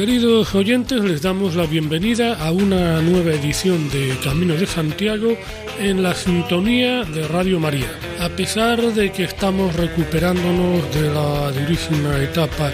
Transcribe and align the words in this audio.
Queridos 0.00 0.54
oyentes, 0.54 1.04
les 1.04 1.20
damos 1.20 1.56
la 1.56 1.66
bienvenida 1.66 2.42
a 2.42 2.52
una 2.52 3.02
nueva 3.02 3.32
edición 3.32 3.90
de 3.90 4.16
Camino 4.24 4.54
de 4.54 4.66
Santiago 4.66 5.36
en 5.78 6.02
la 6.02 6.14
sintonía 6.14 7.04
de 7.04 7.28
Radio 7.28 7.60
María. 7.60 7.90
A 8.18 8.30
pesar 8.30 8.80
de 8.80 9.12
que 9.12 9.24
estamos 9.24 9.76
recuperándonos 9.76 10.90
de 10.94 11.02
la 11.12 11.52
durísima 11.52 12.16
etapa 12.18 12.72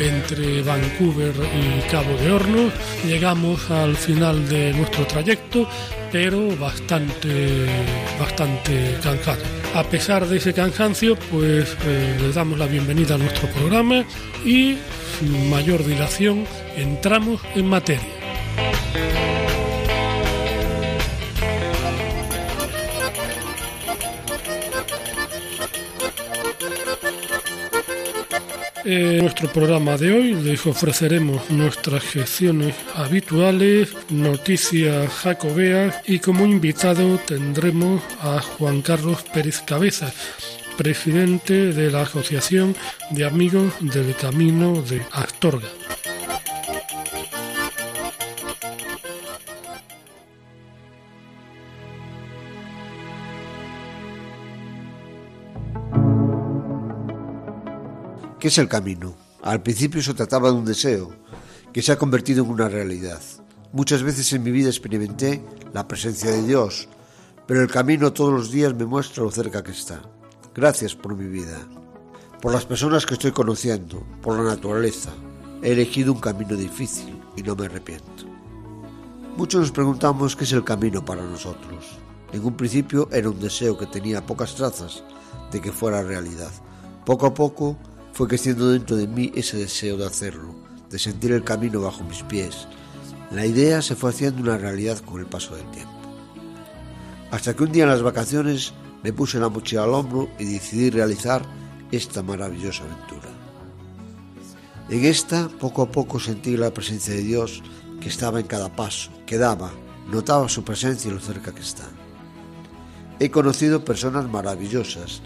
entre 0.00 0.62
Vancouver 0.62 1.32
y 1.54 1.88
Cabo 1.92 2.12
de 2.16 2.32
Hornos, 2.32 2.72
llegamos 3.06 3.70
al 3.70 3.94
final 3.94 4.48
de 4.48 4.72
nuestro 4.72 5.06
trayecto, 5.06 5.68
pero 6.10 6.56
bastante, 6.56 7.66
bastante 8.18 8.96
cansado. 9.00 9.44
A 9.76 9.84
pesar 9.84 10.26
de 10.26 10.38
ese 10.38 10.52
cansancio, 10.52 11.16
pues 11.30 11.76
eh, 11.86 12.16
les 12.20 12.34
damos 12.34 12.58
la 12.58 12.66
bienvenida 12.66 13.14
a 13.14 13.18
nuestro 13.18 13.46
programa 13.50 14.04
y 14.44 14.76
sin 15.20 15.48
mayor 15.48 15.86
dilación 15.86 16.44
entramos 16.76 17.40
en 17.54 17.66
materia. 17.66 18.24
En 28.86 29.18
nuestro 29.18 29.50
programa 29.50 29.96
de 29.96 30.12
hoy 30.12 30.34
les 30.34 30.66
ofreceremos 30.66 31.48
nuestras 31.50 32.02
gestiones 32.02 32.74
habituales, 32.94 33.96
noticias 34.10 35.10
jacobeas 35.10 36.02
y 36.06 36.18
como 36.18 36.44
invitado 36.44 37.16
tendremos 37.16 38.02
a 38.20 38.42
Juan 38.42 38.82
Carlos 38.82 39.22
Pérez 39.32 39.62
Cabezas, 39.62 40.12
presidente 40.76 41.72
de 41.72 41.90
la 41.90 42.02
Asociación 42.02 42.76
de 43.08 43.24
Amigos 43.24 43.72
del 43.80 44.14
Camino 44.16 44.82
de 44.82 45.00
Astorga. 45.12 45.68
¿Qué 58.44 58.48
es 58.48 58.58
el 58.58 58.68
camino? 58.68 59.14
Al 59.40 59.62
principio 59.62 60.02
se 60.02 60.12
trataba 60.12 60.50
de 60.50 60.56
un 60.56 60.66
deseo, 60.66 61.14
que 61.72 61.80
se 61.80 61.92
ha 61.92 61.96
convertido 61.96 62.44
en 62.44 62.50
una 62.50 62.68
realidad. 62.68 63.22
Muchas 63.72 64.02
veces 64.02 64.30
en 64.34 64.42
mi 64.42 64.50
vida 64.50 64.68
experimenté 64.68 65.42
la 65.72 65.88
presencia 65.88 66.30
de 66.30 66.42
Dios, 66.42 66.86
pero 67.46 67.62
el 67.62 67.70
camino 67.70 68.12
todos 68.12 68.34
los 68.34 68.50
días 68.50 68.74
me 68.74 68.84
muestra 68.84 69.24
lo 69.24 69.30
cerca 69.30 69.62
que 69.62 69.70
está. 69.70 70.02
Gracias 70.54 70.94
por 70.94 71.16
mi 71.16 71.26
vida, 71.26 71.56
por 72.42 72.52
las 72.52 72.66
personas 72.66 73.06
que 73.06 73.14
estoy 73.14 73.32
conociendo, 73.32 74.06
por 74.20 74.36
la 74.36 74.44
naturaleza. 74.44 75.08
He 75.62 75.72
elegido 75.72 76.12
un 76.12 76.20
camino 76.20 76.54
difícil 76.54 77.18
y 77.38 77.42
no 77.42 77.56
me 77.56 77.64
arrepiento. 77.64 78.26
Muchos 79.38 79.62
nos 79.62 79.72
preguntamos 79.72 80.36
qué 80.36 80.44
es 80.44 80.52
el 80.52 80.64
camino 80.64 81.02
para 81.02 81.22
nosotros. 81.22 81.96
En 82.30 82.44
un 82.44 82.58
principio 82.58 83.08
era 83.10 83.30
un 83.30 83.40
deseo 83.40 83.78
que 83.78 83.86
tenía 83.86 84.26
pocas 84.26 84.54
trazas 84.54 85.02
de 85.50 85.62
que 85.62 85.72
fuera 85.72 86.02
realidad. 86.02 86.52
Poco 87.06 87.24
a 87.24 87.32
poco 87.32 87.78
fue 88.14 88.28
creciendo 88.28 88.70
dentro 88.70 88.96
de 88.96 89.08
mí 89.08 89.32
ese 89.34 89.56
deseo 89.56 89.96
de 89.96 90.06
hacerlo, 90.06 90.54
de 90.88 91.00
sentir 91.00 91.32
el 91.32 91.42
camino 91.42 91.80
bajo 91.80 92.04
mis 92.04 92.22
pies. 92.22 92.68
La 93.32 93.44
idea 93.44 93.82
se 93.82 93.96
fue 93.96 94.10
haciendo 94.10 94.40
una 94.40 94.56
realidad 94.56 94.98
con 95.00 95.20
el 95.20 95.26
paso 95.26 95.56
del 95.56 95.68
tiempo. 95.72 95.90
Hasta 97.32 97.54
que 97.54 97.64
un 97.64 97.72
día 97.72 97.82
en 97.82 97.90
las 97.90 98.02
vacaciones 98.02 98.72
me 99.02 99.12
puse 99.12 99.40
la 99.40 99.48
mochila 99.48 99.82
al 99.82 99.94
hombro 99.94 100.30
y 100.38 100.44
decidí 100.44 100.90
realizar 100.90 101.42
esta 101.90 102.22
maravillosa 102.22 102.84
aventura. 102.84 103.28
En 104.90 105.04
esta, 105.04 105.48
poco 105.48 105.82
a 105.82 105.90
poco 105.90 106.20
sentí 106.20 106.56
la 106.56 106.72
presencia 106.72 107.14
de 107.14 107.22
Dios 107.22 107.64
que 108.00 108.08
estaba 108.10 108.38
en 108.38 108.46
cada 108.46 108.76
paso, 108.76 109.10
que 109.26 109.38
daba, 109.38 109.72
notaba 110.08 110.48
su 110.48 110.62
presencia 110.62 111.10
y 111.10 111.14
lo 111.14 111.20
cerca 111.20 111.52
que 111.52 111.62
está. 111.62 111.88
He 113.18 113.32
conocido 113.32 113.84
personas 113.84 114.30
maravillosas 114.30 115.20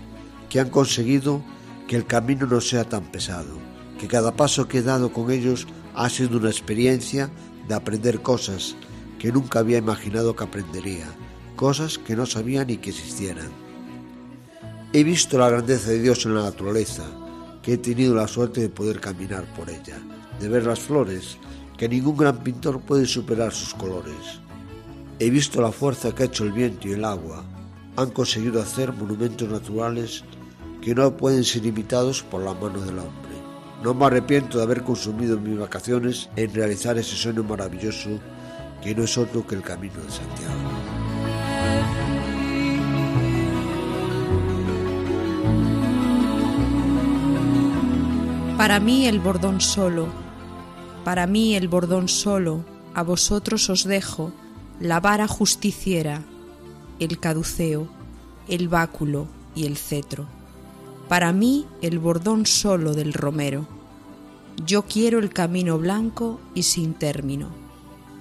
que 0.49 0.61
han 0.61 0.71
conseguido 0.71 1.43
que 1.89 1.97
el 1.97 2.07
camino 2.07 2.47
no 2.47 2.61
sea 2.61 2.85
tan 2.85 3.11
pesado, 3.11 3.59
que 3.99 4.07
cada 4.07 4.37
paso 4.37 4.69
que 4.69 4.79
he 4.79 4.83
dado 4.83 5.11
con 5.11 5.31
ellos 5.33 5.67
ha 5.95 6.09
sido 6.11 6.39
una 6.39 6.51
experiencia 6.51 7.31
de 7.67 7.75
aprender 7.75 8.21
cosas 8.21 8.77
que 9.19 9.33
nunca 9.33 9.61
había 9.61 9.79
imaginado 9.79 10.37
que 10.37 10.45
aprendería, 10.45 11.07
cosas 11.57 11.99
que 11.99 12.15
no 12.15 12.27
sabía 12.27 12.65
ni 12.65 12.77
que 12.77 12.91
existieran. 12.91 13.51
He 14.93 15.03
visto 15.03 15.39
la 15.39 15.49
grandeza 15.49 15.91
de 15.91 16.01
Dios 16.01 16.25
en 16.27 16.35
la 16.35 16.43
naturaleza, 16.43 17.05
que 17.63 17.73
he 17.73 17.79
tenido 17.79 18.15
la 18.15 18.29
suerte 18.29 18.61
de 18.61 18.69
poder 18.69 19.01
caminar 19.01 19.45
por 19.55 19.71
ella, 19.71 19.99
de 20.39 20.49
ver 20.49 20.67
las 20.67 20.81
flores, 20.81 21.39
que 21.79 21.89
ningún 21.89 22.19
gran 22.19 22.43
pintor 22.45 22.81
puede 22.81 23.07
superar 23.07 23.53
sus 23.53 23.73
colores. 23.73 24.41
He 25.19 25.31
visto 25.31 25.61
la 25.63 25.73
fuerza 25.73 26.15
que 26.15 26.23
ha 26.23 26.27
hecho 26.27 26.45
el 26.45 26.53
viento 26.53 26.87
y 26.87 26.93
el 26.93 27.05
agua. 27.05 27.45
Han 27.97 28.11
conseguido 28.11 28.61
hacer 28.63 28.93
monumentos 28.93 29.49
naturales 29.49 30.25
que 30.89 30.95
no 30.95 31.15
pueden 31.19 31.45
ser 31.45 31.67
imitados 31.67 32.23
por 32.23 32.43
la 32.43 32.55
mano 32.55 32.81
del 32.81 32.99
hombre. 32.99 33.37
No 33.85 33.93
me 33.93 34.07
arrepiento 34.07 34.57
de 34.57 34.65
haber 34.65 34.85
consumido 34.85 35.39
mis 35.39 35.59
vacaciones 35.59 36.31
en 36.35 36.55
realizar 36.55 36.97
ese 36.97 37.15
sueño 37.15 37.43
maravilloso 37.43 38.09
que 38.83 38.95
no 38.95 39.05
es 39.05 39.19
otro 39.19 39.47
que 39.47 39.55
el 39.55 39.61
camino 39.61 39.97
de 39.97 40.11
Santiago. 40.11 40.55
Para 48.57 48.81
mí 48.81 49.07
el 49.07 49.21
bordón 49.21 49.61
solo, 49.61 50.09
para 51.05 51.27
mí 51.27 51.55
el 51.55 51.69
bordón 51.69 52.09
solo, 52.09 52.65
a 52.95 53.03
vosotros 53.03 53.69
os 53.69 53.85
dejo 53.85 54.33
la 54.81 55.01
vara 55.01 55.29
justiciera, 55.29 56.23
el 56.99 57.21
caduceo, 57.21 57.89
el 58.49 58.69
báculo 58.69 59.29
y 59.55 59.67
el 59.67 59.77
cetro 59.77 60.38
para 61.09 61.33
mí 61.33 61.67
el 61.83 61.99
bordón 61.99 62.47
solo 62.47 62.95
del 62.95 63.13
romero. 63.13 63.67
Yo 64.65 64.83
quiero 64.83 65.19
el 65.19 65.31
camino 65.31 65.79
blanco 65.79 66.41
y 66.55 66.65
sin 66.65 66.95
término. 66.95 67.49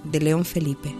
De 0.04 0.20
León 0.20 0.44
Felipe. 0.44 0.94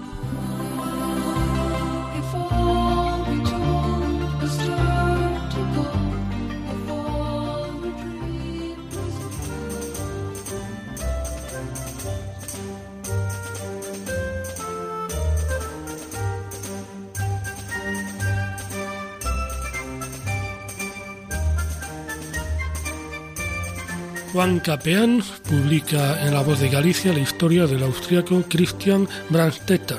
Juan 24.38 24.60
Capeán 24.60 25.20
publica 25.48 26.24
en 26.24 26.32
La 26.32 26.42
Voz 26.42 26.60
de 26.60 26.68
Galicia 26.68 27.12
la 27.12 27.18
historia 27.18 27.66
del 27.66 27.82
austriaco 27.82 28.44
Christian 28.48 29.08
Brandstetter. 29.30 29.98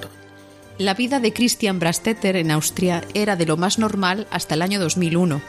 La 0.77 0.93
vida 0.93 1.19
de 1.19 1.33
Christian 1.33 1.77
Brandstetter 1.77 2.37
en 2.37 2.49
Austria 2.51 3.03
era 3.13 3.35
de 3.35 3.45
lo 3.45 3.57
más 3.57 3.79
normal 3.79 4.27
hasta 4.31 4.55
el 4.55 4.61
año 4.61 4.79
2001. 4.79 5.41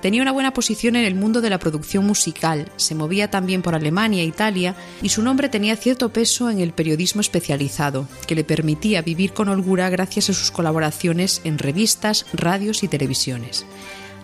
Tenía 0.00 0.22
una 0.22 0.32
buena 0.32 0.54
posición 0.54 0.96
en 0.96 1.04
el 1.04 1.16
mundo 1.16 1.42
de 1.42 1.50
la 1.50 1.58
producción 1.58 2.06
musical, 2.06 2.72
se 2.76 2.94
movía 2.94 3.30
también 3.30 3.60
por 3.60 3.74
Alemania 3.74 4.22
e 4.22 4.26
Italia 4.26 4.74
y 5.02 5.10
su 5.10 5.20
nombre 5.20 5.50
tenía 5.50 5.76
cierto 5.76 6.08
peso 6.08 6.48
en 6.48 6.60
el 6.60 6.72
periodismo 6.72 7.20
especializado, 7.20 8.08
que 8.26 8.36
le 8.36 8.44
permitía 8.44 9.02
vivir 9.02 9.34
con 9.34 9.50
holgura 9.50 9.90
gracias 9.90 10.30
a 10.30 10.32
sus 10.32 10.50
colaboraciones 10.50 11.42
en 11.44 11.58
revistas, 11.58 12.24
radios 12.32 12.84
y 12.84 12.88
televisiones. 12.88 13.66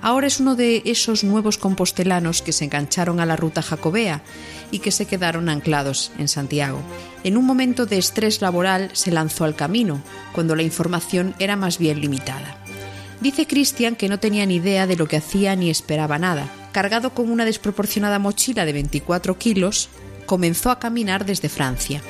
Ahora 0.02 0.26
es 0.26 0.40
uno 0.40 0.54
de 0.54 0.82
esos 0.84 1.24
nuevos 1.24 1.58
compostelanos 1.58 2.42
que 2.42 2.52
se 2.52 2.64
engancharon 2.64 3.18
a 3.18 3.26
la 3.26 3.36
ruta 3.36 3.62
jacobea 3.62 4.22
y 4.70 4.78
que 4.80 4.92
se 4.92 5.06
quedaron 5.06 5.48
anclados 5.48 6.12
en 6.18 6.28
Santiago. 6.28 6.80
En 7.24 7.36
un 7.36 7.44
momento 7.44 7.86
de 7.86 7.98
estrés 7.98 8.40
laboral 8.40 8.90
se 8.92 9.10
lanzó 9.10 9.44
al 9.44 9.56
camino, 9.56 10.00
cuando 10.32 10.54
la 10.54 10.62
información 10.62 11.34
era 11.38 11.56
más 11.56 11.78
bien 11.78 12.00
limitada. 12.00 12.58
Dice 13.20 13.46
Cristian 13.46 13.96
que 13.96 14.08
no 14.08 14.20
tenía 14.20 14.46
ni 14.46 14.56
idea 14.56 14.86
de 14.86 14.96
lo 14.96 15.08
que 15.08 15.16
hacía 15.16 15.56
ni 15.56 15.70
esperaba 15.70 16.18
nada. 16.18 16.48
Cargado 16.72 17.14
con 17.14 17.30
una 17.30 17.46
desproporcionada 17.46 18.18
mochila 18.18 18.64
de 18.66 18.74
24 18.74 19.38
kilos, 19.38 19.88
comenzó 20.26 20.70
a 20.70 20.78
caminar 20.78 21.24
desde 21.24 21.48
Francia. 21.48 22.02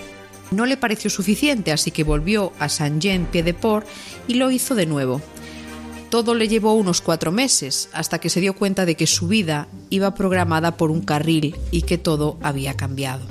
No 0.51 0.67
le 0.67 0.77
pareció 0.77 1.11
suficiente, 1.11 1.73
así 1.73 1.91
que 1.91 2.05
volvió 2.05 2.53
a 2.59 2.69
Saint-Jean-Pied-de-Port 2.69 3.87
y 4.27 4.35
lo 4.35 4.51
hizo 4.51 4.75
de 4.75 4.87
nuevo. 4.87 5.21
Todo 6.11 6.35
le 6.35 6.49
llevó 6.49 6.75
unos 6.75 7.01
cuatro 7.01 7.33
meses, 7.33 7.89
hasta 7.93 8.21
que 8.21 8.31
se 8.31 8.41
dio 8.41 8.55
cuenta 8.55 8.87
de 8.87 8.95
que 8.95 9.07
su 9.07 9.27
vida 9.27 9.67
iba 9.91 10.15
programada 10.15 10.77
por 10.77 10.91
un 10.91 11.01
carril 11.01 11.57
y 11.73 11.83
que 11.83 11.99
todo 11.99 12.39
había 12.43 12.75
cambiado. 12.75 13.27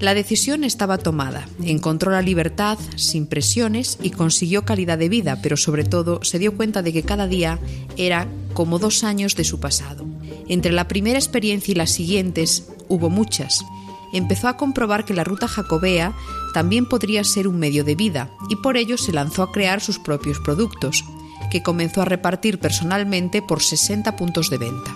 La 0.00 0.12
decisión 0.12 0.64
estaba 0.64 0.98
tomada, 0.98 1.48
encontró 1.62 2.10
la 2.10 2.20
libertad 2.20 2.78
sin 2.96 3.26
presiones 3.26 3.96
y 4.02 4.10
consiguió 4.10 4.64
calidad 4.64 4.98
de 4.98 5.08
vida, 5.08 5.38
pero 5.40 5.56
sobre 5.56 5.84
todo 5.84 6.22
se 6.24 6.40
dio 6.40 6.56
cuenta 6.56 6.82
de 6.82 6.92
que 6.92 7.04
cada 7.04 7.28
día 7.28 7.60
era 7.96 8.26
como 8.54 8.80
dos 8.80 9.04
años 9.04 9.36
de 9.36 9.44
su 9.44 9.60
pasado. 9.60 10.04
Entre 10.48 10.72
la 10.72 10.88
primera 10.88 11.18
experiencia 11.18 11.72
y 11.72 11.76
las 11.76 11.90
siguientes 11.90 12.68
hubo 12.88 13.08
muchas. 13.08 13.64
Empezó 14.12 14.48
a 14.48 14.56
comprobar 14.56 15.04
que 15.04 15.14
la 15.14 15.24
ruta 15.24 15.48
jacobea 15.48 16.12
también 16.52 16.86
podría 16.86 17.24
ser 17.24 17.48
un 17.48 17.58
medio 17.58 17.84
de 17.84 17.94
vida 17.94 18.30
y 18.50 18.56
por 18.56 18.76
ello 18.76 18.98
se 18.98 19.12
lanzó 19.12 19.42
a 19.42 19.52
crear 19.52 19.80
sus 19.80 19.98
propios 19.98 20.38
productos 20.40 21.04
que 21.54 21.62
comenzó 21.62 22.02
a 22.02 22.04
repartir 22.04 22.58
personalmente 22.58 23.40
por 23.40 23.62
60 23.62 24.16
puntos 24.16 24.50
de 24.50 24.58
venta. 24.58 24.92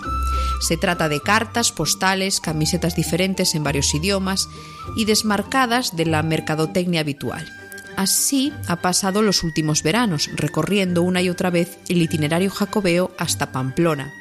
Se 0.59 0.75
trata 0.75 1.07
de 1.07 1.21
cartas, 1.21 1.71
postales, 1.71 2.41
camisetas 2.41 2.97
diferentes 2.97 3.55
en 3.55 3.63
varios 3.63 3.95
idiomas 3.95 4.49
y 4.97 5.05
desmarcadas 5.05 5.95
de 5.95 6.05
la 6.05 6.21
mercadotecnia 6.21 6.99
habitual. 6.99 7.49
Así 7.95 8.51
ha 8.67 8.81
pasado 8.81 9.21
los 9.21 9.41
últimos 9.43 9.83
veranos, 9.83 10.29
recorriendo 10.35 11.01
una 11.01 11.21
y 11.21 11.29
otra 11.29 11.49
vez 11.49 11.77
el 11.87 12.01
itinerario 12.01 12.51
jacobeo 12.51 13.11
hasta 13.17 13.53
Pamplona, 13.53 14.11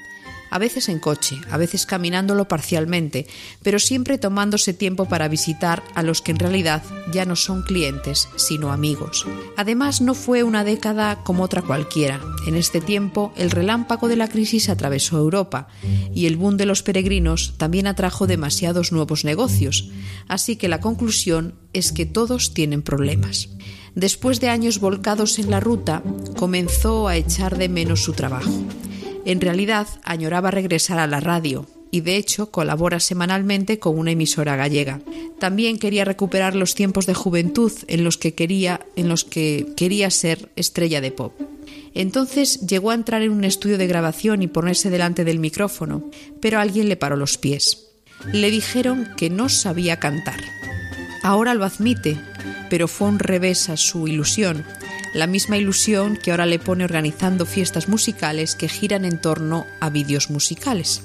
a 0.51 0.59
veces 0.59 0.89
en 0.89 0.99
coche, 0.99 1.41
a 1.51 1.57
veces 1.57 1.87
caminándolo 1.87 2.49
parcialmente, 2.49 3.27
pero 3.63 3.79
siempre 3.79 4.19
tomándose 4.19 4.73
tiempo 4.73 5.07
para 5.07 5.29
visitar 5.29 5.83
a 5.95 6.03
los 6.03 6.23
que 6.23 6.33
en 6.33 6.39
realidad 6.39 6.83
ya 7.13 7.25
no 7.25 7.37
son 7.37 7.63
clientes, 7.63 8.29
sino 8.37 8.73
amigos. 8.73 9.27
Además, 9.57 10.01
no 10.01 10.15
fue 10.15 10.43
una 10.43 10.65
década 10.65 11.23
como 11.25 11.43
otra 11.43 11.63
cualquiera. 11.63 12.21
En 12.47 12.55
este 12.55 12.81
tiempo, 12.81 13.33
el 13.37 13.51
relámpago 13.51 14.09
de 14.09 14.17
la 14.17 14.29
crisis 14.29 14.69
atravesó 14.69 15.19
Europa 15.19 15.69
y 16.15 16.27
el 16.27 16.37
boom 16.37 16.57
de 16.57 16.67
los 16.67 16.83
peregrinos 16.83 17.55
también 17.57 17.87
atrajo 17.87 18.27
demasiados 18.27 18.93
nuevos 18.93 19.25
negocios, 19.25 19.91
así 20.29 20.57
que 20.57 20.69
la 20.69 20.81
conclusión 20.81 21.55
es 21.73 21.93
que 21.93 22.07
todos 22.07 22.55
tienen 22.55 22.83
problemas. 22.83 23.49
Después 23.95 24.41
de 24.41 24.49
años 24.49 24.79
volcados 24.79 25.39
en 25.39 25.51
la 25.51 25.61
ruta, 25.61 26.03
comenzó 26.37 27.09
a 27.09 27.17
echar 27.17 27.59
de 27.59 27.69
menos 27.69 28.03
su 28.03 28.13
trabajo. 28.13 28.53
En 29.29 29.43
realidad, 29.43 29.87
añoraba 30.05 30.51
regresar 30.51 30.99
a 30.99 31.07
la 31.07 31.21
radio 31.21 31.67
y 31.91 32.01
de 32.01 32.17
hecho 32.17 32.51
colabora 32.51 32.99
semanalmente 32.99 33.79
con 33.79 33.99
una 33.99 34.13
emisora 34.13 34.57
gallega. 34.57 35.03
También 35.39 35.79
quería 35.79 36.07
recuperar 36.07 36.55
los 36.55 36.75
tiempos 36.75 37.05
de 37.05 37.13
juventud 37.13 37.71
en 37.89 38.05
los 38.05 38.17
que 38.17 38.33
quería, 38.33 38.81
en 38.97 39.11
los 39.11 39.27
que 39.27 39.67
quería 39.77 40.11
ser 40.11 40.51
estrella 40.57 41.03
de 41.03 41.13
pop. 41.13 41.35
Entonces 41.93 42.67
llegó 42.67 42.91
a 42.91 42.95
entrar 42.95 43.21
en 43.21 43.33
un 43.33 43.45
estudio 43.45 43.77
de 43.77 43.87
grabación 43.87 44.43
y 44.43 44.47
ponerse 44.47 44.89
delante 44.89 45.27
del 45.27 45.41
micrófono, 45.41 46.11
pero 46.41 46.59
alguien 46.59 46.89
le 46.89 46.97
paró 46.97 47.15
los 47.15 47.37
pies. 47.37 47.85
Le 48.33 48.51
dijeron 48.51 49.11
que 49.19 49.29
no 49.29 49.51
sabía 49.51 49.99
cantar. 49.99 50.41
Ahora 51.23 51.53
lo 51.53 51.67
admite, 51.67 52.17
pero 52.71 52.89
fue 52.89 53.09
un 53.09 53.19
revés 53.19 53.69
a 53.69 53.77
su 53.77 54.09
ilusión 54.09 54.65
la 55.15 55.27
misma 55.27 55.57
ilusión 55.57 56.17
que 56.17 56.31
ahora 56.31 56.47
le 56.47 56.59
pone 56.59 56.85
organizando 56.85 57.47
fiestas 57.47 57.89
musicales 57.89 58.55
que 58.55 58.69
giran 58.69 59.05
en 59.05 59.21
torno 59.21 59.67
a 59.81 59.91
vídeos 59.91 60.31
musicales. 60.31 61.03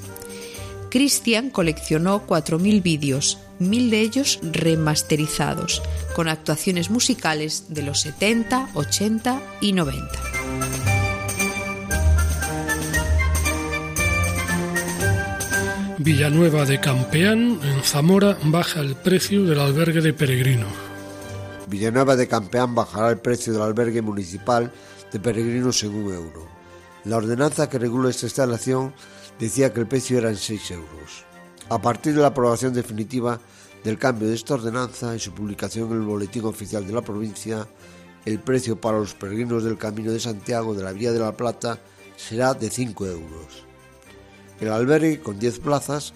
Christian 0.89 1.49
coleccionó 1.49 2.27
4.000 2.27 2.83
vídeos, 2.83 3.39
mil 3.57 3.89
de 3.89 4.01
ellos 4.01 4.39
remasterizados, 4.43 5.81
con 6.15 6.27
actuaciones 6.27 6.91
musicales 6.91 7.65
de 7.69 7.81
los 7.81 8.01
70, 8.01 8.69
80 8.75 9.41
y 9.61 9.73
90. 9.73 10.07
Villanueva 15.97 16.65
de 16.65 16.79
Campeán, 16.79 17.59
en 17.63 17.81
Zamora, 17.83 18.37
baja 18.43 18.81
el 18.81 18.93
precio 18.95 19.45
del 19.45 19.59
albergue 19.59 20.01
de 20.01 20.13
peregrinos. 20.13 20.82
Villanueva 21.67 22.15
de 22.15 22.27
Campeán 22.27 22.75
bajará 22.75 23.09
el 23.09 23.19
precio 23.19 23.53
del 23.53 23.61
albergue 23.61 24.01
municipal 24.01 24.71
de 25.11 25.19
peregrinos 25.19 25.81
en 25.83 25.95
un 25.95 26.13
euro. 26.13 26.47
La 27.05 27.17
ordenanza 27.17 27.69
que 27.69 27.79
regula 27.79 28.09
esta 28.09 28.25
instalación 28.25 28.93
decía 29.39 29.73
que 29.73 29.79
el 29.79 29.87
precio 29.87 30.17
era 30.17 30.29
en 30.29 30.37
6 30.37 30.71
euros. 30.71 31.25
A 31.69 31.81
partir 31.81 32.13
de 32.13 32.21
la 32.21 32.27
aprobación 32.27 32.73
definitiva 32.73 33.39
del 33.83 33.97
cambio 33.97 34.27
de 34.27 34.35
esta 34.35 34.55
ordenanza 34.55 35.15
y 35.15 35.19
su 35.19 35.33
publicación 35.33 35.91
en 35.91 36.01
el 36.01 36.07
Boletín 36.07 36.45
Oficial 36.45 36.85
de 36.85 36.93
la 36.93 37.01
provincia, 37.01 37.67
el 38.25 38.39
precio 38.39 38.79
para 38.79 38.99
los 38.99 39.13
peregrinos 39.13 39.63
del 39.63 39.77
Camino 39.77 40.11
de 40.11 40.19
Santiago 40.19 40.73
de 40.73 40.83
la 40.83 40.93
Vía 40.93 41.11
de 41.11 41.19
la 41.19 41.35
Plata 41.35 41.79
será 42.15 42.53
de 42.53 42.69
5 42.69 43.05
euros. 43.05 43.65
El 44.59 44.69
albergue, 44.69 45.19
con 45.19 45.39
10 45.39 45.59
plazas, 45.59 46.13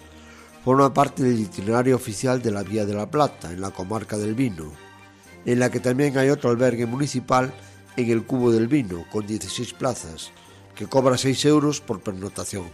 forma 0.64 0.92
parte 0.94 1.22
del 1.22 1.40
itinerario 1.40 1.96
oficial 1.96 2.40
de 2.40 2.50
la 2.50 2.62
Vía 2.62 2.86
de 2.86 2.94
la 2.94 3.10
Plata, 3.10 3.52
en 3.52 3.60
la 3.60 3.70
comarca 3.70 4.16
del 4.16 4.34
Vino, 4.34 4.87
en 5.44 5.58
la 5.58 5.70
que 5.70 5.80
también 5.80 6.18
hay 6.18 6.30
otro 6.30 6.50
albergue 6.50 6.86
municipal 6.86 7.52
en 7.96 8.10
el 8.10 8.24
Cubo 8.24 8.50
del 8.50 8.68
Vino, 8.68 9.04
con 9.10 9.26
16 9.26 9.72
plazas, 9.74 10.30
que 10.74 10.86
cobra 10.86 11.18
6 11.18 11.44
euros 11.46 11.80
por 11.80 12.00
pernotación. 12.00 12.66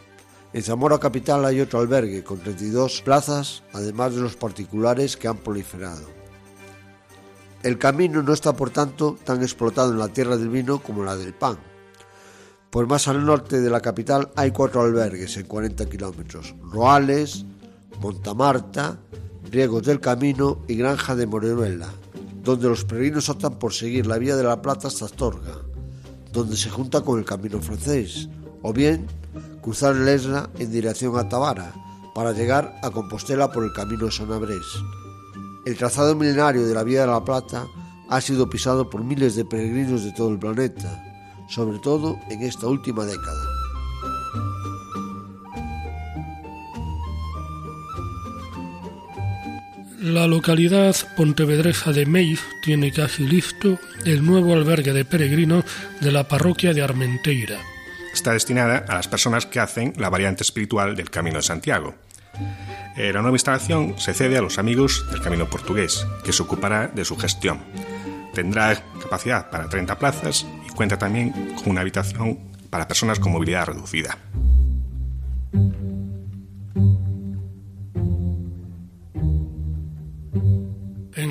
En 0.52 0.62
Zamora 0.62 0.98
Capital 0.98 1.44
hay 1.44 1.60
otro 1.60 1.80
albergue 1.80 2.22
con 2.22 2.38
32 2.38 3.02
plazas, 3.02 3.62
además 3.72 4.14
de 4.14 4.20
los 4.20 4.36
particulares 4.36 5.16
que 5.16 5.26
han 5.26 5.38
proliferado. 5.38 6.08
El 7.64 7.78
camino 7.78 8.22
no 8.22 8.34
está, 8.34 8.52
por 8.52 8.70
tanto, 8.70 9.16
tan 9.24 9.42
explotado 9.42 9.90
en 9.90 9.98
la 9.98 10.08
tierra 10.08 10.36
del 10.36 10.50
vino 10.50 10.80
como 10.80 11.02
la 11.02 11.16
del 11.16 11.32
pan. 11.32 11.56
Pues 12.70 12.86
más 12.86 13.08
al 13.08 13.24
norte 13.24 13.60
de 13.60 13.70
la 13.70 13.80
capital 13.80 14.30
hay 14.36 14.50
cuatro 14.50 14.82
albergues 14.82 15.36
en 15.38 15.46
40 15.46 15.86
kilómetros: 15.86 16.54
Roales, 16.62 17.46
Montamarta, 18.00 18.98
Riegos 19.50 19.84
del 19.84 20.00
Camino 20.00 20.60
y 20.68 20.76
Granja 20.76 21.16
de 21.16 21.26
Moreruela, 21.26 21.88
donde 22.44 22.68
los 22.68 22.84
peregrinos 22.84 23.28
optan 23.30 23.58
por 23.58 23.72
seguir 23.72 24.06
la 24.06 24.18
vía 24.18 24.36
de 24.36 24.44
la 24.44 24.60
Plata 24.60 24.88
hasta 24.88 25.06
Astorga, 25.06 25.54
donde 26.32 26.56
se 26.56 26.68
junta 26.68 27.00
con 27.00 27.18
el 27.18 27.24
camino 27.24 27.60
francés, 27.60 28.28
o 28.62 28.72
bien 28.72 29.06
cruzar 29.62 29.96
el 29.96 30.06
Esla 30.06 30.50
en 30.58 30.70
dirección 30.70 31.16
a 31.18 31.28
Tabara, 31.28 31.72
para 32.14 32.32
llegar 32.32 32.78
a 32.82 32.90
Compostela 32.90 33.50
por 33.50 33.64
el 33.64 33.72
camino 33.72 34.10
de. 34.10 34.84
El 35.64 35.76
trazado 35.76 36.14
milenario 36.14 36.66
de 36.66 36.74
la 36.74 36.84
Vía 36.84 37.00
de 37.00 37.06
la 37.06 37.24
Plata 37.24 37.66
ha 38.10 38.20
sido 38.20 38.50
pisado 38.50 38.90
por 38.90 39.02
miles 39.02 39.34
de 39.34 39.46
peregrinos 39.46 40.04
de 40.04 40.12
todo 40.12 40.28
el 40.28 40.38
planeta, 40.38 41.02
sobre 41.48 41.78
todo 41.78 42.18
en 42.28 42.42
esta 42.42 42.66
última 42.66 43.04
década. 43.04 43.53
La 50.04 50.26
localidad 50.26 50.94
pontevedresa 51.16 51.90
de 51.90 52.04
Meiz 52.04 52.42
tiene 52.60 52.92
casi 52.92 53.26
listo 53.26 53.78
el 54.04 54.22
nuevo 54.22 54.52
albergue 54.52 54.92
de 54.92 55.06
peregrinos 55.06 55.64
de 56.02 56.12
la 56.12 56.28
parroquia 56.28 56.74
de 56.74 56.82
Armenteira. 56.82 57.58
Está 58.12 58.34
destinada 58.34 58.84
a 58.86 58.96
las 58.96 59.08
personas 59.08 59.46
que 59.46 59.60
hacen 59.60 59.94
la 59.96 60.10
variante 60.10 60.42
espiritual 60.42 60.94
del 60.94 61.08
Camino 61.08 61.38
de 61.38 61.42
Santiago. 61.44 61.94
Eh, 62.98 63.14
la 63.14 63.22
nueva 63.22 63.36
instalación 63.36 63.94
se 63.96 64.12
cede 64.12 64.36
a 64.36 64.42
los 64.42 64.58
amigos 64.58 65.06
del 65.10 65.22
Camino 65.22 65.48
Portugués, 65.48 66.06
que 66.22 66.34
se 66.34 66.42
ocupará 66.42 66.88
de 66.88 67.06
su 67.06 67.16
gestión. 67.16 67.60
Tendrá 68.34 68.84
capacidad 69.00 69.48
para 69.48 69.70
30 69.70 69.98
plazas 69.98 70.46
y 70.68 70.70
cuenta 70.74 70.98
también 70.98 71.30
con 71.54 71.70
una 71.70 71.80
habitación 71.80 72.38
para 72.68 72.86
personas 72.86 73.18
con 73.18 73.32
movilidad 73.32 73.68
reducida. 73.68 74.18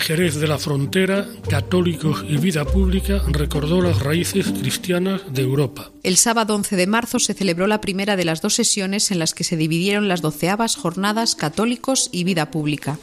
Jerez 0.04 0.36
de 0.36 0.48
la 0.48 0.58
Frontera, 0.58 1.30
Católicos 1.50 2.26
y 2.28 2.36
Vida 2.36 2.66
Pública 2.66 3.22
recordó 3.26 3.82
las 3.82 4.02
raíces 4.02 4.48
cristianas 4.48 5.22
de 5.32 5.44
Europa. 5.44 5.92
El 6.04 6.18
sábado 6.18 6.56
11 6.56 6.76
de 6.76 6.88
marzo 6.88 7.20
se 7.20 7.34
celebró 7.34 7.68
la 7.68 7.80
primera 7.80 8.18
de 8.18 8.26
las 8.26 8.42
dos 8.42 8.54
sesiones 8.54 9.12
en 9.12 9.20
las 9.20 9.34
que 9.34 9.46
se 9.46 9.56
dividieron 9.56 10.10
las 10.10 10.22
doceavas 10.22 10.76
jornadas 10.76 11.36
Católicos 11.36 12.10
y 12.12 12.26
Vida 12.26 12.52
Pública. 12.52 13.00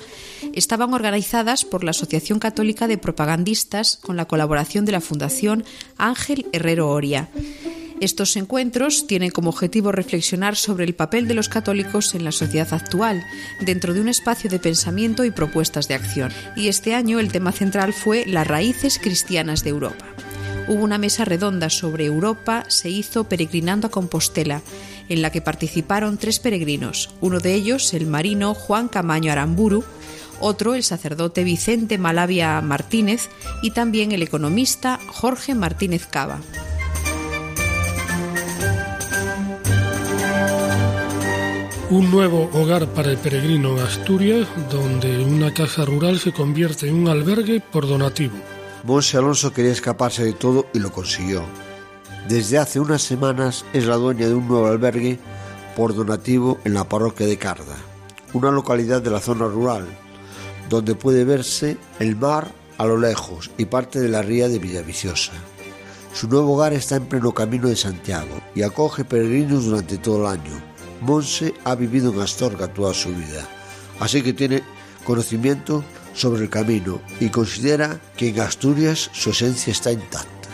Estaban 0.53 0.93
organizadas 0.93 1.65
por 1.65 1.85
la 1.85 1.93
Asociación 1.93 2.39
Católica 2.39 2.87
de 2.87 2.99
Propagandistas 2.99 3.97
con 3.97 4.19
la 4.19 4.27
colaboración 4.27 4.85
de 4.85 4.93
la 4.93 5.01
Fundación 5.01 5.65
Ángel 5.97 6.49
Herrero 6.53 6.91
Oria. 6.91 7.31
Estos 8.01 8.35
encuentros 8.37 9.07
tienen 9.07 9.31
como 9.31 9.51
objetivo 9.51 9.93
reflexionar 9.93 10.57
sobre 10.57 10.87
el 10.87 10.95
papel 10.95 11.29
de 11.29 11.35
los 11.35 11.51
católicos 11.51 12.15
en 12.15 12.25
la 12.25 12.33
sociedad 12.33 12.73
actual, 12.73 13.23
dentro 13.61 13.93
de 13.93 14.01
un 14.01 14.09
espacio 14.09 14.49
de 14.49 14.59
pensamiento 14.59 15.23
y 15.27 15.31
propuestas 15.31 15.87
de 15.87 15.97
acción. 15.97 16.33
Y 16.57 16.69
este 16.69 16.95
año 16.95 17.21
el 17.21 17.31
tema 17.31 17.53
central 17.53 17.93
fue 17.93 18.25
las 18.25 18.47
raíces 18.47 18.99
cristianas 18.99 19.65
de 19.65 19.71
Europa. 19.71 20.07
Hubo 20.67 20.83
una 20.83 20.97
mesa 20.97 21.27
redonda 21.27 21.69
sobre 21.69 22.07
Europa, 22.07 22.65
se 22.69 22.89
hizo 22.89 23.25
peregrinando 23.25 23.89
a 23.89 23.91
Compostela, 23.91 24.63
en 25.11 25.21
la 25.21 25.31
que 25.31 25.43
participaron 25.43 26.17
tres 26.17 26.39
peregrinos, 26.39 27.11
uno 27.21 27.39
de 27.39 27.53
ellos 27.53 27.93
el 27.93 28.07
marino 28.07 28.55
Juan 28.55 28.89
Camaño 28.89 29.31
Aramburu, 29.31 29.85
otro 30.41 30.75
el 30.75 30.85
sacerdote 30.85 31.45
Vicente 31.45 31.99
Malavia 31.99 32.63
Martínez 32.63 33.29
y 33.63 33.73
también 33.73 34.13
el 34.13 34.23
economista 34.23 34.99
Jorge 35.09 35.55
Martínez 35.55 36.07
Cava. 36.07 36.41
Un 41.91 42.09
nuevo 42.09 42.49
hogar 42.53 42.87
para 42.95 43.11
el 43.11 43.17
peregrino 43.17 43.77
en 43.77 43.81
Asturias, 43.81 44.47
donde 44.71 45.25
una 45.25 45.53
casa 45.53 45.85
rural 45.85 46.21
se 46.21 46.33
convierte 46.33 46.89
en 46.89 46.95
un 46.95 47.09
albergue 47.09 47.61
por 47.61 47.89
donativo. 47.89 48.35
Monse 48.85 49.17
Alonso 49.17 49.53
quería 49.53 49.73
escaparse 49.73 50.23
de 50.23 50.33
todo 50.33 50.67
y 50.73 50.79
lo 50.79 50.93
consiguió. 50.93 51.43
Desde 52.29 52.59
hace 52.59 52.79
unas 52.79 53.03
semanas 53.03 53.65
es 53.73 53.87
la 53.87 53.97
dueña 53.97 54.29
de 54.29 54.35
un 54.35 54.47
nuevo 54.47 54.69
albergue 54.69 55.19
por 55.75 55.93
donativo 55.93 56.61
en 56.65 56.75
la 56.75 56.89
parroquia 56.89 57.27
de 57.27 57.39
Carda, 57.39 57.77
una 58.35 58.53
localidad 58.53 59.03
de 59.03 59.11
la 59.11 59.19
zona 59.19 59.49
rural, 59.49 59.85
donde 60.69 60.95
puede 60.95 61.25
verse 61.25 61.77
el 61.99 62.15
mar 62.15 62.53
a 62.79 62.87
lo 62.87 62.99
lejos 62.99 63.51
y 63.59 63.65
parte 63.65 63.99
de 63.99 64.11
la 64.11 64.23
ría 64.23 64.49
de 64.49 64.61
Villaviciosa. 64.61 65.33
Su 66.15 66.29
nuevo 66.29 66.55
hogar 66.55 66.73
está 66.73 66.95
en 66.95 67.07
pleno 67.07 67.35
camino 67.35 67.67
de 67.67 67.75
Santiago 67.75 68.41
y 68.55 68.63
acoge 68.63 69.05
peregrinos 69.05 69.65
durante 69.65 69.99
todo 69.99 70.21
el 70.21 70.39
año 70.39 70.70
Monse 71.01 71.55
ha 71.65 71.75
vivido 71.75 72.13
en 72.13 72.21
Astorga 72.21 72.69
toda 72.69 72.95
su 72.95 73.09
vida, 73.11 73.49
así 73.99 74.23
que 74.23 74.33
tiene 74.33 74.63
conocimiento 75.05 75.85
sobre 76.15 76.43
el 76.43 76.51
camino 76.51 77.01
y 77.21 77.31
considera 77.31 78.01
que 78.17 78.29
en 78.29 78.41
Asturias 78.41 79.11
su 79.13 79.31
esencia 79.31 79.73
está 79.73 79.93
intacta. 79.93 80.49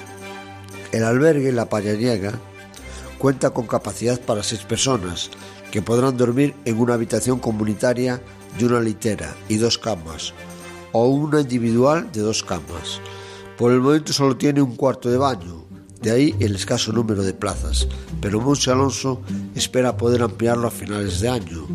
El 0.93 1.05
albergue 1.05 1.53
La 1.53 1.69
Payaniega 1.69 2.33
cuenta 3.19 3.51
con 3.51 3.67
capacidad 3.67 4.21
para 4.21 4.43
seis 4.43 4.63
personas 4.63 5.31
que 5.71 5.83
podrán 5.83 6.17
dormir 6.17 6.55
en 6.65 6.79
una 6.79 6.95
habitación 6.95 7.39
comunitaria 7.39 8.23
de 8.59 8.67
una 8.67 8.81
litera 8.81 9.35
y 9.49 9.57
dos 9.57 9.79
camas 9.79 10.33
o 10.93 11.09
una 11.09 11.41
individual 11.41 12.11
de 12.13 12.21
dos 12.21 12.43
camas. 12.43 13.01
Por 13.59 13.73
el 13.73 13.81
momento 13.81 14.13
solo 14.13 14.37
tiene 14.37 14.63
un 14.63 14.77
cuarto 14.77 15.11
de 15.11 15.19
baño, 15.19 15.66
de 16.03 16.11
ahí 16.11 16.35
el 16.41 16.55
escaso 16.55 16.93
número 16.93 17.23
de 17.23 17.35
plazas, 17.35 17.89
pero 18.21 18.41
Monse 18.41 18.71
Alonso 18.71 19.21
espera 19.55 19.97
poder 19.97 20.23
ampliarlo 20.23 20.69
a 20.69 20.71
finales 20.71 21.21
de 21.21 21.29
año. 21.29 21.67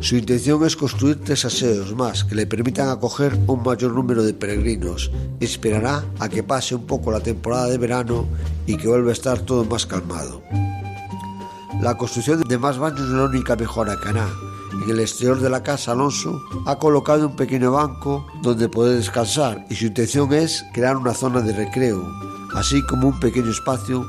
Su 0.00 0.16
intención 0.16 0.64
es 0.64 0.76
construir 0.76 1.20
tres 1.24 1.44
aseos 1.44 1.94
más 1.94 2.22
que 2.22 2.36
le 2.36 2.46
permitan 2.46 2.88
acoger 2.88 3.36
un 3.48 3.64
mayor 3.64 3.92
número 3.92 4.22
de 4.22 4.32
peregrinos. 4.32 5.10
Esperará 5.40 6.04
a 6.20 6.28
que 6.28 6.44
pase 6.44 6.76
un 6.76 6.86
poco 6.86 7.10
la 7.10 7.20
temporada 7.20 7.66
de 7.66 7.78
verano 7.78 8.26
y 8.66 8.76
que 8.76 8.86
vuelva 8.86 9.10
a 9.10 9.14
estar 9.14 9.40
todo 9.40 9.64
más 9.64 9.86
calmado. 9.86 10.40
La 11.80 11.96
construcción 11.96 12.42
de 12.42 12.58
más 12.58 12.78
baños 12.78 13.00
es 13.00 13.08
la 13.08 13.24
única 13.24 13.56
mejora 13.56 13.96
que 14.00 14.08
hará. 14.08 14.28
En 14.84 14.90
el 14.90 15.00
exterior 15.00 15.40
de 15.40 15.50
la 15.50 15.64
casa, 15.64 15.92
Alonso 15.92 16.42
ha 16.66 16.78
colocado 16.78 17.26
un 17.26 17.34
pequeño 17.34 17.72
banco 17.72 18.24
donde 18.42 18.68
poder 18.68 18.96
descansar 18.96 19.66
y 19.68 19.74
su 19.74 19.86
intención 19.86 20.32
es 20.32 20.64
crear 20.72 20.96
una 20.96 21.14
zona 21.14 21.40
de 21.40 21.52
recreo, 21.52 22.06
así 22.58 22.82
como 22.82 23.06
un 23.08 23.20
pequeño 23.20 23.50
espacio 23.50 24.04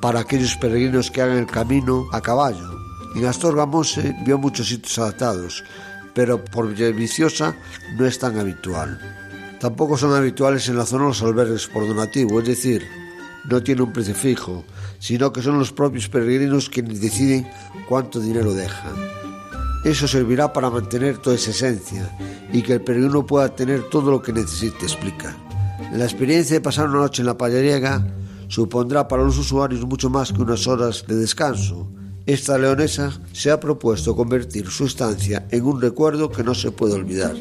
para 0.00 0.20
aquellos 0.20 0.56
peregrinos 0.56 1.10
que 1.10 1.22
hagan 1.22 1.38
el 1.38 1.46
camino 1.46 2.06
a 2.12 2.20
caballo. 2.20 2.78
En 3.14 3.24
Astorga 3.24 3.64
Mose 3.64 4.14
vio 4.24 4.36
muchos 4.36 4.68
sitios 4.68 4.98
adaptados, 4.98 5.64
pero 6.14 6.44
por 6.44 6.68
Villaviciosa 6.68 7.56
no 7.96 8.04
es 8.04 8.18
tan 8.18 8.38
habitual. 8.38 9.00
Tampoco 9.60 9.96
son 9.96 10.14
habituales 10.14 10.68
en 10.68 10.76
la 10.76 10.84
zona 10.84 11.06
los 11.06 11.22
albergues 11.22 11.68
por 11.68 11.88
donativo, 11.88 12.38
es 12.40 12.46
decir, 12.46 12.86
no 13.48 13.62
tiene 13.62 13.82
un 13.82 13.92
precio 13.92 14.14
fijo, 14.14 14.64
sino 14.98 15.32
que 15.32 15.40
son 15.40 15.58
los 15.58 15.72
propios 15.72 16.10
peregrinos 16.10 16.68
quienes 16.68 17.00
deciden 17.00 17.48
cuánto 17.88 18.20
dinero 18.20 18.52
dejan. 18.52 18.94
Eso 19.84 20.06
servirá 20.06 20.52
para 20.52 20.68
mantener 20.68 21.16
toda 21.16 21.36
esa 21.36 21.50
esencia 21.50 22.14
y 22.52 22.60
que 22.60 22.74
el 22.74 22.82
peregrino 22.82 23.24
pueda 23.24 23.54
tener 23.54 23.88
todo 23.88 24.10
lo 24.10 24.20
que 24.20 24.34
necesite, 24.34 24.84
explica. 24.84 25.34
La 25.92 26.04
experiencia 26.04 26.54
de 26.54 26.60
pasar 26.60 26.88
una 26.88 26.98
noche 26.98 27.22
en 27.22 27.26
la 27.26 27.38
payariega 27.38 28.06
supondrá 28.48 29.08
para 29.08 29.24
los 29.24 29.38
usuarios 29.38 29.84
mucho 29.86 30.10
más 30.10 30.32
que 30.32 30.42
unas 30.42 30.66
horas 30.66 31.04
de 31.06 31.16
descanso. 31.16 31.88
Esta 32.26 32.58
leonesa 32.58 33.18
se 33.32 33.50
ha 33.50 33.60
propuesto 33.60 34.16
convertir 34.16 34.68
su 34.68 34.84
estancia 34.84 35.46
en 35.50 35.64
un 35.64 35.80
recuerdo 35.80 36.30
que 36.30 36.42
no 36.42 36.54
se 36.54 36.72
puede 36.72 36.94
olvidar. 36.94 37.34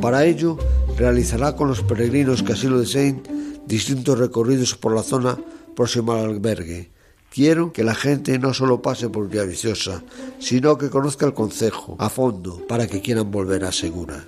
Para 0.00 0.24
ello, 0.24 0.58
realizará 0.96 1.56
con 1.56 1.68
los 1.68 1.82
peregrinos 1.82 2.42
que 2.42 2.52
así 2.52 2.66
lo 2.66 2.78
deseen 2.78 3.22
distintos 3.66 4.18
recorridos 4.18 4.74
por 4.74 4.94
la 4.94 5.02
zona 5.02 5.38
próxima 5.74 6.18
al 6.18 6.30
albergue. 6.30 6.90
Quiero 7.32 7.72
que 7.72 7.84
la 7.84 7.94
gente 7.94 8.38
no 8.38 8.52
solo 8.52 8.82
pase 8.82 9.08
por 9.08 9.28
Villaviciosa, 9.28 10.02
sino 10.38 10.76
que 10.76 10.90
conozca 10.90 11.24
el 11.24 11.32
concejo 11.32 11.96
a 11.98 12.10
fondo 12.10 12.66
para 12.66 12.86
que 12.86 13.00
quieran 13.00 13.30
volver 13.30 13.64
a 13.64 13.72
Segura. 13.72 14.26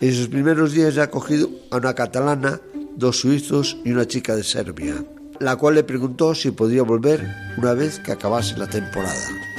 En 0.00 0.12
sus 0.12 0.28
primeros 0.28 0.72
días 0.72 0.98
ha 0.98 1.04
acogido 1.04 1.50
a 1.70 1.76
una 1.76 1.94
catalana, 1.94 2.60
dos 2.96 3.20
suizos 3.20 3.76
y 3.84 3.92
una 3.92 4.06
chica 4.06 4.34
de 4.34 4.42
Serbia, 4.42 5.04
la 5.40 5.56
cual 5.56 5.76
le 5.76 5.84
preguntó 5.84 6.34
si 6.34 6.50
podría 6.50 6.82
volver 6.82 7.26
una 7.56 7.74
vez 7.74 8.00
que 8.00 8.12
acabase 8.12 8.56
la 8.58 8.68
temporada. 8.68 9.53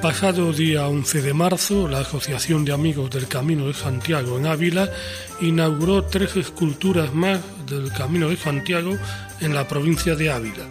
Pasado 0.00 0.52
día 0.52 0.86
11 0.86 1.22
de 1.22 1.34
marzo, 1.34 1.88
la 1.88 2.00
Asociación 2.00 2.64
de 2.64 2.72
Amigos 2.72 3.10
del 3.10 3.26
Camino 3.26 3.66
de 3.66 3.74
Santiago 3.74 4.38
en 4.38 4.46
Ávila 4.46 4.88
inauguró 5.40 6.04
tres 6.04 6.36
esculturas 6.36 7.12
más 7.14 7.40
del 7.66 7.92
Camino 7.92 8.28
de 8.28 8.36
Santiago 8.36 8.96
en 9.40 9.54
la 9.54 9.66
provincia 9.66 10.14
de 10.14 10.30
Ávila. 10.30 10.68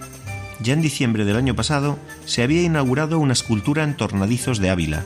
Ya 0.62 0.74
en 0.74 0.82
diciembre 0.82 1.26
del 1.26 1.36
año 1.36 1.56
pasado 1.56 2.00
se 2.26 2.42
había 2.42 2.62
inaugurado 2.62 3.20
una 3.20 3.34
escultura 3.34 3.84
en 3.84 3.98
Tornadizos 3.98 4.60
de 4.60 4.70
Ávila. 4.70 5.04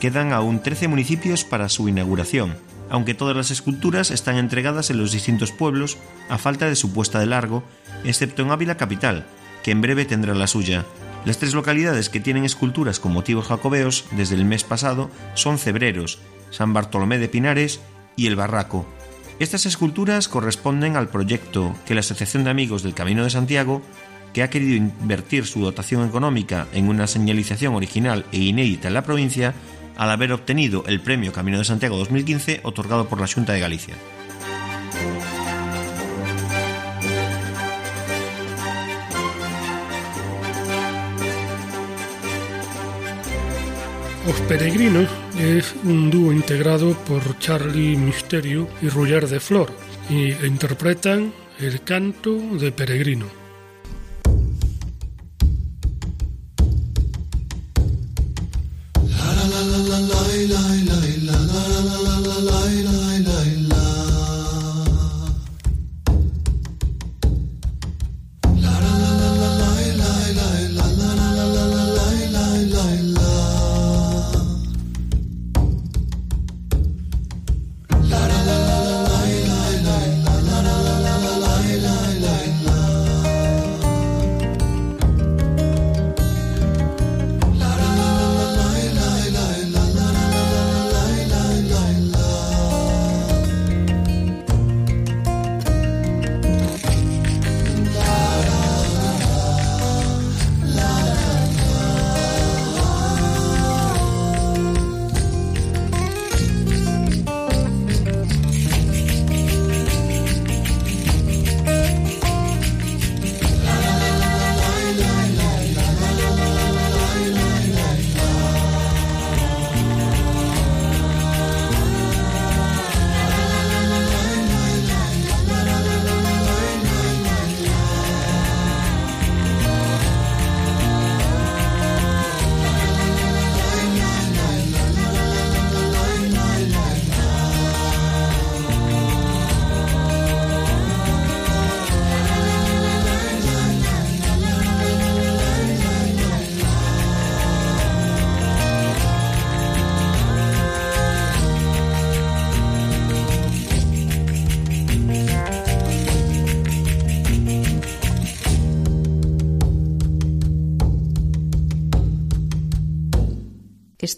Quedan 0.00 0.32
aún 0.32 0.62
13 0.62 0.88
municipios 0.88 1.44
para 1.44 1.70
su 1.70 1.88
inauguración, 1.88 2.56
aunque 2.90 3.14
todas 3.14 3.36
las 3.36 3.50
esculturas 3.50 4.10
están 4.10 4.36
entregadas 4.36 4.90
en 4.90 4.98
los 4.98 5.12
distintos 5.12 5.50
pueblos 5.50 5.96
a 6.28 6.36
falta 6.36 6.66
de 6.66 6.76
su 6.76 6.92
puesta 6.92 7.20
de 7.20 7.26
largo, 7.26 7.64
excepto 8.04 8.42
en 8.42 8.50
Ávila 8.50 8.76
capital, 8.76 9.26
que 9.62 9.70
en 9.70 9.80
breve 9.80 10.04
tendrá 10.04 10.34
la 10.34 10.46
suya. 10.46 10.84
Las 11.24 11.36
tres 11.36 11.52
localidades 11.52 12.08
que 12.08 12.20
tienen 12.20 12.44
esculturas 12.44 12.98
con 12.98 13.12
motivos 13.12 13.46
jacobeos 13.46 14.06
desde 14.12 14.36
el 14.36 14.46
mes 14.46 14.64
pasado 14.64 15.10
son 15.34 15.58
Cebreros, 15.58 16.18
San 16.50 16.72
Bartolomé 16.72 17.18
de 17.18 17.28
Pinares 17.28 17.80
y 18.16 18.26
El 18.26 18.36
Barraco. 18.36 18.86
Estas 19.38 19.66
esculturas 19.66 20.28
corresponden 20.28 20.96
al 20.96 21.08
proyecto 21.08 21.76
que 21.84 21.94
la 21.94 22.00
Asociación 22.00 22.44
de 22.44 22.50
Amigos 22.50 22.82
del 22.82 22.94
Camino 22.94 23.24
de 23.24 23.30
Santiago, 23.30 23.82
que 24.32 24.42
ha 24.42 24.50
querido 24.50 24.76
invertir 24.76 25.44
su 25.46 25.60
dotación 25.60 26.06
económica 26.06 26.66
en 26.72 26.88
una 26.88 27.06
señalización 27.06 27.74
original 27.74 28.24
e 28.32 28.38
inédita 28.38 28.88
en 28.88 28.94
la 28.94 29.04
provincia, 29.04 29.54
al 29.96 30.10
haber 30.10 30.32
obtenido 30.32 30.84
el 30.86 31.00
Premio 31.00 31.32
Camino 31.32 31.58
de 31.58 31.64
Santiago 31.64 31.98
2015 31.98 32.60
otorgado 32.62 33.08
por 33.08 33.20
la 33.20 33.26
Junta 33.26 33.52
de 33.52 33.60
Galicia. 33.60 33.94
Los 44.30 44.40
Peregrinos 44.42 45.08
es 45.40 45.74
un 45.82 46.08
dúo 46.08 46.32
integrado 46.32 46.96
por 47.04 47.36
Charlie 47.40 47.96
Misterio 47.96 48.68
y 48.80 48.88
Ruller 48.88 49.26
de 49.26 49.40
Flor 49.40 49.72
y 50.08 50.30
interpretan 50.46 51.32
el 51.58 51.82
canto 51.82 52.36
de 52.36 52.70
Peregrino. 52.70 53.39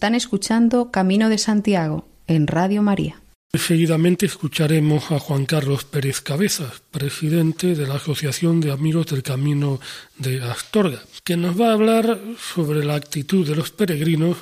Están 0.03 0.17
escuchando 0.17 0.91
Camino 0.91 1.29
de 1.29 1.39
Santiago 1.39 2.09
en 2.27 2.49
Radio 2.49 2.83
María. 2.83 3.23
Seguidamente 3.55 4.27
escucharemos 4.27 5.13
a 5.13 5.21
Juan 5.21 5.47
Carlos 5.47 5.85
Pérez 5.85 6.21
Cabezas, 6.21 6.83
presidente 6.91 7.77
de 7.77 7.87
la 7.87 7.95
Asociación 7.95 8.61
de 8.61 8.73
Amigos 8.73 9.07
del 9.07 9.23
Camino 9.23 9.79
de 10.19 10.43
Astorga, 10.43 10.99
que 11.23 11.37
nos 11.37 11.61
va 11.61 11.69
a 11.69 11.75
hablar 11.75 12.19
sobre 12.37 12.85
la 12.85 12.97
actitud 12.97 13.47
de 13.47 13.55
los 13.55 13.71
peregrinos 13.71 14.39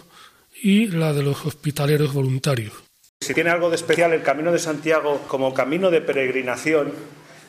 y 0.63 0.87
la 0.87 1.13
de 1.13 1.25
los 1.25 1.45
hospitaleros 1.45 2.15
voluntarios. 2.15 2.73
Si 3.21 3.35
tiene 3.35 3.51
algo 3.51 3.69
de 3.69 3.77
especial 3.77 4.15
el 4.15 4.23
Camino 4.23 4.53
de 4.53 4.59
Santiago 4.59 5.27
como 5.29 5.53
camino 5.53 5.91
de 5.91 6.01
peregrinación, 6.01 6.91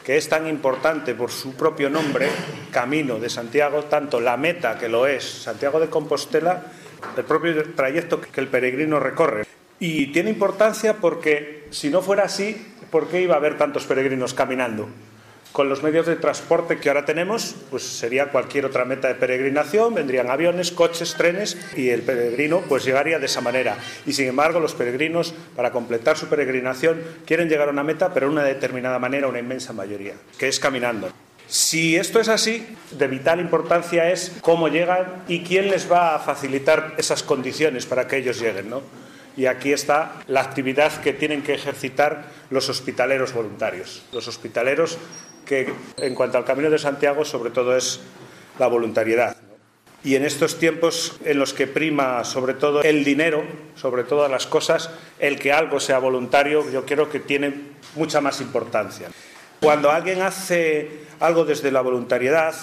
que 0.03 0.17
es 0.17 0.27
tan 0.27 0.47
importante 0.47 1.15
por 1.15 1.31
su 1.31 1.53
propio 1.53 1.89
nombre, 1.89 2.27
Camino 2.71 3.19
de 3.19 3.29
Santiago, 3.29 3.83
tanto 3.83 4.19
la 4.19 4.35
meta 4.35 4.77
que 4.77 4.89
lo 4.89 5.07
es, 5.07 5.23
Santiago 5.23 5.79
de 5.79 5.87
Compostela, 5.87 6.73
el 7.17 7.23
propio 7.23 7.63
trayecto 7.73 8.21
que 8.21 8.41
el 8.41 8.47
peregrino 8.47 8.99
recorre. 8.99 9.45
Y 9.79 10.07
tiene 10.07 10.29
importancia 10.29 10.97
porque 10.97 11.67
si 11.71 11.89
no 11.89 12.01
fuera 12.01 12.23
así, 12.23 12.55
¿por 12.91 13.07
qué 13.07 13.21
iba 13.21 13.35
a 13.35 13.37
haber 13.37 13.57
tantos 13.57 13.85
peregrinos 13.85 14.33
caminando? 14.33 14.87
Con 15.51 15.67
los 15.67 15.83
medios 15.83 16.05
de 16.05 16.15
transporte 16.15 16.77
que 16.77 16.87
ahora 16.87 17.03
tenemos, 17.03 17.55
pues 17.69 17.83
sería 17.83 18.27
cualquier 18.27 18.65
otra 18.65 18.85
meta 18.85 19.09
de 19.09 19.15
peregrinación, 19.15 19.93
vendrían 19.93 20.29
aviones, 20.29 20.71
coches, 20.71 21.15
trenes 21.15 21.57
y 21.75 21.89
el 21.89 22.03
peregrino 22.03 22.61
pues 22.69 22.85
llegaría 22.85 23.19
de 23.19 23.25
esa 23.25 23.41
manera. 23.41 23.75
Y 24.05 24.13
sin 24.13 24.27
embargo, 24.27 24.61
los 24.61 24.75
peregrinos 24.75 25.33
para 25.55 25.71
completar 25.71 26.15
su 26.15 26.27
peregrinación 26.27 27.01
quieren 27.25 27.49
llegar 27.49 27.67
a 27.67 27.71
una 27.71 27.83
meta, 27.83 28.13
pero 28.13 28.27
de 28.27 28.33
una 28.33 28.43
determinada 28.43 28.97
manera, 28.97 29.27
una 29.27 29.39
inmensa 29.39 29.73
mayoría, 29.73 30.13
que 30.37 30.47
es 30.47 30.59
caminando. 30.59 31.11
Si 31.51 31.97
esto 31.97 32.21
es 32.21 32.29
así, 32.29 32.65
de 32.91 33.07
vital 33.09 33.41
importancia 33.41 34.09
es 34.09 34.31
cómo 34.39 34.69
llegan 34.69 35.25
y 35.27 35.43
quién 35.43 35.69
les 35.69 35.91
va 35.91 36.15
a 36.15 36.19
facilitar 36.19 36.95
esas 36.97 37.23
condiciones 37.23 37.85
para 37.85 38.07
que 38.07 38.15
ellos 38.15 38.39
lleguen, 38.39 38.69
¿no? 38.69 38.81
Y 39.35 39.47
aquí 39.47 39.73
está 39.73 40.13
la 40.27 40.39
actividad 40.39 41.01
que 41.01 41.11
tienen 41.11 41.41
que 41.43 41.53
ejercitar 41.53 42.29
los 42.51 42.69
hospitaleros 42.69 43.33
voluntarios. 43.33 44.01
Los 44.13 44.29
hospitaleros 44.29 44.97
que 45.45 45.73
en 45.97 46.15
cuanto 46.15 46.37
al 46.37 46.45
Camino 46.45 46.69
de 46.69 46.79
Santiago 46.79 47.25
sobre 47.25 47.49
todo 47.49 47.75
es 47.75 47.99
la 48.57 48.67
voluntariedad. 48.67 49.35
Y 50.05 50.15
en 50.15 50.23
estos 50.23 50.57
tiempos 50.57 51.19
en 51.25 51.37
los 51.37 51.53
que 51.53 51.67
prima 51.67 52.23
sobre 52.23 52.53
todo 52.53 52.81
el 52.81 53.03
dinero, 53.03 53.43
sobre 53.75 54.05
todas 54.05 54.31
las 54.31 54.47
cosas, 54.47 54.89
el 55.19 55.37
que 55.37 55.51
algo 55.51 55.81
sea 55.81 55.99
voluntario, 55.99 56.71
yo 56.71 56.85
creo 56.85 57.09
que 57.09 57.19
tiene 57.19 57.53
mucha 57.97 58.21
más 58.21 58.39
importancia. 58.39 59.09
Cuando 59.61 59.91
alguien 59.91 60.21
hace 60.21 60.89
algo 61.19 61.45
desde 61.45 61.71
la 61.71 61.81
voluntariedad, 61.81 62.53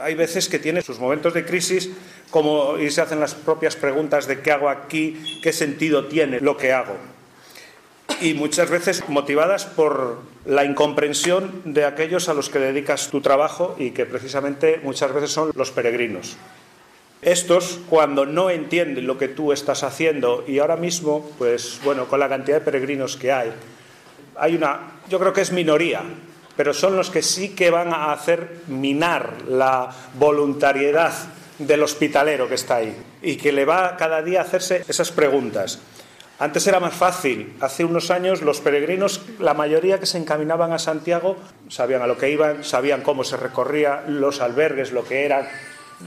hay 0.00 0.14
veces 0.14 0.48
que 0.48 0.58
tiene 0.58 0.82
sus 0.82 0.98
momentos 0.98 1.34
de 1.34 1.44
crisis 1.44 1.90
como, 2.30 2.78
y 2.78 2.90
se 2.90 3.02
hacen 3.02 3.20
las 3.20 3.34
propias 3.34 3.76
preguntas 3.76 4.26
de 4.26 4.40
qué 4.40 4.50
hago 4.50 4.68
aquí, 4.68 5.40
qué 5.42 5.52
sentido 5.52 6.06
tiene 6.06 6.40
lo 6.40 6.56
que 6.56 6.72
hago 6.72 6.96
y 8.20 8.34
muchas 8.34 8.70
veces 8.70 9.08
motivadas 9.08 9.66
por 9.66 10.18
la 10.44 10.64
incomprensión 10.64 11.62
de 11.64 11.84
aquellos 11.84 12.28
a 12.28 12.34
los 12.34 12.50
que 12.50 12.58
dedicas 12.58 13.08
tu 13.08 13.20
trabajo 13.20 13.76
y 13.78 13.90
que 13.90 14.06
precisamente 14.06 14.80
muchas 14.82 15.12
veces 15.12 15.30
son 15.30 15.52
los 15.54 15.70
peregrinos. 15.70 16.36
Estos, 17.22 17.80
cuando 17.88 18.24
no 18.26 18.50
entienden 18.50 19.06
lo 19.06 19.18
que 19.18 19.28
tú 19.28 19.52
estás 19.52 19.82
haciendo, 19.82 20.44
y 20.46 20.58
ahora 20.58 20.76
mismo, 20.76 21.30
pues 21.38 21.80
bueno, 21.84 22.06
con 22.06 22.20
la 22.20 22.28
cantidad 22.28 22.58
de 22.58 22.64
peregrinos 22.64 23.16
que 23.16 23.30
hay, 23.30 23.52
hay 24.36 24.54
una, 24.54 25.00
yo 25.08 25.18
creo 25.18 25.32
que 25.32 25.42
es 25.42 25.52
minoría, 25.52 26.02
pero 26.60 26.74
son 26.74 26.94
los 26.94 27.08
que 27.08 27.22
sí 27.22 27.54
que 27.54 27.70
van 27.70 27.90
a 27.94 28.12
hacer 28.12 28.56
minar 28.66 29.44
la 29.48 29.88
voluntariedad 30.18 31.10
del 31.58 31.82
hospitalero 31.82 32.50
que 32.50 32.56
está 32.56 32.76
ahí 32.76 32.94
y 33.22 33.36
que 33.36 33.50
le 33.50 33.64
va 33.64 33.96
cada 33.96 34.20
día 34.20 34.40
a 34.40 34.42
hacerse 34.42 34.84
esas 34.86 35.10
preguntas. 35.10 35.78
Antes 36.38 36.66
era 36.66 36.78
más 36.78 36.92
fácil. 36.92 37.54
Hace 37.62 37.86
unos 37.86 38.10
años 38.10 38.42
los 38.42 38.60
peregrinos, 38.60 39.22
la 39.38 39.54
mayoría 39.54 39.98
que 39.98 40.04
se 40.04 40.18
encaminaban 40.18 40.74
a 40.74 40.78
Santiago, 40.78 41.38
sabían 41.70 42.02
a 42.02 42.06
lo 42.06 42.18
que 42.18 42.28
iban, 42.28 42.62
sabían 42.62 43.00
cómo 43.00 43.24
se 43.24 43.38
recorría, 43.38 44.04
los 44.06 44.42
albergues, 44.42 44.92
lo 44.92 45.02
que 45.02 45.24
eran. 45.24 45.48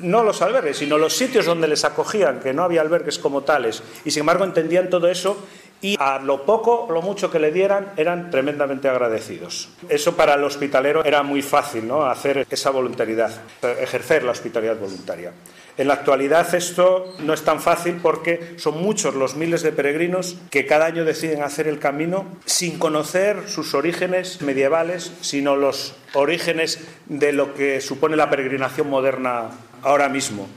No 0.04 0.22
los 0.22 0.44
albergues, 0.44 0.78
sino 0.78 1.00
los 1.00 1.18
sitios 1.18 1.48
donde 1.48 1.68
les 1.68 1.84
acogían, 1.84 2.42
que 2.42 2.54
no 2.54 2.62
había 2.62 2.82
albergues 2.82 3.18
como 3.18 3.42
tales. 3.42 3.82
Y 4.06 4.12
sin 4.12 4.20
embargo 4.20 4.44
entendían 4.44 4.92
todo 4.92 5.08
eso 5.08 5.36
y 5.84 5.98
a 6.00 6.18
lo 6.18 6.46
poco, 6.46 6.88
lo 6.90 7.02
mucho 7.02 7.30
que 7.30 7.40
le 7.40 7.52
dieran, 7.52 7.92
eran 7.98 8.32
tremendamente 8.32 8.88
agradecidos. 8.88 9.68
Eso 9.90 10.16
para 10.16 10.36
el 10.36 10.44
hospitalero 10.46 11.04
era 11.04 11.24
muy 11.24 11.42
fácil, 11.42 11.86
¿no? 11.86 12.06
Hacer 12.06 12.48
esa 12.50 12.70
voluntariedad, 12.70 13.32
ejercer 13.80 14.24
la 14.24 14.32
hospitalidad 14.32 14.80
voluntaria. 14.80 15.34
En 15.76 15.90
la 15.90 15.96
actualidad 15.96 16.56
esto 16.56 17.14
no 17.20 17.34
es 17.34 17.42
tan 17.42 17.60
fácil 17.60 18.00
porque 18.02 18.54
son 18.58 18.82
muchos 18.82 19.16
los 19.16 19.36
miles 19.36 19.62
de 19.62 19.74
peregrinos 19.74 20.38
que 20.50 20.66
cada 20.66 20.86
año 20.86 21.04
deciden 21.04 21.44
hacer 21.44 21.68
el 21.68 21.80
camino 21.80 22.28
sin 22.46 22.80
conocer 22.80 23.50
sus 23.50 23.74
orígenes 23.74 24.42
medievales, 24.42 25.12
sino 25.20 25.58
los 25.58 25.96
orígenes 26.14 26.80
de 27.08 27.34
lo 27.34 27.56
que 27.56 27.82
supone 27.82 28.16
la 28.16 28.30
peregrinación 28.30 28.90
moderna 28.90 29.50
ahora 29.82 30.08
mismo. 30.08 30.48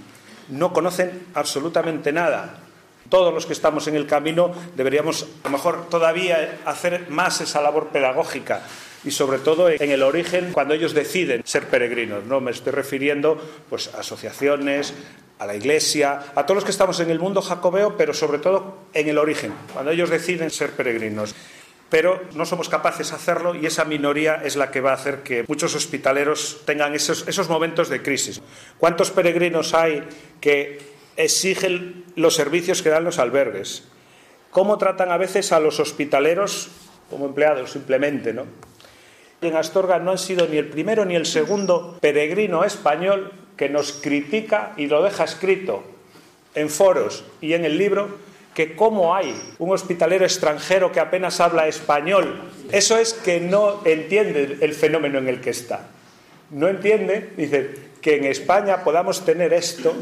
No 0.50 0.72
conocen 0.72 1.26
absolutamente 1.34 2.12
nada. 2.12 2.60
Todos 3.08 3.32
los 3.32 3.46
que 3.46 3.52
estamos 3.52 3.86
en 3.88 3.96
el 3.96 4.06
camino 4.06 4.52
deberíamos 4.74 5.26
a 5.42 5.48
lo 5.48 5.50
mejor 5.50 5.88
todavía 5.88 6.58
hacer 6.64 7.08
más 7.10 7.40
esa 7.40 7.60
labor 7.60 7.88
pedagógica 7.88 8.62
y 9.04 9.10
sobre 9.10 9.38
todo 9.38 9.68
en 9.70 9.90
el 9.90 10.02
origen 10.02 10.50
cuando 10.52 10.74
ellos 10.74 10.92
deciden 10.92 11.42
ser 11.44 11.68
peregrinos. 11.68 12.24
No 12.24 12.40
me 12.40 12.50
estoy 12.50 12.72
refiriendo 12.72 13.40
pues 13.70 13.94
a 13.94 14.00
asociaciones, 14.00 14.94
a 15.38 15.46
la 15.46 15.54
iglesia, 15.54 16.24
a 16.34 16.44
todos 16.44 16.56
los 16.56 16.64
que 16.64 16.70
estamos 16.70 16.98
en 17.00 17.10
el 17.10 17.20
mundo 17.20 17.42
jacobeo, 17.42 17.96
pero 17.96 18.12
sobre 18.12 18.38
todo 18.38 18.78
en 18.92 19.08
el 19.08 19.18
origen, 19.18 19.52
cuando 19.72 19.92
ellos 19.92 20.10
deciden 20.10 20.50
ser 20.50 20.70
peregrinos. 20.72 21.34
Pero 21.88 22.20
no 22.34 22.44
somos 22.44 22.68
capaces 22.68 23.10
de 23.10 23.16
hacerlo 23.16 23.54
y 23.54 23.64
esa 23.64 23.84
minoría 23.84 24.42
es 24.42 24.56
la 24.56 24.72
que 24.72 24.80
va 24.80 24.90
a 24.90 24.94
hacer 24.94 25.22
que 25.22 25.44
muchos 25.46 25.72
hospitaleros 25.76 26.62
tengan 26.64 26.94
esos, 26.94 27.28
esos 27.28 27.48
momentos 27.48 27.88
de 27.88 28.02
crisis. 28.02 28.42
¿Cuántos 28.76 29.12
peregrinos 29.12 29.72
hay 29.72 30.02
que 30.40 30.95
exigen 31.16 32.04
los 32.14 32.34
servicios 32.34 32.82
que 32.82 32.90
dan 32.90 33.04
los 33.04 33.18
albergues? 33.18 33.84
¿Cómo 34.50 34.78
tratan 34.78 35.10
a 35.10 35.16
veces 35.16 35.52
a 35.52 35.60
los 35.60 35.80
hospitaleros 35.80 36.68
como 37.10 37.26
empleados 37.26 37.72
simplemente, 37.72 38.32
no? 38.32 38.46
En 39.42 39.54
Astorga 39.54 39.98
no 39.98 40.12
han 40.12 40.18
sido 40.18 40.48
ni 40.48 40.56
el 40.56 40.68
primero 40.68 41.04
ni 41.04 41.14
el 41.14 41.26
segundo 41.26 41.98
peregrino 42.00 42.64
español 42.64 43.32
que 43.56 43.68
nos 43.68 43.92
critica 43.92 44.72
y 44.76 44.86
lo 44.86 45.02
deja 45.02 45.24
escrito 45.24 45.84
en 46.54 46.70
foros 46.70 47.24
y 47.40 47.52
en 47.52 47.64
el 47.64 47.76
libro 47.76 48.08
que 48.54 48.74
cómo 48.74 49.14
hay 49.14 49.34
un 49.58 49.70
hospitalero 49.72 50.24
extranjero 50.24 50.90
que 50.90 51.00
apenas 51.00 51.40
habla 51.40 51.68
español. 51.68 52.40
Eso 52.72 52.96
es 52.96 53.12
que 53.12 53.38
no 53.38 53.82
entiende 53.84 54.56
el 54.62 54.72
fenómeno 54.72 55.18
en 55.18 55.28
el 55.28 55.42
que 55.42 55.50
está. 55.50 55.90
No 56.50 56.68
entiende, 56.68 57.32
dice, 57.36 57.74
que 58.00 58.16
en 58.16 58.24
España 58.24 58.82
podamos 58.82 59.26
tener 59.26 59.52
esto 59.52 59.94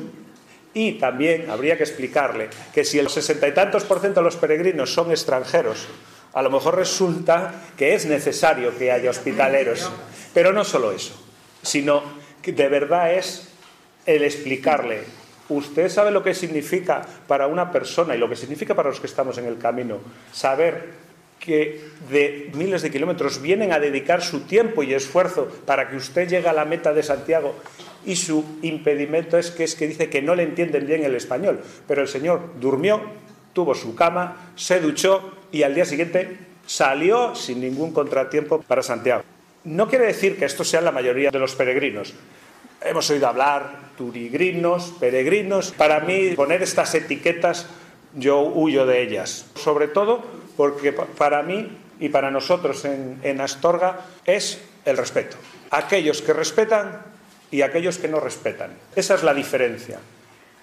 y 0.74 0.92
también 0.92 1.48
habría 1.50 1.76
que 1.76 1.84
explicarle 1.84 2.50
que 2.74 2.84
si 2.84 2.98
el 2.98 3.08
sesenta 3.08 3.48
y 3.48 3.54
tantos 3.54 3.84
por 3.84 4.00
ciento 4.00 4.20
de 4.20 4.24
los 4.24 4.36
peregrinos 4.36 4.92
son 4.92 5.10
extranjeros, 5.10 5.86
a 6.34 6.42
lo 6.42 6.50
mejor 6.50 6.76
resulta 6.76 7.54
que 7.76 7.94
es 7.94 8.06
necesario 8.06 8.76
que 8.76 8.90
haya 8.90 9.10
hospitaleros. 9.10 9.88
Pero 10.34 10.52
no 10.52 10.64
solo 10.64 10.90
eso, 10.90 11.14
sino 11.62 12.02
que 12.42 12.52
de 12.52 12.68
verdad 12.68 13.14
es 13.14 13.48
el 14.04 14.24
explicarle. 14.24 15.04
Usted 15.48 15.88
sabe 15.88 16.10
lo 16.10 16.24
que 16.24 16.34
significa 16.34 17.06
para 17.28 17.46
una 17.46 17.70
persona 17.70 18.16
y 18.16 18.18
lo 18.18 18.28
que 18.28 18.34
significa 18.34 18.74
para 18.74 18.88
los 18.88 18.98
que 18.98 19.06
estamos 19.06 19.38
en 19.38 19.46
el 19.46 19.58
camino 19.58 20.00
saber 20.32 21.03
que 21.44 21.80
de 22.10 22.50
miles 22.54 22.82
de 22.82 22.90
kilómetros 22.90 23.42
vienen 23.42 23.72
a 23.72 23.78
dedicar 23.78 24.22
su 24.22 24.40
tiempo 24.40 24.82
y 24.82 24.94
esfuerzo 24.94 25.48
para 25.66 25.88
que 25.88 25.96
usted 25.96 26.28
llegue 26.28 26.48
a 26.48 26.52
la 26.52 26.64
meta 26.64 26.92
de 26.94 27.02
Santiago 27.02 27.54
y 28.06 28.16
su 28.16 28.44
impedimento 28.62 29.38
es 29.38 29.50
que 29.50 29.64
es 29.64 29.74
que 29.74 29.88
dice 29.88 30.08
que 30.08 30.22
no 30.22 30.34
le 30.34 30.42
entienden 30.42 30.86
bien 30.86 31.04
el 31.04 31.14
español, 31.14 31.60
pero 31.86 32.02
el 32.02 32.08
señor 32.08 32.40
durmió, 32.60 33.00
tuvo 33.52 33.74
su 33.74 33.94
cama, 33.94 34.52
se 34.56 34.80
duchó 34.80 35.32
y 35.52 35.62
al 35.62 35.74
día 35.74 35.84
siguiente 35.84 36.38
salió 36.66 37.34
sin 37.34 37.60
ningún 37.60 37.92
contratiempo 37.92 38.60
para 38.62 38.82
Santiago. 38.82 39.22
No 39.64 39.88
quiere 39.88 40.06
decir 40.06 40.38
que 40.38 40.44
esto 40.44 40.64
sea 40.64 40.80
la 40.80 40.92
mayoría 40.92 41.30
de 41.30 41.38
los 41.38 41.54
peregrinos. 41.54 42.12
Hemos 42.82 43.08
oído 43.08 43.28
hablar 43.28 43.84
turigrinos, 43.96 44.92
peregrinos. 45.00 45.72
Para 45.72 46.00
mí, 46.00 46.30
poner 46.36 46.62
estas 46.62 46.94
etiquetas, 46.94 47.66
yo 48.14 48.40
huyo 48.42 48.84
de 48.84 49.02
ellas. 49.02 49.46
Sobre 49.54 49.88
todo 49.88 50.22
porque 50.56 50.92
para 50.92 51.42
mí 51.42 51.68
y 52.00 52.08
para 52.08 52.30
nosotros 52.30 52.84
en, 52.84 53.40
Astorga 53.40 54.00
es 54.24 54.60
el 54.84 54.96
respeto. 54.96 55.36
Aquellos 55.70 56.22
que 56.22 56.32
respetan 56.32 57.02
y 57.50 57.62
aquellos 57.62 57.98
que 57.98 58.08
no 58.08 58.20
respetan. 58.20 58.72
Esa 58.94 59.14
es 59.14 59.22
la 59.22 59.34
diferencia. 59.34 60.00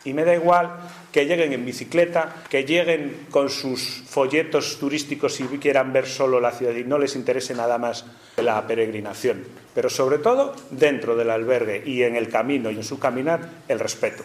Y 0.03 0.13
me 0.13 0.25
da 0.25 0.33
igual 0.33 0.71
que 1.11 1.25
lleguen 1.25 1.53
en 1.53 1.63
bicicleta, 1.63 2.43
que 2.49 2.65
lleguen 2.65 3.27
con 3.29 3.49
sus 3.49 4.03
folletos 4.07 4.79
turísticos 4.79 5.39
y 5.39 5.43
quieran 5.59 5.93
ver 5.93 6.07
solo 6.07 6.39
la 6.39 6.51
ciudad 6.51 6.73
y 6.73 6.83
no 6.83 6.97
les 6.97 7.15
interese 7.15 7.53
nada 7.53 7.77
más 7.77 8.05
la 8.37 8.65
peregrinación. 8.65 9.43
Pero 9.75 9.89
sobre 9.89 10.17
todo 10.17 10.55
dentro 10.71 11.15
del 11.15 11.29
albergue 11.29 11.83
y 11.85 12.01
en 12.01 12.15
el 12.15 12.29
camino 12.29 12.71
y 12.71 12.77
en 12.77 12.83
su 12.83 12.97
caminar, 12.97 13.47
el 13.67 13.79
respeto. 13.79 14.23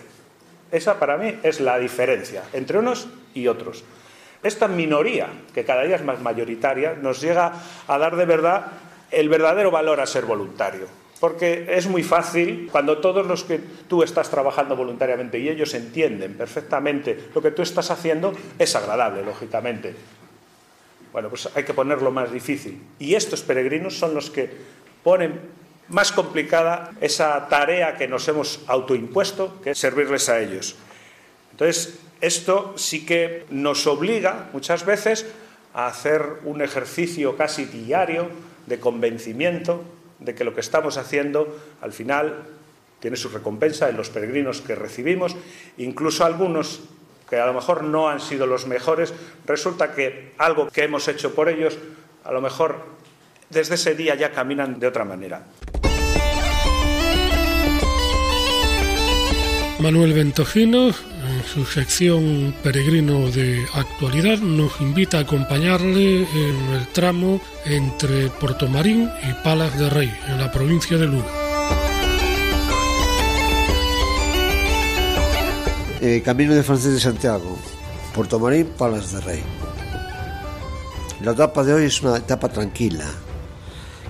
Esa 0.72 0.98
para 0.98 1.18
mí 1.18 1.38
es 1.42 1.60
la 1.60 1.78
diferencia 1.78 2.42
entre 2.52 2.78
unos 2.78 3.06
y 3.34 3.46
otros. 3.46 3.84
Esta 4.42 4.68
minoría, 4.68 5.28
que 5.54 5.64
cada 5.64 5.82
día 5.82 5.96
es 5.96 6.04
más 6.04 6.20
mayoritaria, 6.20 6.94
nos 6.94 7.20
llega 7.20 7.52
a 7.86 7.98
dar 7.98 8.16
de 8.16 8.24
verdad 8.24 8.66
el 9.10 9.28
verdadero 9.28 9.70
valor 9.70 10.00
a 10.00 10.06
ser 10.06 10.24
voluntario. 10.24 10.86
Porque 11.20 11.66
es 11.70 11.86
muy 11.86 12.02
fácil 12.02 12.68
cuando 12.70 12.98
todos 12.98 13.26
los 13.26 13.44
que 13.44 13.58
tú 13.88 14.02
estás 14.02 14.30
trabajando 14.30 14.76
voluntariamente 14.76 15.38
y 15.38 15.48
ellos 15.48 15.72
entienden 15.74 16.34
perfectamente 16.34 17.30
lo 17.34 17.40
que 17.40 17.50
tú 17.50 17.62
estás 17.62 17.90
haciendo, 17.90 18.34
es 18.58 18.76
agradable, 18.76 19.24
lógicamente. 19.24 19.94
Bueno, 21.12 21.30
pues 21.30 21.48
hay 21.54 21.64
que 21.64 21.72
ponerlo 21.72 22.10
más 22.10 22.30
difícil. 22.30 22.82
Y 22.98 23.14
estos 23.14 23.40
peregrinos 23.40 23.98
son 23.98 24.14
los 24.14 24.28
que 24.30 24.50
ponen 25.02 25.40
más 25.88 26.12
complicada 26.12 26.90
esa 27.00 27.48
tarea 27.48 27.96
que 27.96 28.08
nos 28.08 28.28
hemos 28.28 28.60
autoimpuesto, 28.66 29.60
que 29.62 29.70
es 29.70 29.78
servirles 29.78 30.28
a 30.28 30.40
ellos. 30.40 30.76
Entonces, 31.52 31.98
esto 32.26 32.74
sí 32.76 33.06
que 33.06 33.46
nos 33.50 33.86
obliga 33.86 34.50
muchas 34.52 34.84
veces 34.84 35.26
a 35.72 35.86
hacer 35.86 36.40
un 36.44 36.60
ejercicio 36.60 37.36
casi 37.36 37.66
diario 37.66 38.28
de 38.66 38.80
convencimiento 38.80 39.84
de 40.18 40.34
que 40.34 40.42
lo 40.42 40.52
que 40.52 40.60
estamos 40.60 40.96
haciendo 40.96 41.56
al 41.80 41.92
final 41.92 42.42
tiene 42.98 43.16
su 43.16 43.28
recompensa 43.28 43.88
en 43.88 43.96
los 43.96 44.10
peregrinos 44.10 44.60
que 44.60 44.74
recibimos, 44.74 45.36
incluso 45.76 46.24
algunos 46.24 46.80
que 47.30 47.36
a 47.36 47.46
lo 47.46 47.54
mejor 47.54 47.84
no 47.84 48.08
han 48.08 48.18
sido 48.18 48.46
los 48.46 48.66
mejores, 48.66 49.14
resulta 49.46 49.92
que 49.92 50.32
algo 50.38 50.68
que 50.68 50.82
hemos 50.82 51.06
hecho 51.06 51.32
por 51.32 51.48
ellos, 51.48 51.78
a 52.24 52.32
lo 52.32 52.40
mejor 52.40 52.78
desde 53.50 53.76
ese 53.76 53.94
día 53.94 54.16
ya 54.16 54.32
caminan 54.32 54.80
de 54.80 54.86
otra 54.88 55.04
manera. 55.04 55.44
Manuel 59.78 60.14
Ventojino, 60.14 60.88
en 60.88 61.15
su 61.46 61.64
sección 61.64 62.54
Peregrino 62.62 63.30
de 63.30 63.64
Actualidad, 63.74 64.38
nos 64.38 64.80
invita 64.80 65.18
a 65.18 65.20
acompañarle 65.20 66.22
en 66.22 66.74
el 66.74 66.86
tramo 66.88 67.40
entre 67.64 68.28
Portomarín 68.28 69.08
y 69.22 69.44
Palas 69.44 69.78
de 69.78 69.88
Rey, 69.88 70.12
en 70.28 70.38
la 70.38 70.50
provincia 70.50 70.96
de 70.98 71.06
Lugo. 71.06 71.26
Eh, 76.00 76.22
camino 76.24 76.54
de 76.54 76.62
Francés 76.62 76.92
de 76.92 77.00
Santiago, 77.00 77.56
Portomarín, 78.14 78.66
Palas 78.76 79.12
de 79.12 79.20
Rey. 79.20 79.42
La 81.22 81.32
etapa 81.32 81.64
de 81.64 81.74
hoy 81.74 81.84
es 81.84 82.02
una 82.02 82.16
etapa 82.16 82.48
tranquila, 82.48 83.06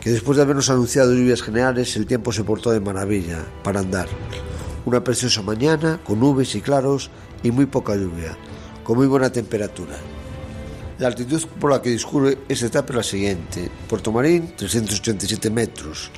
que 0.00 0.10
después 0.10 0.36
de 0.36 0.42
habernos 0.42 0.70
anunciado 0.70 1.14
lluvias 1.14 1.42
generales, 1.42 1.94
el 1.96 2.06
tiempo 2.06 2.32
se 2.32 2.44
portó 2.44 2.70
de 2.70 2.80
maravilla 2.80 3.44
para 3.62 3.80
andar. 3.80 4.08
Una 4.86 5.02
preciosa 5.02 5.42
mañana, 5.42 5.98
con 6.04 6.20
nubes 6.20 6.54
y 6.54 6.60
claros 6.60 7.10
y 7.42 7.50
muy 7.50 7.66
poca 7.66 7.96
lluvia, 7.96 8.38
con 8.84 8.96
muy 8.96 9.08
buena 9.08 9.30
temperatura. 9.30 9.96
La 11.00 11.08
altitud 11.08 11.44
por 11.60 11.72
la 11.72 11.82
que 11.82 11.90
discurre 11.90 12.38
esta 12.48 12.66
etapa 12.66 12.90
es 12.90 12.96
la 12.96 13.02
siguiente. 13.02 13.68
Puerto 13.88 14.12
Marín, 14.12 14.54
387 14.56 15.50
metros. 15.50 16.12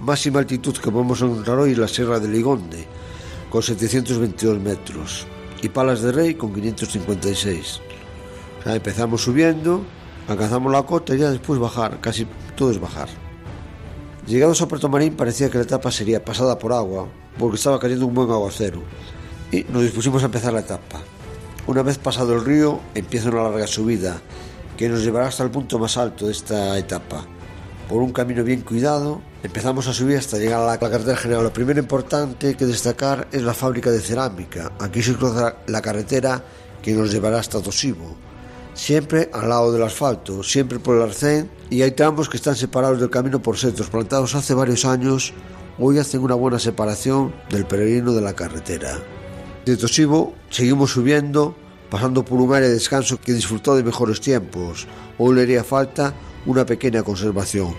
Máxima 0.00 0.40
altitud 0.40 0.76
que 0.78 0.90
podemos 0.90 1.22
encontrar 1.22 1.58
hoy 1.58 1.70
es 1.70 1.78
la 1.78 1.86
Sierra 1.86 2.18
de 2.18 2.26
Ligonde, 2.26 2.88
con 3.50 3.62
722 3.62 4.58
metros. 4.58 5.24
Y 5.62 5.68
Palas 5.68 6.02
de 6.02 6.10
Rey, 6.10 6.34
con 6.34 6.52
556. 6.52 7.80
O 8.66 8.68
empezamos 8.70 9.22
subiendo, 9.22 9.84
alcanzamos 10.26 10.72
la 10.72 10.82
cota 10.82 11.14
y 11.14 11.18
ya 11.18 11.30
después 11.30 11.60
bajar, 11.60 12.00
casi 12.00 12.26
todo 12.56 12.72
es 12.72 12.80
bajar. 12.80 13.08
Llegados 14.26 14.60
a 14.60 14.66
Puerto 14.66 14.88
Marín 14.88 15.14
parecía 15.14 15.48
que 15.48 15.58
la 15.58 15.64
etapa 15.64 15.92
sería 15.92 16.24
pasada 16.24 16.58
por 16.58 16.72
agua, 16.72 17.06
porque 17.38 17.56
estaba 17.56 17.78
cayendo 17.78 18.06
un 18.06 18.14
buen 18.14 18.30
aguacero, 18.30 18.82
y 19.52 19.64
nos 19.64 19.82
dispusimos 19.82 20.22
a 20.22 20.26
empezar 20.26 20.52
la 20.52 20.60
etapa. 20.60 21.00
Una 21.66 21.82
vez 21.82 21.98
pasado 21.98 22.34
el 22.34 22.44
río, 22.44 22.80
empieza 22.94 23.28
una 23.28 23.42
larga 23.42 23.66
subida, 23.66 24.20
que 24.76 24.88
nos 24.88 25.02
llevará 25.02 25.28
hasta 25.28 25.44
el 25.44 25.50
punto 25.50 25.78
más 25.78 25.96
alto 25.96 26.26
de 26.26 26.32
esta 26.32 26.78
etapa. 26.78 27.26
Por 27.88 28.02
un 28.02 28.12
camino 28.12 28.44
bien 28.44 28.60
cuidado, 28.60 29.20
empezamos 29.42 29.86
a 29.88 29.94
subir 29.94 30.18
hasta 30.18 30.38
llegar 30.38 30.60
a 30.60 30.66
la 30.66 30.78
carretera 30.78 31.16
general. 31.16 31.44
Lo 31.44 31.52
primero 31.52 31.80
importante 31.80 32.54
que 32.54 32.66
destacar 32.66 33.28
es 33.32 33.42
la 33.42 33.54
fábrica 33.54 33.90
de 33.90 34.00
cerámica. 34.00 34.72
Aquí 34.78 35.02
se 35.02 35.14
cruza 35.14 35.56
la 35.66 35.80
carretera 35.80 36.44
que 36.82 36.92
nos 36.92 37.10
llevará 37.10 37.38
hasta 37.38 37.60
Tosivo. 37.60 38.14
Siempre 38.74 39.30
al 39.32 39.48
lado 39.48 39.72
del 39.72 39.82
asfalto, 39.82 40.42
siempre 40.42 40.78
por 40.78 40.96
el 40.96 41.02
arcén, 41.02 41.50
y 41.70 41.82
hay 41.82 41.90
tramos 41.90 42.28
que 42.28 42.36
están 42.36 42.54
separados 42.54 43.00
del 43.00 43.10
camino 43.10 43.42
por 43.42 43.58
setos 43.58 43.88
plantados 43.88 44.34
hace 44.34 44.54
varios 44.54 44.84
años 44.84 45.32
hoy 45.78 45.98
hacen 45.98 46.22
una 46.22 46.34
buena 46.34 46.58
separación 46.58 47.32
del 47.50 47.66
peregrino 47.66 48.12
de 48.12 48.20
la 48.20 48.34
carretera. 48.34 48.98
De 49.64 49.76
Tosivo 49.76 50.34
seguimos 50.50 50.92
subiendo, 50.92 51.54
pasando 51.90 52.24
por 52.24 52.40
un 52.40 52.54
área 52.54 52.68
de 52.68 52.74
descanso 52.74 53.20
que 53.20 53.32
disfrutó 53.32 53.76
de 53.76 53.84
mejores 53.84 54.20
tiempos. 54.20 54.86
Hoy 55.18 55.36
le 55.36 55.42
haría 55.42 55.64
falta 55.64 56.14
una 56.46 56.66
pequeña 56.66 57.02
conservación. 57.02 57.74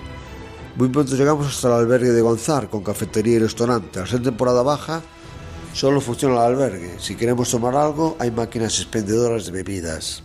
Muy 0.75 0.89
pronto 0.89 1.15
llegamos 1.15 1.47
hasta 1.47 1.67
el 1.67 1.73
albergue 1.73 2.12
de 2.12 2.21
Gonzar 2.21 2.69
con 2.69 2.83
cafetería 2.83 3.35
y 3.35 3.39
restaurante. 3.39 3.99
Al 3.99 4.07
ser 4.07 4.21
temporada 4.21 4.62
baja, 4.62 5.01
solo 5.73 5.99
funciona 5.99 6.35
el 6.35 6.53
albergue. 6.53 6.99
Si 6.99 7.15
queremos 7.15 7.49
tomar 7.49 7.75
algo, 7.75 8.15
hay 8.19 8.31
máquinas 8.31 8.79
expendedoras 8.79 9.45
de 9.45 9.51
bebidas. 9.51 10.23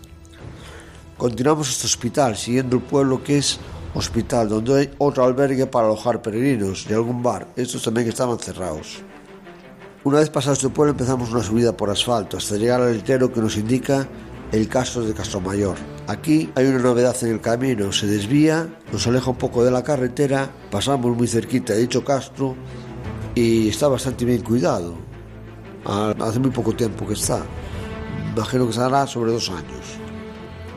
Continuamos 1.16 1.70
este 1.70 1.86
hospital, 1.86 2.36
siguiendo 2.36 2.76
el 2.76 2.82
pueblo 2.82 3.22
que 3.24 3.38
es 3.38 3.58
hospital, 3.94 4.48
donde 4.48 4.80
hay 4.80 4.90
otro 4.98 5.24
albergue 5.24 5.66
para 5.66 5.86
alojar 5.86 6.20
peregrinos 6.20 6.86
y 6.88 6.92
algún 6.92 7.22
bar. 7.22 7.48
Estos 7.56 7.82
también 7.82 8.08
estaban 8.08 8.38
cerrados. 8.38 9.02
Una 10.04 10.18
vez 10.18 10.28
pasado 10.28 10.52
este 10.52 10.68
pueblo 10.68 10.92
empezamos 10.92 11.30
una 11.32 11.42
subida 11.42 11.74
por 11.76 11.88
asfalto 11.88 12.36
hasta 12.36 12.56
llegar 12.56 12.80
al 12.82 12.92
letrero 12.92 13.32
que 13.32 13.40
nos 13.40 13.56
indica 13.56 14.06
el 14.52 14.68
Castro 14.68 15.02
de 15.02 15.14
Castromayor. 15.14 15.76
Aquí 16.06 16.50
hay 16.54 16.66
una 16.66 16.78
novedad 16.78 17.16
en 17.22 17.30
el 17.30 17.40
camino, 17.40 17.90
se 17.90 18.06
desvía, 18.06 18.68
nos 18.92 19.06
aleja 19.06 19.30
un 19.30 19.38
poco 19.38 19.64
de 19.64 19.70
la 19.70 19.82
carretera, 19.82 20.50
pasamos 20.70 21.16
muy 21.16 21.26
cerquita 21.26 21.72
de 21.72 21.80
dicho 21.80 22.04
castro 22.04 22.54
y 23.34 23.68
está 23.68 23.88
bastante 23.88 24.26
bien 24.26 24.42
cuidado. 24.42 24.94
Hace 25.86 26.38
muy 26.38 26.50
poco 26.50 26.74
tiempo 26.74 27.06
que 27.06 27.14
está. 27.14 27.42
Imagino 28.36 28.64
que 28.64 28.70
estará 28.70 29.06
sobre 29.06 29.32
dos 29.32 29.48
años. 29.48 30.03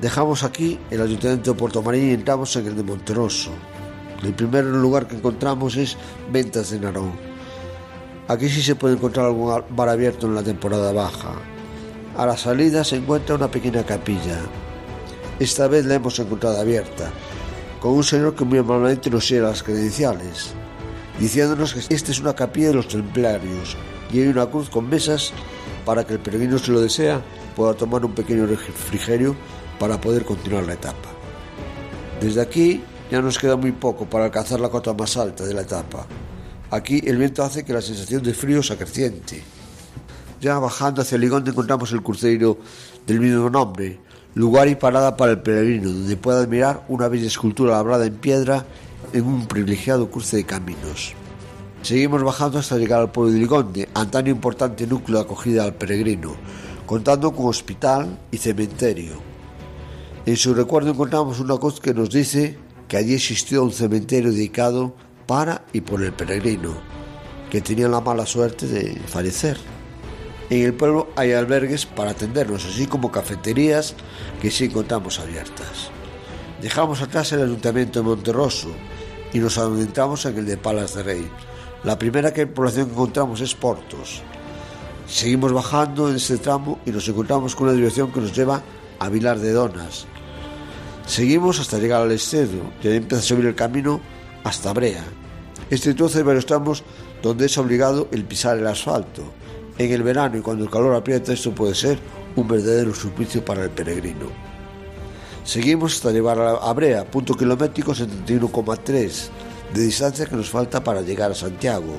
Dejamos 0.02 0.44
aquí 0.44 0.80
el 0.92 1.02
ayuntamiento 1.02 1.54
de 1.54 1.60
Puerto 1.60 1.82
Marín 1.82 2.10
y 2.10 2.14
entramos 2.14 2.56
en 2.56 2.68
el 2.68 2.76
de 2.76 2.84
Monteroso. 2.84 3.50
El 4.22 4.34
primer 4.36 4.64
lugar 4.66 5.08
que 5.08 5.16
encontramos 5.16 5.76
es 5.76 5.98
Ventas 6.32 6.70
de 6.70 6.80
Narón. 6.80 7.14
Aquí 8.28 8.48
sí 8.48 8.62
se 8.62 8.76
puede 8.76 8.94
encontrar 8.94 9.26
algún 9.26 9.64
bar 9.72 9.90
abierto 9.90 10.28
en 10.28 10.36
la 10.36 10.44
temporada 10.44 10.92
baja. 10.92 11.32
A 12.16 12.28
la 12.28 12.38
salida 12.38 12.84
se 12.84 12.98
encuentra 12.98 13.36
una 13.36 13.50
pequeña 13.50 13.84
capilla. 13.84 14.38
Esta 15.40 15.68
vez 15.68 15.86
la 15.86 15.96
hemos 15.96 16.20
encontrado 16.20 16.60
abierta, 16.60 17.10
con 17.80 17.94
un 17.94 18.04
señor 18.04 18.36
que 18.36 18.46
muy 18.46 18.60
amablemente 18.60 19.10
nos 19.10 19.26
sigue 19.26 19.42
las 19.42 19.64
credenciales, 19.64 20.54
diciéndonos 21.20 21.74
que 21.74 21.94
esta 21.94 22.12
es 22.12 22.20
una 22.20 22.36
capilla 22.36 22.68
de 22.68 22.74
los 22.76 22.88
templarios 22.88 23.76
y 24.14 24.22
hay 24.22 24.28
una 24.28 24.46
cruz 24.46 24.70
con 24.70 24.90
mesas 24.90 25.32
para 25.86 26.06
que 26.06 26.14
el 26.14 26.20
peregrino, 26.20 26.60
si 26.60 26.72
lo 26.72 26.82
desea, 26.82 27.22
pueda 27.56 27.74
tomar 27.74 28.06
un 28.06 28.14
pequeño 28.14 28.46
refrigerio 28.46 29.36
para 29.80 30.00
poder 30.00 30.26
continuar 30.26 30.66
la 30.66 30.74
etapa. 30.74 31.10
Desde 32.22 32.42
aquí 32.42 32.82
ya 33.12 33.22
nos 33.22 33.38
queda 33.38 33.56
muy 33.56 33.72
poco 33.72 34.06
para 34.06 34.26
alcanzar 34.26 34.60
la 34.60 34.70
cota 34.70 34.94
más 34.94 35.16
alta 35.18 35.46
de 35.46 35.54
la 35.54 35.62
etapa. 35.62 36.06
Aquí 36.72 37.02
el 37.06 37.18
viento 37.18 37.44
hace 37.44 37.64
que 37.64 37.74
la 37.74 37.82
sensación 37.82 38.24
de 38.24 38.34
frío 38.34 38.62
se 38.62 38.74
acreciente. 38.74 39.42
Ya 40.42 40.60
bajando 40.60 41.02
hacia 41.02 41.18
Ligón 41.18 41.48
encontramos 41.48 41.92
el 41.94 42.04
cruceiro 42.04 42.58
del 43.06 43.20
mismo 43.20 43.50
nombre, 43.50 44.00
lugar 44.36 44.68
y 44.68 44.76
parada 44.76 45.16
para 45.16 45.32
el 45.32 45.42
peregrino, 45.42 45.90
donde 45.90 46.18
puede 46.18 46.40
admirar 46.40 46.84
una 46.90 47.08
bella 47.08 47.28
escultura 47.28 47.72
labrada 47.72 48.06
en 48.06 48.16
piedra 48.16 48.66
en 49.14 49.26
un 49.26 49.48
privilegiado 49.48 50.12
cruce 50.12 50.38
de 50.38 50.44
caminos. 50.44 51.14
Seguimos 51.82 52.22
bajando 52.24 52.60
hasta 52.60 52.78
llegar 52.78 53.00
al 53.00 53.12
pueblo 53.12 53.32
de 53.32 53.40
Ligonde, 53.40 53.90
antaño 53.94 54.32
importante 54.32 54.86
núcleo 54.86 55.20
de 55.20 55.24
acogida 55.24 55.64
al 55.64 55.76
peregrino, 55.76 56.36
contando 56.86 57.32
con 57.32 57.48
hospital 57.48 58.20
y 58.30 58.38
cementerio. 58.38 59.27
En 60.28 60.36
su 60.36 60.54
recuerdo 60.54 60.92
encontramos 60.92 61.40
una 61.40 61.56
cruz 61.56 61.80
que 61.80 61.94
nos 61.94 62.10
dice 62.10 62.58
que 62.90 62.98
allí 62.98 63.14
existió 63.14 63.64
un 63.64 63.72
cementerio 63.72 64.30
dedicado 64.30 64.94
para 65.26 65.64
y 65.72 65.80
por 65.80 66.04
el 66.04 66.12
peregrino, 66.12 66.74
que 67.50 67.62
tenía 67.62 67.88
la 67.88 68.02
mala 68.02 68.26
suerte 68.26 68.68
de 68.68 69.00
fallecer. 69.08 69.58
En 70.50 70.66
el 70.66 70.74
pueblo 70.74 71.08
hay 71.16 71.32
albergues 71.32 71.86
para 71.86 72.12
atendernos, 72.12 72.66
así 72.66 72.88
como 72.88 73.10
cafeterías 73.10 73.96
que 74.42 74.52
sí 74.52 74.66
encontramos 74.66 75.18
abiertas. 75.18 75.92
Dejamos 76.62 77.02
atrás 77.02 77.32
el 77.32 77.44
ayuntamiento 77.44 78.00
de 78.00 78.10
Monterroso 78.10 78.68
y 79.32 79.40
nos 79.40 79.58
adentramos 79.58 80.26
en 80.26 80.40
el 80.40 80.46
de 80.46 80.58
Palas 80.58 80.94
de 80.96 81.04
Rey. 81.04 81.32
La 81.86 81.98
primera 81.98 82.34
población 82.34 82.88
que 82.88 82.92
encontramos 82.92 83.40
es 83.40 83.56
Portos. 83.56 84.22
Seguimos 85.08 85.54
bajando 85.54 86.10
en 86.10 86.18
este 86.18 86.38
tramo 86.38 86.80
y 86.86 86.92
nos 86.92 87.08
encontramos 87.08 87.56
con 87.56 87.70
una 87.70 87.78
dirección 87.78 88.12
que 88.12 88.20
nos 88.20 88.36
lleva 88.36 88.62
a 89.00 89.10
Vilar 89.10 89.40
de 89.40 89.52
Donas, 89.52 90.06
Seguimos 91.08 91.62
hasta 91.62 91.78
llegar 91.80 92.02
al 92.02 92.12
y 92.12 92.88
ahí 92.88 92.98
empieza 92.98 93.24
a 93.24 93.26
subir 93.26 93.46
el 93.46 93.56
camino 93.56 94.02
hasta 94.44 94.74
Brea. 94.74 95.06
Este 95.70 95.94
trozo 95.94 96.24
varios 96.24 96.46
tramos 96.46 96.84
donde 97.24 97.46
es 97.46 97.58
obligado 97.58 98.10
el 98.12 98.24
pisar 98.24 98.58
el 98.58 98.68
asfalto 98.68 99.24
En 99.78 99.92
el 99.92 100.04
verano 100.04 100.38
y 100.38 100.42
cuando 100.42 100.64
el 100.64 100.70
calor 100.70 100.96
aprieta 100.96 101.34
esto 101.34 101.54
puede 101.56 101.76
ser 101.76 101.98
un 102.36 102.48
verdadero 102.48 102.94
suplicio 102.94 103.44
para 103.44 103.64
el 103.64 103.70
peregrino. 103.70 104.28
Seguimos 105.44 105.96
hasta 105.96 106.12
llegar 106.12 106.40
a 106.40 106.74
Brea, 106.74 107.06
punto 107.06 107.34
kilométrico 107.36 107.94
71,3 107.94 109.30
de 109.74 109.82
distancia 109.82 110.26
que 110.26 110.36
nos 110.36 110.50
falta 110.50 110.84
para 110.84 111.02
llegar 111.02 111.32
a 111.32 111.36
Santiago, 111.36 111.96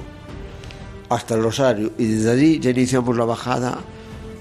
hasta 1.09 1.35
el 1.35 1.43
Rosario 1.43 1.93
y 1.97 2.05
desde 2.05 2.31
allí 2.31 2.61
ya 2.61 2.71
iniciamos 2.71 3.17
la 3.17 3.25
bajada 3.25 3.79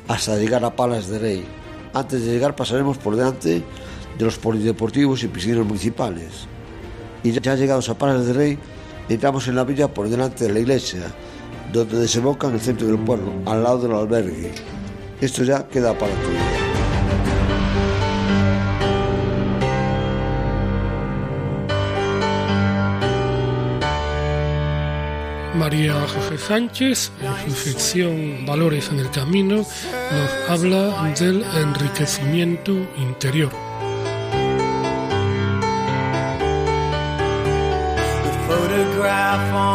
hasta 0.09 0.35
llegar 0.35 0.65
a 0.65 0.75
Palas 0.75 1.07
de 1.07 1.19
Rey. 1.19 1.45
Antes 1.93 2.25
de 2.25 2.31
llegar 2.31 2.55
pasaremos 2.55 2.97
por 2.97 3.15
delante 3.15 3.63
de 4.17 4.25
los 4.25 4.37
polideportivos 4.37 5.23
y 5.23 5.27
piscinas 5.27 5.65
municipales. 5.65 6.47
Y 7.23 7.31
ya 7.31 7.55
llegados 7.55 7.89
a 7.89 7.97
Palas 7.97 8.25
de 8.25 8.33
Rey, 8.33 8.59
entramos 9.09 9.47
en 9.47 9.55
la 9.55 9.63
villa 9.63 9.87
por 9.87 10.09
delante 10.09 10.45
de 10.45 10.53
la 10.53 10.59
iglesia, 10.59 11.03
donde 11.71 11.99
desemboca 11.99 12.47
en 12.47 12.53
el 12.53 12.61
centro 12.61 12.87
del 12.87 12.99
pueblo, 12.99 13.33
al 13.45 13.63
lado 13.63 13.79
del 13.79 13.93
albergue. 13.93 14.51
Esto 15.21 15.43
ya 15.43 15.67
queda 15.67 15.97
para 15.97 16.13
tu 16.13 16.29
vida. 16.29 16.67
María 25.55 25.95
José 26.07 26.37
Sánchez, 26.37 27.11
en 27.45 27.51
su 27.51 27.71
sección 27.71 28.45
Valores 28.45 28.89
en 28.89 28.99
el 28.99 29.09
Camino, 29.09 29.57
nos 29.57 30.49
habla 30.49 31.13
del 31.19 31.43
enriquecimiento 31.43 32.73
interior. 32.97 33.66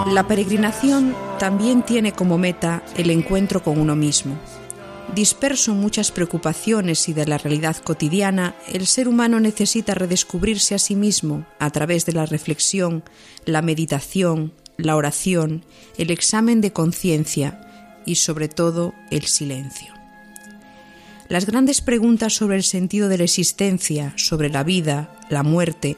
La 0.07 0.27
peregrinación 0.27 1.15
también 1.39 1.83
tiene 1.83 2.13
como 2.13 2.37
meta 2.37 2.83
el 2.97 3.11
encuentro 3.11 3.63
con 3.63 3.79
uno 3.79 3.95
mismo. 3.95 4.37
Disperso 5.15 5.73
en 5.73 5.79
muchas 5.81 6.11
preocupaciones 6.11 7.09
y 7.09 7.13
de 7.13 7.27
la 7.27 7.39
realidad 7.39 7.77
cotidiana, 7.77 8.55
el 8.73 8.87
ser 8.87 9.07
humano 9.07 9.39
necesita 9.39 9.95
redescubrirse 9.95 10.75
a 10.75 10.79
sí 10.79 10.97
mismo 10.97 11.47
a 11.59 11.71
través 11.71 12.05
de 12.05 12.13
la 12.13 12.27
reflexión, 12.27 13.05
la 13.45 13.63
meditación, 13.63 14.53
la 14.77 14.97
oración, 14.97 15.65
el 15.99 16.11
examen 16.11 16.61
de 16.61 16.73
conciencia 16.73 17.61
y 18.05 18.17
sobre 18.17 18.49
todo 18.49 18.95
el 19.11 19.27
silencio. 19.27 19.95
Las 21.29 21.47
grandes 21.47 21.81
preguntas 21.81 22.35
sobre 22.35 22.57
el 22.57 22.65
sentido 22.65 23.09
de 23.09 23.19
la 23.19 23.25
existencia, 23.25 24.15
sobre 24.17 24.51
la 24.51 24.65
vida, 24.65 25.15
la 25.31 25.43
muerte, 25.43 25.97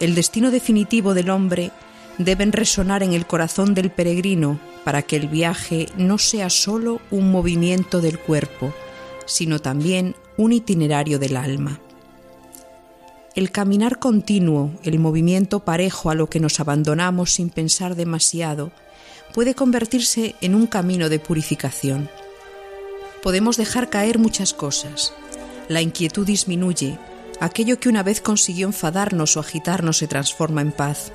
el 0.00 0.14
destino 0.14 0.50
definitivo 0.50 1.14
del 1.14 1.30
hombre, 1.30 1.70
deben 2.18 2.52
resonar 2.52 3.02
en 3.02 3.12
el 3.12 3.26
corazón 3.26 3.74
del 3.74 3.90
peregrino 3.90 4.60
para 4.84 5.02
que 5.02 5.16
el 5.16 5.28
viaje 5.28 5.88
no 5.96 6.18
sea 6.18 6.50
sólo 6.50 7.00
un 7.10 7.30
movimiento 7.30 8.00
del 8.00 8.18
cuerpo, 8.18 8.74
sino 9.26 9.60
también 9.60 10.14
un 10.36 10.52
itinerario 10.52 11.18
del 11.18 11.36
alma. 11.36 11.80
El 13.34 13.50
caminar 13.50 13.98
continuo, 13.98 14.72
el 14.82 14.98
movimiento 14.98 15.60
parejo 15.60 16.10
a 16.10 16.14
lo 16.14 16.28
que 16.28 16.40
nos 16.40 16.60
abandonamos 16.60 17.32
sin 17.32 17.48
pensar 17.48 17.94
demasiado, 17.94 18.72
puede 19.32 19.54
convertirse 19.54 20.34
en 20.42 20.54
un 20.54 20.66
camino 20.66 21.08
de 21.08 21.18
purificación. 21.18 22.10
Podemos 23.22 23.56
dejar 23.56 23.88
caer 23.88 24.18
muchas 24.18 24.52
cosas. 24.52 25.14
La 25.68 25.80
inquietud 25.80 26.26
disminuye, 26.26 26.98
aquello 27.40 27.80
que 27.80 27.88
una 27.88 28.02
vez 28.02 28.20
consiguió 28.20 28.66
enfadarnos 28.66 29.36
o 29.36 29.40
agitarnos 29.40 29.98
se 29.98 30.08
transforma 30.08 30.60
en 30.60 30.72
paz. 30.72 31.12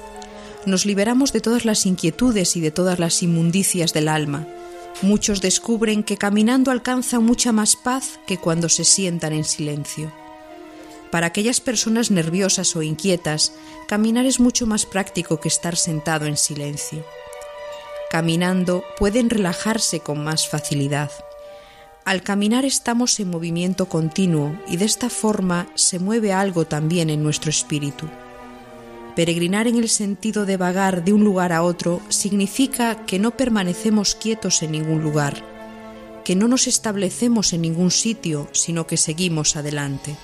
Nos 0.65 0.85
liberamos 0.85 1.31
de 1.31 1.41
todas 1.41 1.65
las 1.65 1.85
inquietudes 1.85 2.55
y 2.55 2.61
de 2.61 2.71
todas 2.71 2.99
las 2.99 3.23
inmundicias 3.23 3.93
del 3.93 4.07
alma. 4.07 4.47
Muchos 5.01 5.41
descubren 5.41 6.03
que 6.03 6.17
caminando 6.17 6.71
alcanzan 6.71 7.23
mucha 7.23 7.51
más 7.51 7.75
paz 7.75 8.19
que 8.25 8.37
cuando 8.37 8.67
se 8.67 8.83
sientan 8.83 9.33
en 9.33 9.43
silencio. 9.43 10.11
Para 11.11 11.27
aquellas 11.27 11.61
personas 11.61 12.11
nerviosas 12.11 12.75
o 12.75 12.81
inquietas, 12.81 13.53
caminar 13.87 14.25
es 14.25 14.39
mucho 14.39 14.67
más 14.67 14.85
práctico 14.85 15.39
que 15.39 15.47
estar 15.47 15.77
sentado 15.77 16.25
en 16.25 16.35
silencio. 16.35 17.05
Caminando 18.09 18.83
pueden 18.97 19.29
relajarse 19.29 19.99
con 19.99 20.23
más 20.23 20.49
facilidad. 20.49 21.11
Al 22.03 22.23
caminar 22.23 22.65
estamos 22.65 23.19
en 23.19 23.29
movimiento 23.29 23.87
continuo 23.87 24.57
y 24.67 24.77
de 24.77 24.85
esta 24.85 25.09
forma 25.09 25.67
se 25.75 25.99
mueve 25.99 26.33
algo 26.33 26.65
también 26.65 27.09
en 27.09 27.21
nuestro 27.21 27.49
espíritu. 27.49 28.07
Peregrinar 29.17 29.65
en 29.65 29.77
el 29.77 29.89
sentido 29.89 30.45
de 30.45 30.57
vagar 30.57 31.03
de 31.03 31.11
un 31.11 31.23
lugar 31.23 31.51
a 31.51 31.63
otro 31.63 32.01
significa 32.07 33.03
que 33.07 33.17
no 33.17 33.31
permanecemos 33.31 34.13
quietos 34.13 34.61
en 34.61 34.73
ningún 34.73 35.01
lugar, 35.01 35.43
que 36.23 36.35
no 36.35 36.47
nos 36.47 36.67
establecemos 36.67 37.51
en 37.51 37.63
ningún 37.63 37.89
sitio, 37.89 38.47
sino 38.51 38.85
que 38.85 38.95
seguimos 38.95 39.55
adelante. 39.55 40.15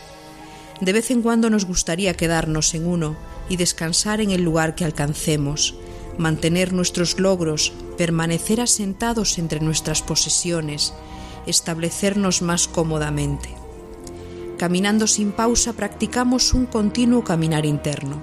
De 0.79 0.93
vez 0.93 1.10
en 1.10 1.23
cuando 1.23 1.49
nos 1.49 1.65
gustaría 1.65 2.13
quedarnos 2.13 2.75
en 2.75 2.86
uno 2.86 3.15
y 3.49 3.58
descansar 3.58 4.21
en 4.21 4.29
el 4.29 4.43
lugar 4.43 4.75
que 4.75 4.86
alcancemos, 4.86 5.73
mantener 6.19 6.71
nuestros 6.71 7.19
logros, 7.19 7.73
permanecer 7.97 8.62
asentados 8.62 9.39
entre 9.39 9.60
nuestras 9.60 10.03
posesiones, 10.03 10.93
establecernos 11.47 12.43
más 12.43 12.67
cómodamente. 12.67 13.49
Caminando 14.60 15.08
sin 15.08 15.32
pausa 15.32 15.73
practicamos 15.73 16.53
un 16.53 16.67
continuo 16.67 17.23
caminar 17.23 17.65
interno. 17.65 18.21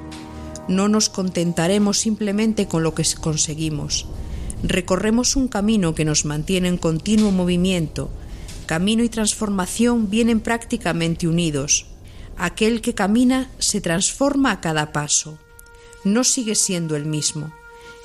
No 0.71 0.87
nos 0.87 1.09
contentaremos 1.09 1.99
simplemente 1.99 2.69
con 2.69 2.85
lo 2.85 2.95
que 2.95 3.05
conseguimos. 3.21 4.07
Recorremos 4.63 5.35
un 5.35 5.49
camino 5.49 5.97
que 5.97 6.05
nos 6.05 6.25
mantiene 6.25 6.69
en 6.69 6.79
continuo 6.79 7.33
movimiento. 7.33 8.09
Camino 8.67 9.03
y 9.03 9.09
transformación 9.09 10.11
vienen 10.11 10.39
prácticamente 10.39 11.27
unidos, 11.27 11.87
aquel 12.37 12.83
que 12.83 12.95
camina 12.95 13.51
se 13.59 13.81
transforma 13.81 14.53
a 14.53 14.61
cada 14.61 14.93
paso. 14.93 15.41
No 16.05 16.23
sigue 16.23 16.55
siendo 16.55 16.95
el 16.95 17.05
mismo. 17.05 17.53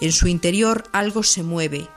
En 0.02 0.12
su 0.12 0.28
interior 0.28 0.86
algo 0.92 1.22
se 1.22 1.44
mueve. 1.44 1.88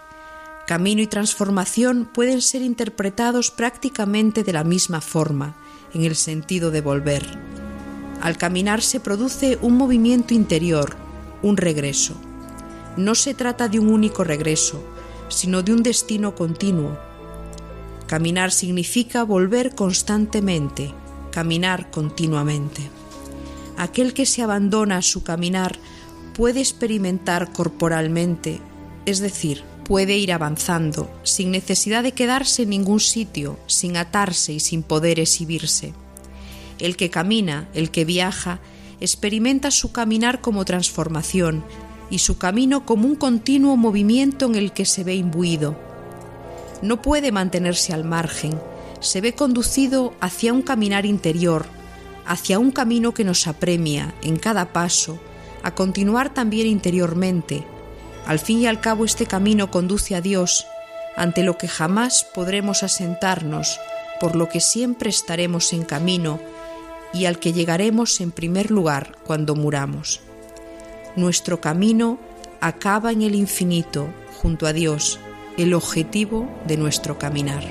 Camino 0.67 1.01
y 1.01 1.07
transformación 1.07 2.11
pueden 2.13 2.43
ser 2.43 2.61
interpretados 2.61 3.51
prácticamente 3.51 4.45
de 4.45 4.53
la 4.53 4.65
misma 4.65 5.01
forma, 5.01 5.57
en 5.95 6.05
el 6.05 6.15
sentido 6.15 6.71
de 6.71 6.83
volver. 6.83 7.58
Al 8.21 8.37
caminar 8.37 8.83
se 8.83 9.01
produce 9.01 9.59
un 9.63 9.77
movimiento 9.77 10.35
interior, 10.35 10.97
un 11.43 11.57
regreso. 11.57 12.15
No 12.97 13.15
se 13.15 13.35
trata 13.35 13.69
de 13.69 13.79
un 13.79 13.89
único 13.89 14.25
regreso, 14.25 14.83
sino 15.29 15.63
de 15.63 15.73
un 15.73 15.83
destino 15.83 16.35
continuo. 16.35 16.99
Caminar 18.07 18.51
significa 18.51 19.23
volver 19.23 19.75
constantemente, 19.75 20.93
caminar 21.31 21.91
continuamente. 21.91 22.83
Aquel 23.77 24.15
que 24.15 24.27
se 24.27 24.43
abandona 24.43 24.97
a 24.97 25.03
su 25.03 25.23
caminar 25.23 25.79
puede 26.35 26.61
experimentar 26.61 27.53
corporalmente, 27.53 28.61
es 29.07 29.21
decir, 29.21 29.63
puede 29.85 30.19
ir 30.19 30.33
avanzando, 30.33 31.11
sin 31.23 31.53
necesidad 31.53 32.03
de 32.03 32.13
quedarse 32.13 32.63
en 32.63 32.71
ningún 32.71 33.01
sitio, 33.01 33.59
sin 33.67 33.97
atarse 33.97 34.53
y 34.53 34.61
sin 34.61 34.83
poder 34.83 35.21
exhibirse. 35.21 35.95
El 36.79 36.97
que 36.97 37.11
camina, 37.11 37.69
el 37.75 37.91
que 37.91 38.05
viaja, 38.05 38.61
experimenta 39.01 39.71
su 39.71 39.93
caminar 39.93 40.41
como 40.41 40.65
transformación 40.65 41.65
y 42.11 42.19
su 42.19 42.39
camino 42.39 42.87
como 42.87 43.07
un 43.07 43.17
continuo 43.17 43.77
movimiento 43.77 44.47
en 44.47 44.55
el 44.55 44.73
que 44.73 44.85
se 44.85 45.05
ve 45.05 45.15
imbuido. 45.15 45.77
No 46.83 47.03
puede 47.03 47.33
mantenerse 47.33 47.93
al 47.93 48.05
margen, 48.05 48.59
se 49.01 49.21
ve 49.21 49.35
conducido 49.35 50.15
hacia 50.21 50.53
un 50.53 50.63
caminar 50.63 51.07
interior, 51.07 51.67
hacia 52.27 52.59
un 52.59 52.71
camino 52.71 53.15
que 53.15 53.25
nos 53.25 53.47
apremia 53.47 54.15
en 54.23 54.37
cada 54.37 54.73
paso, 54.73 55.19
a 55.63 55.75
continuar 55.75 56.33
también 56.33 56.67
interiormente. 56.67 57.65
Al 58.27 58.39
fin 58.39 58.61
y 58.61 58.67
al 58.67 58.81
cabo 58.81 59.05
este 59.05 59.27
camino 59.27 59.71
conduce 59.71 60.15
a 60.15 60.21
Dios, 60.21 60.67
ante 61.17 61.43
lo 61.43 61.59
que 61.59 61.69
jamás 61.69 62.25
podremos 62.35 62.83
asentarnos, 62.83 63.81
por 64.21 64.37
lo 64.37 64.49
que 64.49 64.61
siempre 64.61 65.11
estaremos 65.11 65.73
en 65.73 65.85
camino 65.85 66.39
y 67.13 67.27
al 67.27 67.39
que 67.39 67.53
llegaremos 67.53 68.21
en 68.21 68.31
primer 68.31 68.71
lugar 68.71 69.17
cuando 69.25 69.55
muramos. 69.55 70.21
Nuestro 71.17 71.61
camino 71.61 72.19
acaba 72.61 73.13
en 73.13 73.23
el 73.23 73.35
infinito, 73.35 74.09
junto 74.41 74.67
a 74.67 74.73
Dios, 74.73 75.19
el 75.57 75.75
objetivo 75.75 76.49
de 76.67 76.77
nuestro 76.77 77.19
caminar. 77.19 77.65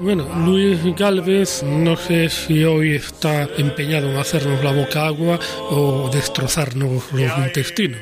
Bueno, 0.00 0.26
Luis 0.46 0.80
Galvez 0.96 1.62
no 1.62 1.94
sé 1.94 2.30
si 2.30 2.64
hoy 2.64 2.94
está 2.94 3.44
empeñado 3.58 4.10
en 4.10 4.16
hacernos 4.16 4.64
la 4.64 4.72
boca 4.72 5.06
agua 5.06 5.38
o 5.68 6.08
destrozarnos 6.10 7.12
los 7.12 7.38
intestinos. 7.38 8.00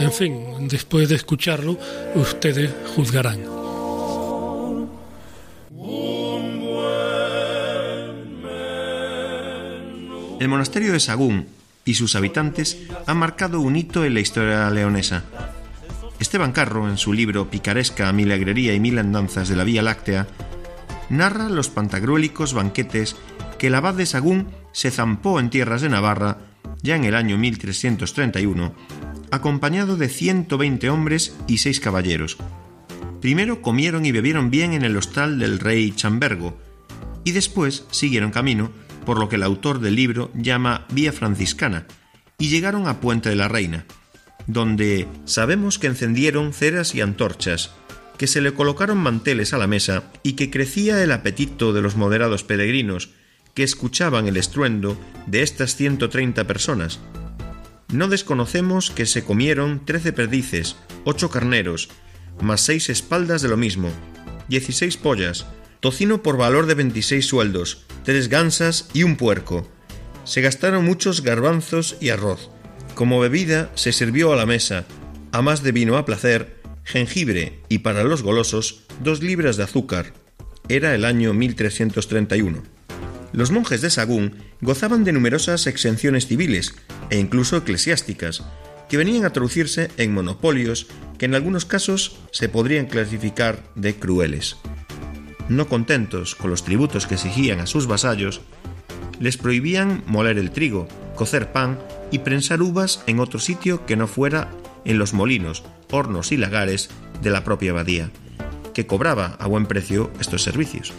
En 0.00 0.10
fin, 0.10 0.66
después 0.68 1.08
de 1.08 1.14
escucharlo, 1.14 1.78
ustedes 2.16 2.72
juzgarán. 2.96 3.42
El 10.40 10.48
monasterio 10.48 10.92
de 10.92 10.98
Sagún 10.98 11.46
y 11.84 11.94
sus 11.94 12.16
habitantes 12.16 12.76
han 13.06 13.18
marcado 13.18 13.60
un 13.60 13.76
hito 13.76 14.04
en 14.04 14.14
la 14.14 14.20
historia 14.20 14.68
leonesa. 14.70 15.22
Esteban 16.18 16.50
Carro, 16.50 16.88
en 16.88 16.98
su 16.98 17.12
libro 17.12 17.48
Picaresca 17.50 18.12
milagrería 18.12 18.74
y 18.74 18.80
mil 18.80 18.98
andanzas 18.98 19.48
de 19.48 19.54
la 19.54 19.64
Vía 19.64 19.82
Láctea, 19.82 20.26
narra 21.08 21.48
los 21.48 21.68
pantagruélicos 21.68 22.54
banquetes 22.54 23.16
que 23.58 23.68
el 23.68 23.74
abad 23.74 23.94
de 23.94 24.06
Sagún 24.06 24.48
se 24.72 24.90
zampó 24.90 25.40
en 25.40 25.50
tierras 25.50 25.82
de 25.82 25.88
Navarra 25.88 26.38
ya 26.82 26.96
en 26.96 27.04
el 27.04 27.14
año 27.14 27.38
1331, 27.38 28.74
acompañado 29.30 29.96
de 29.96 30.08
120 30.08 30.90
hombres 30.90 31.36
y 31.46 31.58
seis 31.58 31.80
caballeros. 31.80 32.36
Primero 33.20 33.62
comieron 33.62 34.06
y 34.06 34.12
bebieron 34.12 34.50
bien 34.50 34.72
en 34.72 34.82
el 34.82 34.96
hostal 34.96 35.38
del 35.38 35.58
rey 35.58 35.92
Chambergo, 35.92 36.56
y 37.24 37.32
después 37.32 37.86
siguieron 37.90 38.30
camino 38.30 38.70
por 39.04 39.18
lo 39.18 39.28
que 39.28 39.36
el 39.36 39.42
autor 39.42 39.80
del 39.80 39.94
libro 39.94 40.30
llama 40.34 40.84
Vía 40.90 41.12
Franciscana, 41.12 41.86
y 42.38 42.48
llegaron 42.48 42.86
a 42.86 43.00
Puente 43.00 43.30
de 43.30 43.36
la 43.36 43.48
Reina, 43.48 43.86
donde 44.46 45.08
sabemos 45.24 45.78
que 45.78 45.86
encendieron 45.86 46.52
ceras 46.52 46.94
y 46.94 47.00
antorchas, 47.00 47.72
que 48.18 48.26
se 48.26 48.40
le 48.40 48.54
colocaron 48.54 48.98
manteles 48.98 49.52
a 49.52 49.58
la 49.58 49.66
mesa 49.66 50.04
y 50.22 50.32
que 50.34 50.50
crecía 50.50 51.02
el 51.02 51.12
apetito 51.12 51.72
de 51.72 51.82
los 51.82 51.96
moderados 51.96 52.44
peregrinos 52.44 53.10
que 53.54 53.62
escuchaban 53.62 54.26
el 54.26 54.36
estruendo 54.36 54.98
de 55.26 55.42
estas 55.42 55.76
130 55.76 56.46
personas. 56.46 57.00
No 57.92 58.08
desconocemos 58.08 58.90
que 58.90 59.06
se 59.06 59.24
comieron 59.24 59.84
trece 59.84 60.12
perdices, 60.12 60.76
ocho 61.04 61.30
carneros, 61.30 61.88
más 62.40 62.60
seis 62.60 62.90
espaldas 62.90 63.42
de 63.42 63.48
lo 63.48 63.56
mismo, 63.56 63.90
dieciséis 64.48 64.96
pollas, 64.96 65.46
tocino 65.80 66.22
por 66.22 66.36
valor 66.36 66.66
de 66.66 66.74
26 66.74 67.24
sueldos, 67.24 67.86
tres 68.04 68.28
gansas 68.28 68.88
y 68.92 69.04
un 69.04 69.16
puerco. 69.16 69.70
Se 70.24 70.40
gastaron 70.40 70.84
muchos 70.84 71.22
garbanzos 71.22 71.96
y 72.00 72.10
arroz. 72.10 72.50
Como 72.94 73.20
bebida 73.20 73.70
se 73.74 73.92
sirvió 73.92 74.32
a 74.32 74.36
la 74.36 74.46
mesa, 74.46 74.84
a 75.32 75.42
más 75.42 75.62
de 75.62 75.72
vino 75.72 75.96
a 75.96 76.04
placer, 76.04 76.55
jengibre 76.86 77.60
y 77.68 77.80
para 77.80 78.02
los 78.02 78.22
golosos 78.22 78.84
dos 79.02 79.22
libras 79.22 79.58
de 79.58 79.64
azúcar. 79.64 80.14
Era 80.68 80.94
el 80.94 81.04
año 81.04 81.34
1331. 81.34 82.62
Los 83.34 83.50
monjes 83.50 83.82
de 83.82 83.90
Sagún 83.90 84.36
gozaban 84.62 85.04
de 85.04 85.12
numerosas 85.12 85.66
exenciones 85.66 86.26
civiles 86.26 86.74
e 87.10 87.18
incluso 87.18 87.58
eclesiásticas, 87.58 88.42
que 88.88 88.96
venían 88.96 89.26
a 89.26 89.34
traducirse 89.34 89.90
en 89.98 90.14
monopolios 90.14 90.86
que 91.18 91.26
en 91.26 91.34
algunos 91.34 91.66
casos 91.66 92.16
se 92.30 92.48
podrían 92.48 92.86
clasificar 92.86 93.62
de 93.74 93.96
crueles 93.96 94.56
no 95.48 95.68
contentos 95.68 96.34
con 96.34 96.50
los 96.50 96.64
tributos 96.64 97.06
que 97.06 97.14
exigían 97.14 97.60
a 97.60 97.66
sus 97.66 97.86
vasallos, 97.86 98.40
les 99.20 99.36
prohibían 99.36 100.02
moler 100.06 100.38
el 100.38 100.50
trigo, 100.50 100.88
cocer 101.14 101.52
pan 101.52 101.78
y 102.10 102.20
prensar 102.20 102.62
uvas 102.62 103.02
en 103.06 103.20
otro 103.20 103.38
sitio 103.38 103.86
que 103.86 103.96
no 103.96 104.06
fuera 104.06 104.50
en 104.86 104.98
los 104.98 105.12
molinos, 105.12 105.64
hornos 105.90 106.32
y 106.32 106.38
lagares 106.38 106.88
de 107.20 107.30
la 107.30 107.44
propia 107.44 107.72
abadía, 107.72 108.10
que 108.72 108.86
cobraba 108.86 109.36
a 109.38 109.46
buen 109.46 109.66
precio 109.66 110.10
estos 110.20 110.42
servicios. 110.42 110.92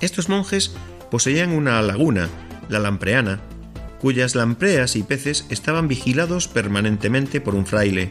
Estos 0.00 0.28
monjes 0.28 0.74
poseían 1.10 1.52
una 1.52 1.80
laguna, 1.80 2.28
la 2.68 2.80
Lampreana, 2.80 3.40
cuyas 4.00 4.34
lampreas 4.34 4.96
y 4.96 5.04
peces 5.04 5.46
estaban 5.48 5.86
vigilados 5.86 6.48
permanentemente 6.48 7.40
por 7.40 7.54
un 7.54 7.66
fraile. 7.66 8.10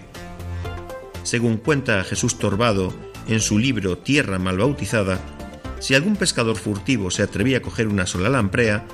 Según 1.24 1.58
cuenta 1.58 2.04
Jesús 2.06 2.40
Torbado 2.40 2.94
en 3.28 3.42
su 3.42 3.60
libro 3.60 3.98
Tierra 3.98 4.40
mal 4.40 4.58
bautizada, 4.58 5.20
si 5.80 5.96
algún 5.96 6.16
pescador 6.16 6.56
furtivo 6.56 7.12
se 7.12 7.24
atrevía 7.24 7.58
a 7.58 7.62
coger 7.62 7.88
una 7.88 8.06
sola 8.06 8.30
lamprea, 8.30 8.86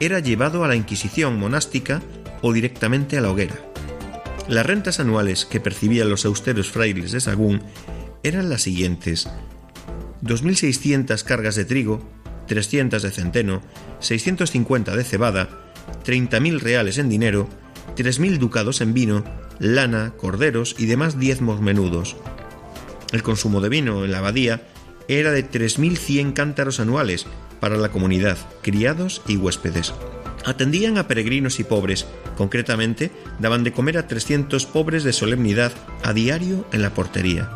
era 0.00 0.18
llevado 0.18 0.64
a 0.64 0.68
la 0.68 0.76
Inquisición 0.76 1.38
monástica 1.38 2.02
o 2.42 2.52
directamente 2.52 3.16
a 3.16 3.20
la 3.22 3.30
hoguera. 3.30 3.71
Las 4.52 4.66
rentas 4.66 5.00
anuales 5.00 5.46
que 5.46 5.60
percibían 5.60 6.10
los 6.10 6.26
austeros 6.26 6.70
frailes 6.70 7.10
de 7.10 7.20
Sagún 7.20 7.62
eran 8.22 8.50
las 8.50 8.60
siguientes: 8.60 9.30
2.600 10.22 11.24
cargas 11.24 11.54
de 11.54 11.64
trigo, 11.64 12.06
300 12.48 13.02
de 13.02 13.10
centeno, 13.10 13.62
650 14.00 14.94
de 14.94 15.04
cebada, 15.04 15.48
30.000 16.04 16.60
reales 16.60 16.98
en 16.98 17.08
dinero, 17.08 17.48
3.000 17.96 18.36
ducados 18.36 18.82
en 18.82 18.92
vino, 18.92 19.24
lana, 19.58 20.12
corderos 20.18 20.76
y 20.76 20.84
demás 20.84 21.18
diezmos 21.18 21.62
menudos. 21.62 22.18
El 23.10 23.22
consumo 23.22 23.62
de 23.62 23.70
vino 23.70 24.04
en 24.04 24.12
la 24.12 24.18
abadía 24.18 24.68
era 25.08 25.32
de 25.32 25.50
3.100 25.50 26.34
cántaros 26.34 26.78
anuales 26.78 27.24
para 27.58 27.78
la 27.78 27.88
comunidad, 27.88 28.36
criados 28.60 29.22
y 29.26 29.38
huéspedes. 29.38 29.94
Atendían 30.44 30.98
a 30.98 31.06
peregrinos 31.06 31.60
y 31.60 31.64
pobres, 31.64 32.06
concretamente 32.36 33.10
daban 33.38 33.64
de 33.64 33.72
comer 33.72 33.98
a 33.98 34.08
300 34.08 34.66
pobres 34.66 35.04
de 35.04 35.12
solemnidad 35.12 35.72
a 36.02 36.12
diario 36.12 36.66
en 36.72 36.82
la 36.82 36.94
portería. 36.94 37.50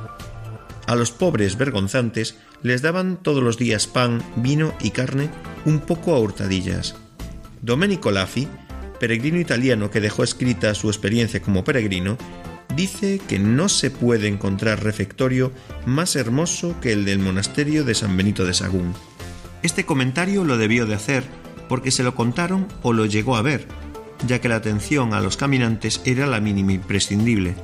A 0.87 0.94
los 0.94 1.11
pobres 1.11 1.59
vergonzantes 1.59 2.37
les 2.62 2.83
daban 2.83 3.16
todos 3.16 3.42
los 3.42 3.59
días 3.59 3.87
pan, 3.88 4.22
vino 4.37 4.72
y 4.81 4.90
carne, 4.90 5.31
un 5.64 5.81
poco 5.81 6.14
a 6.14 6.20
hurtadillas. 6.20 6.94
Domenico 7.61 8.12
Lafi, 8.12 8.46
peregrino 9.01 9.40
italiano 9.40 9.90
que 9.90 10.01
dejó 10.01 10.22
escrita 10.22 10.75
su 10.75 10.88
experiencia 10.88 11.42
como 11.42 11.64
peregrino, 11.64 12.16
dice 12.77 13.20
que 13.27 13.40
no 13.40 13.68
se 13.68 13.90
puede 13.90 14.29
encontrar 14.29 14.85
refectorio 14.85 15.51
más 15.87 16.14
hermoso 16.14 16.79
que 16.81 16.92
el 16.92 17.05
del 17.05 17.18
monasterio 17.18 17.83
de 17.83 17.94
San 17.94 18.16
Benito 18.16 18.44
de 18.44 18.55
Sagún. 18.55 18.94
Este 19.62 19.85
comentario 19.85 20.44
lo 20.44 20.57
debió 20.57 20.87
de 20.87 20.94
hacer 20.94 21.25
porque 21.68 21.90
se 21.90 22.02
lo 22.02 22.14
contaron 22.14 22.67
o 22.83 22.92
lo 22.92 23.06
llegó 23.06 23.37
a 23.37 23.42
ver, 23.42 23.67
ya 24.27 24.40
que 24.40 24.48
la 24.48 24.56
atención 24.56 25.14
a 25.14 25.21
los 25.21 25.37
caminantes 25.37 26.00
era 26.04 26.27
la 26.27 26.40
mínima 26.40 26.73
imprescindible. 26.73 27.54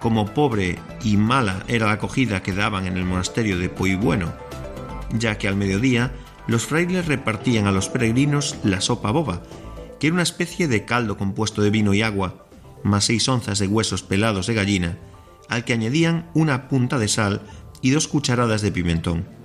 Como 0.00 0.26
pobre 0.32 0.78
y 1.02 1.16
mala 1.16 1.64
era 1.68 1.86
la 1.86 1.92
acogida 1.92 2.42
que 2.42 2.52
daban 2.52 2.86
en 2.86 2.96
el 2.96 3.04
monasterio 3.04 3.58
de 3.58 3.68
Bueno, 3.68 4.32
ya 5.12 5.38
que 5.38 5.48
al 5.48 5.56
mediodía 5.56 6.12
los 6.46 6.66
frailes 6.66 7.06
repartían 7.06 7.66
a 7.66 7.72
los 7.72 7.88
peregrinos 7.88 8.56
la 8.62 8.80
sopa 8.80 9.10
boba, 9.10 9.42
que 9.98 10.08
era 10.08 10.14
una 10.14 10.22
especie 10.22 10.68
de 10.68 10.84
caldo 10.84 11.16
compuesto 11.16 11.62
de 11.62 11.70
vino 11.70 11.94
y 11.94 12.02
agua, 12.02 12.46
más 12.84 13.04
seis 13.04 13.28
onzas 13.28 13.58
de 13.58 13.66
huesos 13.66 14.02
pelados 14.02 14.46
de 14.46 14.54
gallina, 14.54 14.98
al 15.48 15.64
que 15.64 15.72
añadían 15.72 16.30
una 16.34 16.68
punta 16.68 16.98
de 16.98 17.08
sal 17.08 17.42
y 17.82 17.90
dos 17.90 18.08
cucharadas 18.08 18.62
de 18.62 18.72
pimentón. 18.72 19.37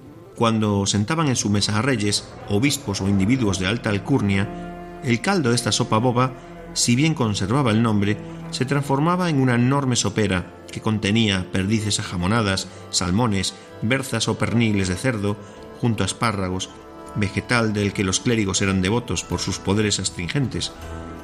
Cuando 0.44 0.86
sentaban 0.86 1.30
en 1.30 1.38
su 1.38 1.50
mesa 1.50 1.80
a 1.80 1.82
reyes, 1.82 2.28
obispos 2.50 3.00
o 3.00 3.08
individuos 3.08 3.60
de 3.60 3.68
alta 3.68 3.89
alcurnia, 3.89 5.00
el 5.02 5.22
caldo 5.22 5.52
de 5.52 5.56
esta 5.56 5.72
sopa 5.72 6.00
boba, 6.00 6.34
si 6.74 6.98
bien 6.98 7.14
conservaba 7.14 7.72
el 7.72 7.82
nombre, 7.82 8.18
se 8.52 8.66
transformaba 8.66 9.30
en 9.30 9.39
una 9.39 9.56
enorme 9.56 9.96
sopera 9.96 10.54
que 10.70 10.82
contenía 10.82 11.50
perdices 11.54 12.02
ajamonadas, 12.02 12.68
salmones, 12.89 13.54
berzas 13.84 14.28
o 14.28 14.38
perniles 14.38 14.89
de 14.89 14.96
cerdo, 14.96 15.38
junto 15.80 16.04
a 16.04 16.08
espárragos, 16.08 16.70
vegetal 17.16 17.72
del 17.72 17.94
que 17.94 18.04
los 18.04 18.20
clérigos 18.20 18.62
eran 18.62 18.82
devotos 18.82 19.24
por 19.24 19.39
sus 19.39 19.60
poderes 19.60 20.02
astringentes, 20.02 20.74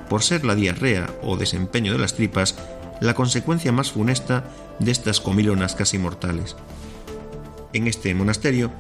por 0.10 0.24
ser 0.24 0.46
la 0.46 0.56
diarrea 0.56 1.14
o 1.24 1.36
desempeño 1.36 1.92
de 1.92 2.00
las 2.00 2.16
tripas 2.16 2.56
la 3.02 3.16
consecuencia 3.16 3.74
más 3.74 3.92
funesta 3.92 4.46
de 4.80 4.92
estas 4.92 5.20
comilonas 5.20 5.76
casi 5.76 5.98
mortales. 5.98 6.56
En 7.74 7.86
este 7.86 8.16
monasterio 8.16 8.72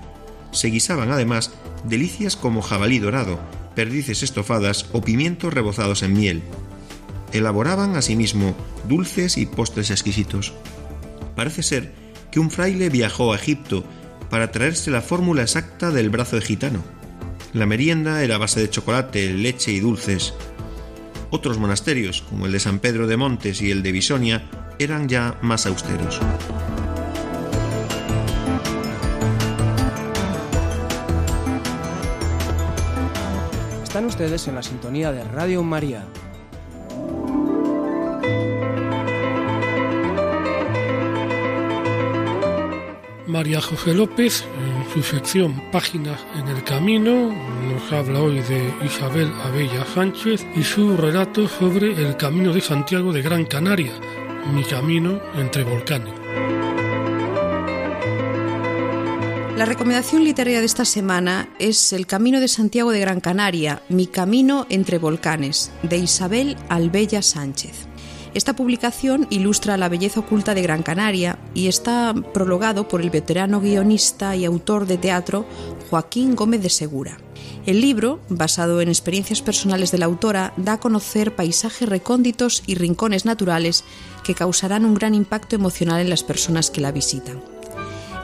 se 0.51 0.67
guisaban 0.69 1.11
además 1.11 1.51
delicias 1.83 2.35
como 2.35 2.61
jabalí 2.61 2.99
dorado, 2.99 3.39
perdices 3.75 4.23
estofadas 4.23 4.87
o 4.91 5.01
pimientos 5.01 5.53
rebozados 5.53 6.03
en 6.03 6.13
miel. 6.13 6.41
Elaboraban 7.31 7.95
asimismo 7.95 8.55
dulces 8.87 9.37
y 9.37 9.45
postres 9.45 9.91
exquisitos. 9.91 10.53
Parece 11.35 11.63
ser 11.63 11.93
que 12.31 12.39
un 12.39 12.51
fraile 12.51 12.89
viajó 12.89 13.33
a 13.33 13.35
Egipto 13.35 13.83
para 14.29 14.51
traerse 14.51 14.91
la 14.91 15.01
fórmula 15.01 15.43
exacta 15.43 15.91
del 15.91 16.09
brazo 16.09 16.35
de 16.35 16.41
gitano. 16.41 16.83
La 17.53 17.65
merienda 17.65 18.23
era 18.23 18.37
base 18.37 18.59
de 18.59 18.69
chocolate, 18.69 19.33
leche 19.33 19.71
y 19.71 19.79
dulces, 19.79 20.33
otros 21.31 21.59
monasterios, 21.59 22.23
como 22.23 22.47
el 22.47 22.51
de 22.51 22.59
San 22.59 22.79
Pedro 22.79 23.05
de 23.05 23.17
Montes 23.17 23.61
y 23.61 23.69
el 23.69 23.83
de 23.83 23.91
Bisonia, 23.91 24.49
eran 24.79 25.07
ya 25.07 25.37
más 25.41 25.67
austeros. 25.67 26.19
Están 33.99 34.07
ustedes 34.07 34.47
en 34.47 34.55
la 34.55 34.63
sintonía 34.63 35.11
de 35.11 35.25
Radio 35.25 35.61
María. 35.61 36.05
María 43.27 43.59
José 43.59 43.93
López, 43.93 44.45
en 44.57 44.93
su 44.93 45.03
sección 45.03 45.61
Páginas 45.73 46.25
en 46.37 46.47
el 46.47 46.63
Camino, 46.63 47.35
nos 47.73 47.91
habla 47.91 48.21
hoy 48.21 48.39
de 48.39 48.73
Isabel 48.85 49.29
Abella 49.43 49.83
Sánchez 49.93 50.47
y 50.55 50.63
su 50.63 50.95
relato 50.95 51.49
sobre 51.49 51.91
el 51.91 52.15
Camino 52.15 52.53
de 52.53 52.61
Santiago 52.61 53.11
de 53.11 53.21
Gran 53.21 53.43
Canaria, 53.43 53.91
mi 54.53 54.63
camino 54.63 55.19
entre 55.35 55.65
volcanes. 55.65 56.18
La 59.59 59.65
recomendación 59.65 60.23
literaria 60.23 60.61
de 60.61 60.65
esta 60.65 60.85
semana 60.85 61.49
es 61.59 61.91
El 61.91 62.07
Camino 62.07 62.39
de 62.39 62.47
Santiago 62.47 62.91
de 62.91 63.01
Gran 63.01 63.19
Canaria, 63.19 63.83
Mi 63.89 64.07
Camino 64.07 64.65
entre 64.69 64.99
Volcanes, 64.99 65.69
de 65.83 65.97
Isabel 65.97 66.55
Albella 66.69 67.21
Sánchez. 67.21 67.73
Esta 68.33 68.55
publicación 68.55 69.27
ilustra 69.29 69.75
la 69.75 69.89
belleza 69.89 70.21
oculta 70.21 70.53
de 70.53 70.61
Gran 70.61 70.81
Canaria 70.81 71.39
y 71.53 71.67
está 71.67 72.13
prologado 72.33 72.87
por 72.87 73.01
el 73.01 73.09
veterano 73.09 73.59
guionista 73.59 74.33
y 74.37 74.45
autor 74.45 74.87
de 74.87 74.97
teatro 74.97 75.45
Joaquín 75.89 76.37
Gómez 76.37 76.61
de 76.63 76.69
Segura. 76.69 77.17
El 77.65 77.81
libro, 77.81 78.21
basado 78.29 78.79
en 78.79 78.87
experiencias 78.87 79.41
personales 79.41 79.91
de 79.91 79.97
la 79.97 80.05
autora, 80.05 80.53
da 80.55 80.73
a 80.73 80.79
conocer 80.79 81.35
paisajes 81.35 81.89
recónditos 81.89 82.63
y 82.65 82.75
rincones 82.75 83.25
naturales 83.25 83.83
que 84.23 84.35
causarán 84.35 84.85
un 84.85 84.93
gran 84.93 85.15
impacto 85.15 85.57
emocional 85.57 85.99
en 85.99 86.09
las 86.09 86.23
personas 86.23 86.71
que 86.71 86.79
la 86.79 86.93
visitan. 86.93 87.58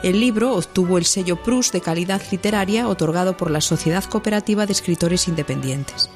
El 0.02 0.20
libro 0.20 0.54
obtuvo 0.54 0.98
el 0.98 1.06
sello 1.06 1.42
Prus 1.42 1.72
de 1.72 1.80
calidad 1.80 2.22
literaria 2.30 2.86
otorgado 2.86 3.36
por 3.36 3.50
la 3.50 3.60
Sociedad 3.60 4.04
Cooperativa 4.04 4.66
de 4.66 4.72
Escritores 4.72 5.26
Independientes. 5.26 6.10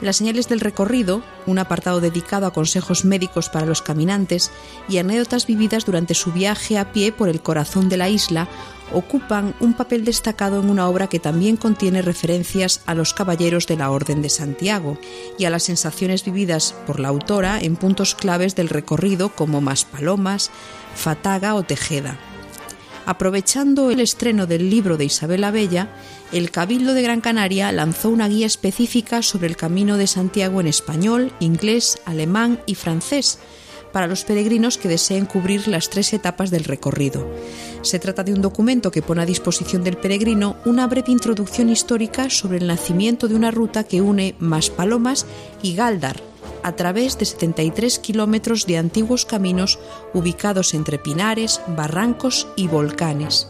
Las 0.00 0.16
señales 0.16 0.48
del 0.48 0.60
recorrido, 0.60 1.22
un 1.46 1.58
apartado 1.58 2.00
dedicado 2.00 2.46
a 2.46 2.54
consejos 2.54 3.04
médicos 3.04 3.50
para 3.50 3.66
los 3.66 3.82
caminantes 3.82 4.50
y 4.88 4.96
anécdotas 4.96 5.46
vividas 5.46 5.84
durante 5.84 6.14
su 6.14 6.32
viaje 6.32 6.78
a 6.78 6.92
pie 6.92 7.12
por 7.12 7.28
el 7.28 7.42
corazón 7.42 7.90
de 7.90 7.98
la 7.98 8.08
isla, 8.08 8.48
ocupan 8.94 9.54
un 9.60 9.74
papel 9.74 10.06
destacado 10.06 10.58
en 10.58 10.70
una 10.70 10.88
obra 10.88 11.08
que 11.08 11.20
también 11.20 11.58
contiene 11.58 12.00
referencias 12.00 12.80
a 12.86 12.94
los 12.94 13.12
caballeros 13.12 13.66
de 13.66 13.76
la 13.76 13.90
Orden 13.90 14.22
de 14.22 14.30
Santiago 14.30 14.96
y 15.38 15.44
a 15.44 15.50
las 15.50 15.64
sensaciones 15.64 16.24
vividas 16.24 16.74
por 16.86 16.98
la 16.98 17.08
autora 17.08 17.60
en 17.60 17.76
puntos 17.76 18.14
claves 18.14 18.56
del 18.56 18.70
recorrido 18.70 19.28
como 19.28 19.60
Maspalomas, 19.60 20.50
Fataga 20.94 21.54
o 21.54 21.62
Tejeda. 21.62 22.18
Aprovechando 23.10 23.90
el 23.90 23.98
estreno 23.98 24.46
del 24.46 24.70
libro 24.70 24.96
de 24.96 25.04
Isabel 25.04 25.44
Bella, 25.50 25.88
el 26.30 26.52
Cabildo 26.52 26.94
de 26.94 27.02
Gran 27.02 27.20
Canaria 27.20 27.72
lanzó 27.72 28.08
una 28.08 28.28
guía 28.28 28.46
específica 28.46 29.20
sobre 29.20 29.48
el 29.48 29.56
Camino 29.56 29.96
de 29.96 30.06
Santiago 30.06 30.60
en 30.60 30.68
español, 30.68 31.32
inglés, 31.40 31.98
alemán 32.04 32.60
y 32.66 32.76
francés 32.76 33.40
para 33.92 34.06
los 34.06 34.22
peregrinos 34.22 34.78
que 34.78 34.86
deseen 34.86 35.26
cubrir 35.26 35.66
las 35.66 35.90
tres 35.90 36.12
etapas 36.12 36.52
del 36.52 36.62
recorrido. 36.62 37.28
Se 37.82 37.98
trata 37.98 38.22
de 38.22 38.32
un 38.32 38.42
documento 38.42 38.92
que 38.92 39.02
pone 39.02 39.22
a 39.22 39.26
disposición 39.26 39.82
del 39.82 39.96
peregrino 39.96 40.58
una 40.64 40.86
breve 40.86 41.10
introducción 41.10 41.68
histórica 41.68 42.30
sobre 42.30 42.58
el 42.58 42.68
nacimiento 42.68 43.26
de 43.26 43.34
una 43.34 43.50
ruta 43.50 43.82
que 43.82 44.00
une 44.00 44.36
Maspalomas 44.38 45.26
y 45.64 45.74
Galdar, 45.74 46.29
a 46.62 46.76
través 46.76 47.18
de 47.18 47.24
73 47.24 47.98
kilómetros 47.98 48.66
de 48.66 48.78
antiguos 48.78 49.24
caminos 49.24 49.78
ubicados 50.14 50.74
entre 50.74 50.98
pinares, 50.98 51.60
barrancos 51.68 52.46
y 52.56 52.66
volcanes 52.68 53.48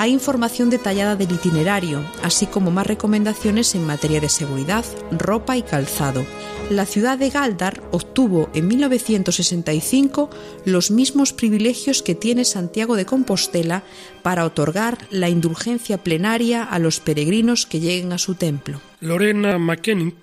hay 0.00 0.12
información 0.12 0.70
detallada 0.70 1.14
del 1.14 1.30
itinerario, 1.30 2.02
así 2.22 2.46
como 2.46 2.70
más 2.70 2.86
recomendaciones 2.86 3.74
en 3.74 3.84
materia 3.84 4.18
de 4.18 4.30
seguridad, 4.30 4.82
ropa 5.10 5.58
y 5.58 5.62
calzado. 5.62 6.24
La 6.70 6.86
ciudad 6.86 7.18
de 7.18 7.28
Galdar 7.28 7.82
obtuvo 7.90 8.48
en 8.54 8.66
1965 8.66 10.30
los 10.64 10.90
mismos 10.90 11.34
privilegios 11.34 12.02
que 12.02 12.14
tiene 12.14 12.46
Santiago 12.46 12.96
de 12.96 13.04
Compostela 13.04 13.82
para 14.22 14.46
otorgar 14.46 14.96
la 15.10 15.28
indulgencia 15.28 15.98
plenaria 15.98 16.62
a 16.62 16.78
los 16.78 17.00
peregrinos 17.00 17.66
que 17.66 17.80
lleguen 17.80 18.14
a 18.14 18.18
su 18.18 18.36
templo. 18.36 18.80
Lorena 19.00 19.58
McKenny 19.58 20.14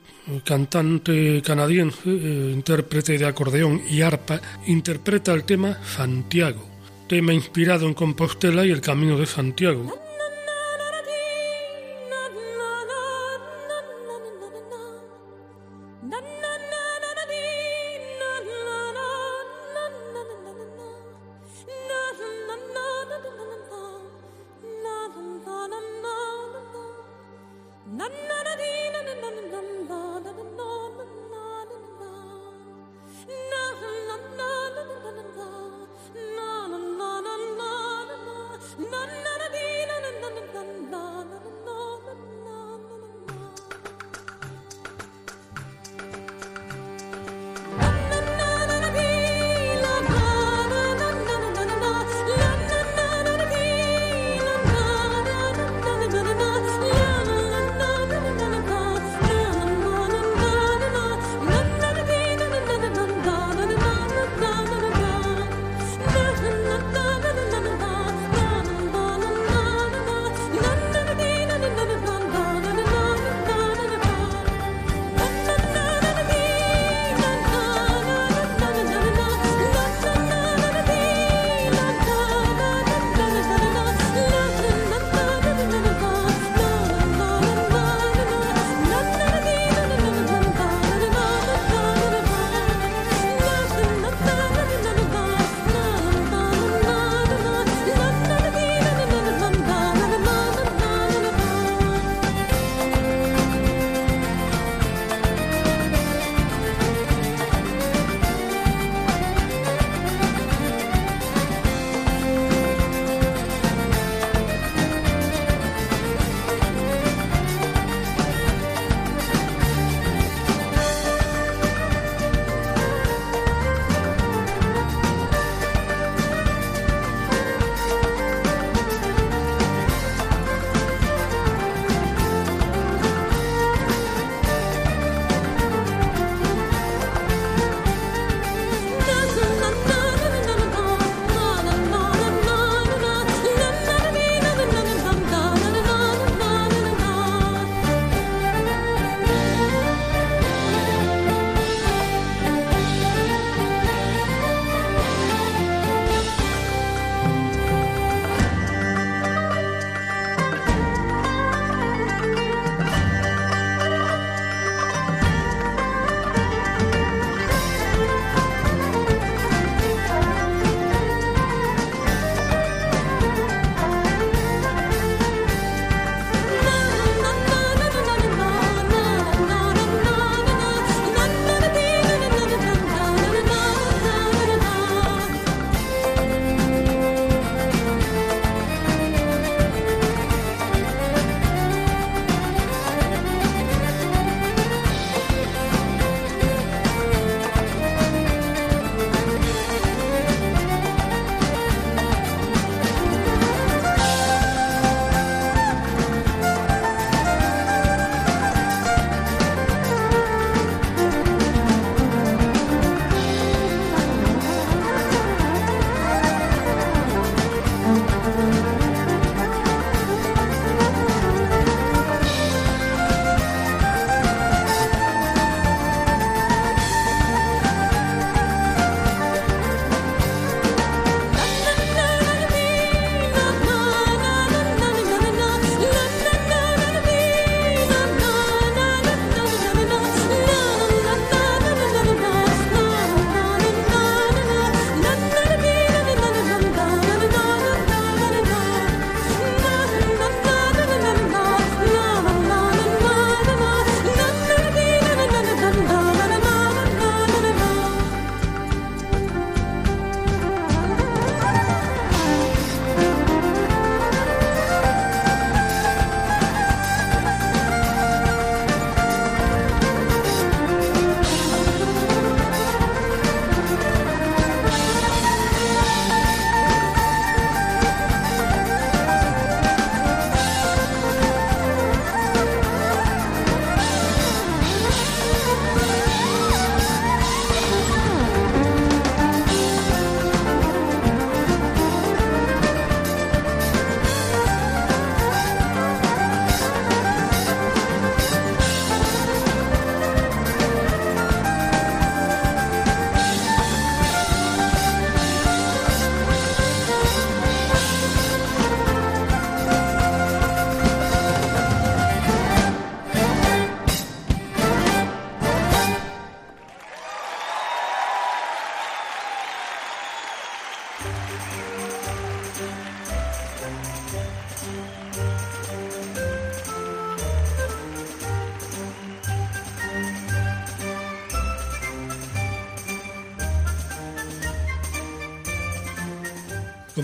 cantante 0.44 1.42
canadiense, 1.42 2.00
eh, 2.06 2.52
intérprete 2.54 3.18
de 3.18 3.26
acordeón 3.26 3.82
y 3.90 4.02
arpa, 4.02 4.42
interpreta 4.66 5.34
el 5.34 5.44
tema 5.44 5.78
Santiago 5.84 6.78
tema 7.08 7.34
inspirado 7.34 7.88
en 7.88 7.94
Compostela 7.94 8.66
y 8.66 8.72
el 8.72 8.82
Camino 8.82 9.18
de 9.18 9.26
Santiago. 9.26 10.07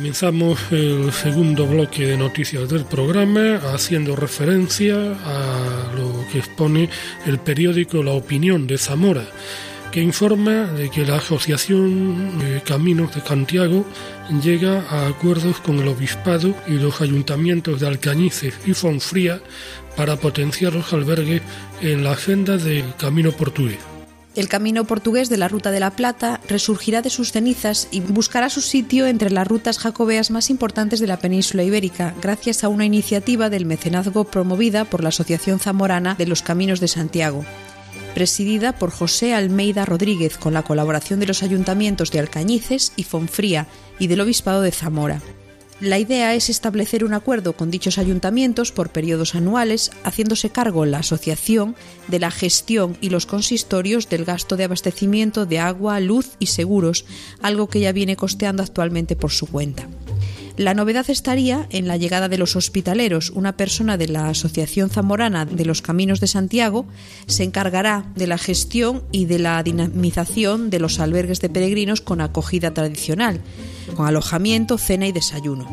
Comenzamos 0.03 0.59
el 0.71 1.13
segundo 1.13 1.65
bloque 1.65 2.05
de 2.05 2.17
noticias 2.17 2.67
del 2.67 2.83
programa 2.83 3.61
haciendo 3.73 4.17
referencia 4.17 4.95
a 4.97 5.93
lo 5.95 6.25
que 6.29 6.39
expone 6.39 6.89
el 7.25 7.39
periódico 7.39 8.03
La 8.03 8.11
Opinión 8.11 8.67
de 8.67 8.77
Zamora, 8.77 9.23
que 9.93 10.01
informa 10.01 10.65
de 10.73 10.89
que 10.89 11.05
la 11.05 11.15
Asociación 11.15 12.33
Caminos 12.65 13.15
de 13.15 13.21
Santiago 13.21 13.85
llega 14.43 14.81
a 14.89 15.07
acuerdos 15.07 15.61
con 15.61 15.79
el 15.79 15.87
Obispado 15.87 16.53
y 16.67 16.73
los 16.73 16.99
ayuntamientos 16.99 17.79
de 17.79 17.87
Alcañices 17.87 18.55
y 18.65 18.73
Fonfría 18.73 19.39
para 19.95 20.17
potenciar 20.17 20.73
los 20.73 20.91
albergues 20.91 21.41
en 21.79 22.03
la 22.03 22.11
agenda 22.11 22.57
del 22.57 22.93
Camino 22.97 23.31
Portugués. 23.31 23.92
El 24.35 24.47
camino 24.47 24.85
portugués 24.85 25.29
de 25.29 25.37
la 25.37 25.47
Ruta 25.47 25.69
de 25.69 25.79
la 25.79 25.91
Plata 25.91 26.41
resurgirá 26.47 27.03
de 27.03 27.11
sus 27.11 27.31
cenizas 27.31 27.87
y 27.91 27.99
buscará 27.99 28.49
su 28.49 28.61
sitio 28.61 29.05
entre 29.05 29.29
las 29.29 29.47
rutas 29.47 29.77
jacobeas 29.77 30.31
más 30.31 30.49
importantes 30.49 30.99
de 30.99 31.05
la 31.05 31.17
península 31.17 31.61
ibérica, 31.61 32.15
gracias 32.19 32.63
a 32.63 32.69
una 32.69 32.85
iniciativa 32.85 33.51
del 33.51 33.67
mecenazgo 33.67 34.23
promovida 34.23 34.85
por 34.85 35.03
la 35.03 35.09
Asociación 35.09 35.59
Zamorana 35.59 36.15
de 36.15 36.25
los 36.25 36.41
Caminos 36.41 36.79
de 36.79 36.87
Santiago, 36.87 37.45
presidida 38.15 38.73
por 38.73 38.89
José 38.89 39.35
Almeida 39.35 39.85
Rodríguez, 39.85 40.39
con 40.39 40.53
la 40.53 40.63
colaboración 40.63 41.19
de 41.19 41.27
los 41.27 41.43
ayuntamientos 41.43 42.09
de 42.09 42.19
Alcañices 42.19 42.93
y 42.95 43.03
Fonfría 43.03 43.67
y 43.99 44.07
del 44.07 44.21
Obispado 44.21 44.61
de 44.63 44.71
Zamora. 44.71 45.21
La 45.79 45.99
idea 45.99 46.33
es 46.33 46.49
establecer 46.49 47.03
un 47.03 47.13
acuerdo 47.13 47.53
con 47.53 47.71
dichos 47.71 47.97
ayuntamientos 47.97 48.71
por 48.71 48.89
periodos 48.89 49.35
anuales, 49.35 49.91
haciéndose 50.03 50.49
cargo 50.49 50.85
la 50.85 50.99
asociación 50.99 51.75
de 52.07 52.19
la 52.19 52.31
gestión 52.31 52.97
y 53.01 53.09
los 53.09 53.25
consistorios 53.25 54.07
del 54.07 54.23
gasto 54.23 54.55
de 54.55 54.63
abastecimiento 54.65 55.45
de 55.45 55.59
agua, 55.59 55.99
luz 55.99 56.31
y 56.39 56.47
seguros, 56.47 57.05
algo 57.41 57.67
que 57.67 57.79
ya 57.79 57.91
viene 57.91 58.15
costeando 58.15 58.63
actualmente 58.63 59.15
por 59.15 59.31
su 59.31 59.47
cuenta. 59.47 59.87
La 60.55 60.75
novedad 60.75 61.09
estaría 61.09 61.65
en 61.71 61.87
la 61.87 61.97
llegada 61.97 62.29
de 62.29 62.37
los 62.37 62.55
hospitaleros. 62.55 63.31
Una 63.31 63.57
persona 63.57 63.97
de 63.97 64.07
la 64.07 64.29
Asociación 64.29 64.91
Zamorana 64.91 65.45
de 65.45 65.65
los 65.65 65.81
Caminos 65.81 66.19
de 66.19 66.27
Santiago 66.27 66.85
se 67.25 67.43
encargará 67.43 68.05
de 68.15 68.27
la 68.27 68.37
gestión 68.37 69.01
y 69.11 69.25
de 69.25 69.39
la 69.39 69.63
dinamización 69.63 70.69
de 70.69 70.79
los 70.79 70.99
albergues 70.99 71.41
de 71.41 71.49
peregrinos 71.49 72.01
con 72.01 72.21
acogida 72.21 72.71
tradicional, 72.71 73.41
con 73.95 74.05
alojamiento, 74.05 74.77
cena 74.77 75.07
y 75.07 75.11
desayuno. 75.11 75.67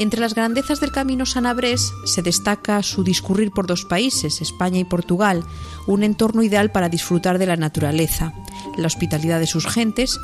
Entre 0.00 0.20
las 0.20 0.34
grandezas 0.34 0.80
del 0.80 0.90
camino 0.90 1.24
sanabrés 1.24 1.92
se 2.04 2.22
destaca 2.22 2.82
su 2.82 3.04
discurrir 3.04 3.52
por 3.52 3.68
dos 3.68 3.84
países, 3.84 4.40
España 4.40 4.80
y 4.80 4.84
Portugal, 4.84 5.44
un 5.86 6.02
entorno 6.02 6.42
ideal 6.42 6.72
para 6.72 6.88
disfrutar 6.88 7.38
de 7.38 7.46
la 7.46 7.56
naturaleza, 7.56 8.32
la 8.76 8.86
hospitalidad 8.88 9.38
de 9.38 9.46
sus 9.46 9.66
gentes 9.66 10.18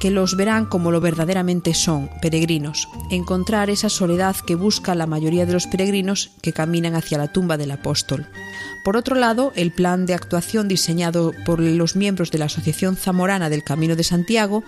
que 0.00 0.10
los 0.10 0.36
verán 0.36 0.66
como 0.66 0.90
lo 0.90 1.00
verdaderamente 1.00 1.74
son, 1.74 2.10
peregrinos, 2.22 2.88
encontrar 3.10 3.70
esa 3.70 3.88
soledad 3.88 4.36
que 4.36 4.54
busca 4.54 4.94
la 4.94 5.06
mayoría 5.06 5.46
de 5.46 5.52
los 5.52 5.66
peregrinos 5.66 6.30
que 6.40 6.52
caminan 6.52 6.94
hacia 6.94 7.18
la 7.18 7.32
tumba 7.32 7.56
del 7.56 7.72
apóstol. 7.72 8.26
Por 8.84 8.96
otro 8.96 9.16
lado, 9.16 9.52
el 9.56 9.72
plan 9.72 10.06
de 10.06 10.14
actuación 10.14 10.68
diseñado 10.68 11.32
por 11.44 11.60
los 11.60 11.96
miembros 11.96 12.30
de 12.30 12.38
la 12.38 12.46
Asociación 12.46 12.96
Zamorana 12.96 13.50
del 13.50 13.64
Camino 13.64 13.96
de 13.96 14.04
Santiago 14.04 14.62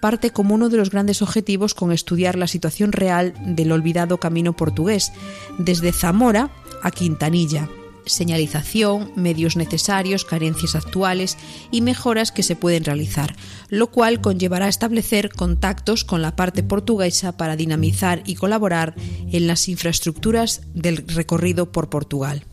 parte 0.00 0.30
como 0.30 0.54
uno 0.54 0.68
de 0.68 0.78
los 0.78 0.90
grandes 0.90 1.22
objetivos 1.22 1.74
con 1.74 1.92
estudiar 1.92 2.36
la 2.36 2.46
situación 2.46 2.92
real 2.92 3.34
del 3.44 3.72
olvidado 3.72 4.18
camino 4.18 4.54
portugués, 4.54 5.12
desde 5.58 5.92
Zamora 5.92 6.50
a 6.82 6.90
Quintanilla, 6.90 7.68
señalización, 8.06 9.12
medios 9.16 9.56
necesarios, 9.56 10.24
carencias 10.24 10.74
actuales 10.74 11.36
y 11.70 11.80
mejoras 11.80 12.32
que 12.32 12.42
se 12.42 12.56
pueden 12.56 12.84
realizar, 12.84 13.36
lo 13.68 13.90
cual 13.90 14.20
conllevará 14.20 14.68
establecer 14.68 15.30
contactos 15.30 16.04
con 16.04 16.22
la 16.22 16.36
parte 16.36 16.62
portuguesa 16.62 17.36
para 17.36 17.56
dinamizar 17.56 18.22
y 18.26 18.34
colaborar 18.34 18.94
en 19.30 19.46
las 19.46 19.68
infraestructuras 19.68 20.62
del 20.74 20.98
recorrido 21.08 21.72
por 21.72 21.90
Portugal. 21.90 22.44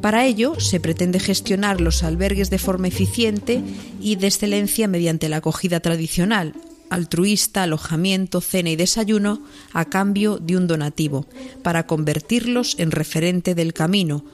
Para 0.00 0.24
ello, 0.26 0.60
se 0.60 0.78
pretende 0.78 1.18
gestionar 1.18 1.80
los 1.80 2.04
albergues 2.04 2.50
de 2.50 2.58
forma 2.58 2.88
eficiente 2.88 3.62
y 4.00 4.16
de 4.16 4.28
excelencia 4.28 4.86
mediante 4.86 5.28
la 5.28 5.38
acogida 5.38 5.80
tradicional, 5.80 6.54
altruista, 6.90 7.64
alojamiento, 7.64 8.40
cena 8.40 8.70
y 8.70 8.76
desayuno 8.76 9.42
a 9.72 9.86
cambio 9.86 10.38
de 10.38 10.56
un 10.56 10.66
donativo, 10.66 11.26
para 11.62 11.86
convertirlos 11.86 12.76
en 12.78 12.90
referente 12.90 13.54
del 13.54 13.72
camino, 13.72 14.24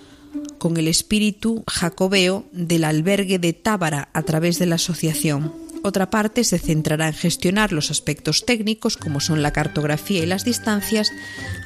con 0.59 0.77
el 0.77 0.89
espíritu 0.89 1.65
jacobeo 1.67 2.45
del 2.53 2.85
albergue 2.85 3.39
de 3.39 3.53
Tábara 3.53 4.09
a 4.13 4.23
través 4.23 4.59
de 4.59 4.67
la 4.67 4.77
asociación. 4.77 5.53
Otra 5.83 6.09
parte 6.09 6.45
se 6.45 6.59
centrará 6.59 7.09
en 7.09 7.13
gestionar 7.13 7.71
los 7.71 7.91
aspectos 7.91 8.47
técnicos 8.47 8.97
como 8.97 9.21
son 9.21 9.43
la 9.43 9.53
cartografía 9.53 10.23
y 10.23 10.27
las 10.27 10.43
distancias 10.43 11.13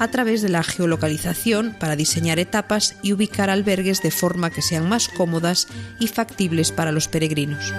a 0.00 0.08
través 0.10 0.42
de 0.42 0.48
la 0.48 0.64
geolocalización 0.64 1.76
para 1.78 1.94
diseñar 1.94 2.40
etapas 2.40 2.96
y 3.02 3.12
ubicar 3.12 3.48
albergues 3.48 4.02
de 4.02 4.10
forma 4.10 4.50
que 4.50 4.60
sean 4.60 4.88
más 4.88 5.08
cómodas 5.08 5.68
y 6.00 6.08
factibles 6.08 6.72
para 6.72 6.90
los 6.90 7.06
peregrinos. 7.06 7.72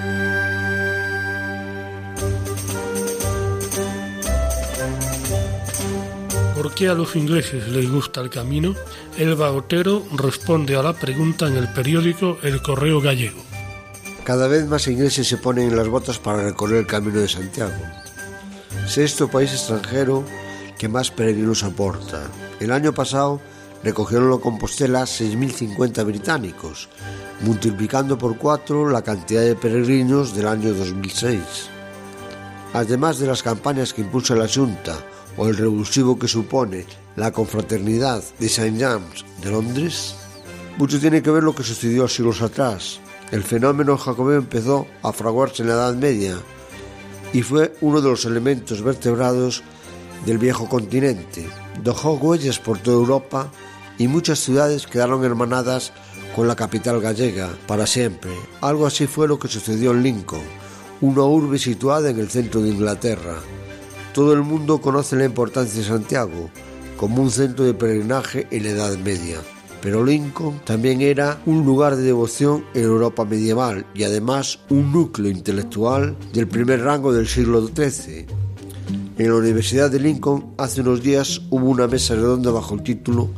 ¿Por 6.61 6.75
qué 6.75 6.89
a 6.89 6.93
los 6.93 7.15
ingleses 7.15 7.69
les 7.69 7.89
gusta 7.89 8.19
el 8.19 8.29
camino? 8.29 8.75
Elba 9.17 9.49
Otero 9.51 10.03
responde 10.11 10.75
a 10.75 10.83
la 10.83 10.91
pregunta 10.91 11.47
en 11.47 11.55
el 11.55 11.71
periódico 11.71 12.37
El 12.43 12.61
Correo 12.61 12.99
Gallego. 12.99 13.41
Cada 14.25 14.49
vez 14.49 14.67
más 14.67 14.85
ingleses 14.89 15.25
se 15.25 15.37
ponen 15.37 15.69
en 15.69 15.77
las 15.77 15.87
botas 15.87 16.19
para 16.19 16.43
recorrer 16.43 16.79
el 16.79 16.85
camino 16.85 17.21
de 17.21 17.29
Santiago. 17.29 17.81
Sexto 18.85 19.29
país 19.29 19.53
extranjero 19.53 20.25
que 20.77 20.89
más 20.89 21.11
peregrinos 21.11 21.63
aporta. 21.63 22.23
El 22.59 22.73
año 22.73 22.93
pasado 22.93 23.39
recogieron 23.81 24.29
la 24.29 24.39
Compostela 24.39 25.03
6.050 25.03 26.05
británicos, 26.05 26.89
multiplicando 27.39 28.17
por 28.17 28.37
cuatro 28.37 28.89
la 28.89 29.01
cantidad 29.01 29.43
de 29.43 29.55
peregrinos 29.55 30.35
del 30.35 30.49
año 30.49 30.73
2006. 30.73 31.39
Además 32.73 33.17
de 33.17 33.27
las 33.27 33.43
campañas 33.43 33.93
que 33.93 34.01
impulsa 34.01 34.35
la 34.35 34.49
Junta 34.49 34.97
o 35.39 35.47
el 35.47 35.55
revulsivo 35.55 36.19
que 36.19 36.27
supone 36.27 36.85
la 37.15 37.31
confraternidad 37.31 38.21
de 38.39 38.47
St. 38.47 38.77
James 38.77 39.23
de 39.41 39.51
Londres, 39.51 40.15
mucho 40.77 40.99
tiene 40.99 41.23
que 41.23 41.31
ver 41.31 41.43
lo 41.43 41.55
que 41.55 41.63
sucedió 41.63 42.09
siglos 42.09 42.41
atrás. 42.41 42.99
El 43.31 43.43
fenómeno 43.43 43.97
jacobeo 43.97 44.37
empezó 44.37 44.85
a 45.01 45.13
fraguarse 45.13 45.61
en 45.61 45.69
la 45.69 45.75
Edad 45.75 45.95
Media 45.95 46.37
y 47.31 47.41
fue 47.41 47.73
uno 47.79 48.01
de 48.01 48.09
los 48.09 48.25
elementos 48.25 48.81
vertebrados 48.81 49.63
del 50.25 50.39
viejo 50.39 50.67
continente. 50.67 51.47
Dejó 51.83 52.15
huellas 52.15 52.59
por 52.59 52.79
toda 52.79 52.97
Europa 52.97 53.49
y 53.97 54.09
muchas 54.09 54.39
ciudades 54.39 54.87
quedaron 54.87 55.23
hermanadas 55.23 55.93
con 56.35 56.49
la 56.49 56.55
capital 56.57 56.99
gallega 56.99 57.49
para 57.65 57.87
siempre. 57.87 58.31
Algo 58.59 58.85
así 58.85 59.07
fue 59.07 59.27
lo 59.27 59.39
que 59.39 59.47
sucedió 59.47 59.91
en 59.91 60.03
Lincoln, 60.03 60.43
una 60.99 61.23
urbe 61.23 61.59
situada 61.59 62.09
en 62.09 62.19
el 62.19 62.29
centro 62.29 62.61
de 62.61 62.69
Inglaterra, 62.69 63.35
todo 64.13 64.33
el 64.33 64.41
mundo 64.41 64.79
conoce 64.81 65.15
la 65.15 65.25
importancia 65.25 65.81
de 65.81 65.87
Santiago 65.87 66.49
como 66.97 67.21
un 67.21 67.31
centro 67.31 67.65
de 67.65 67.73
peregrinaje 67.73 68.47
en 68.51 68.63
la 68.63 68.69
Edad 68.71 68.97
Media. 68.97 69.37
Pero 69.81 70.03
Lincoln 70.03 70.59
también 70.65 71.01
era 71.01 71.41
un 71.45 71.65
lugar 71.65 71.95
de 71.95 72.03
devoción 72.03 72.65
en 72.73 72.83
Europa 72.83 73.23
medieval 73.23 73.85
y 73.93 74.03
además 74.03 74.59
un 74.69 74.91
núcleo 74.91 75.31
intelectual 75.31 76.17
del 76.33 76.47
primer 76.47 76.81
rango 76.81 77.13
del 77.13 77.27
siglo 77.27 77.65
XIII. 77.65 78.25
En 79.17 79.29
la 79.29 79.35
Universidad 79.35 79.89
de 79.89 79.99
Lincoln 79.99 80.53
hace 80.57 80.81
unos 80.81 81.01
días 81.01 81.41
hubo 81.49 81.69
una 81.69 81.87
mesa 81.87 82.15
redonda 82.15 82.51
bajo 82.51 82.75
el 82.75 82.83
título 82.83 83.29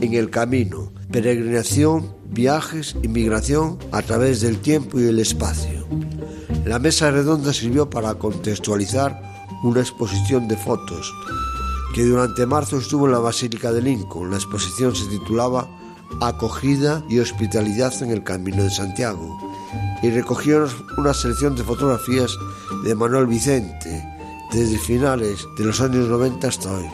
En 0.00 0.14
el 0.14 0.30
Camino, 0.30 0.92
Peregrinación, 1.10 2.14
Viajes 2.30 2.96
y 3.02 3.08
Migración 3.08 3.78
a 3.92 4.00
través 4.00 4.40
del 4.40 4.58
tiempo 4.58 4.98
y 4.98 5.04
el 5.04 5.18
espacio. 5.18 5.86
La 6.64 6.78
mesa 6.78 7.10
redonda 7.10 7.52
sirvió 7.52 7.90
para 7.90 8.14
contextualizar 8.14 9.29
una 9.62 9.80
exposición 9.80 10.48
de 10.48 10.56
fotos 10.56 11.12
que 11.94 12.04
durante 12.04 12.46
marzo 12.46 12.78
estuvo 12.78 13.06
en 13.06 13.12
la 13.12 13.18
Basílica 13.18 13.72
de 13.72 13.82
Lincoln. 13.82 14.30
La 14.30 14.36
exposición 14.36 14.94
se 14.94 15.06
titulaba 15.06 15.68
Acogida 16.20 17.04
y 17.08 17.18
Hospitalidad 17.18 17.92
en 18.02 18.10
el 18.10 18.22
Camino 18.22 18.62
de 18.62 18.70
Santiago 18.70 19.38
y 20.02 20.10
recogió 20.10 20.66
una 20.96 21.14
selección 21.14 21.54
de 21.56 21.64
fotografías 21.64 22.36
de 22.84 22.94
Manuel 22.94 23.26
Vicente 23.26 24.04
desde 24.52 24.78
finales 24.78 25.46
de 25.58 25.64
los 25.64 25.80
años 25.80 26.08
90 26.08 26.48
hasta 26.48 26.72
hoy. 26.72 26.86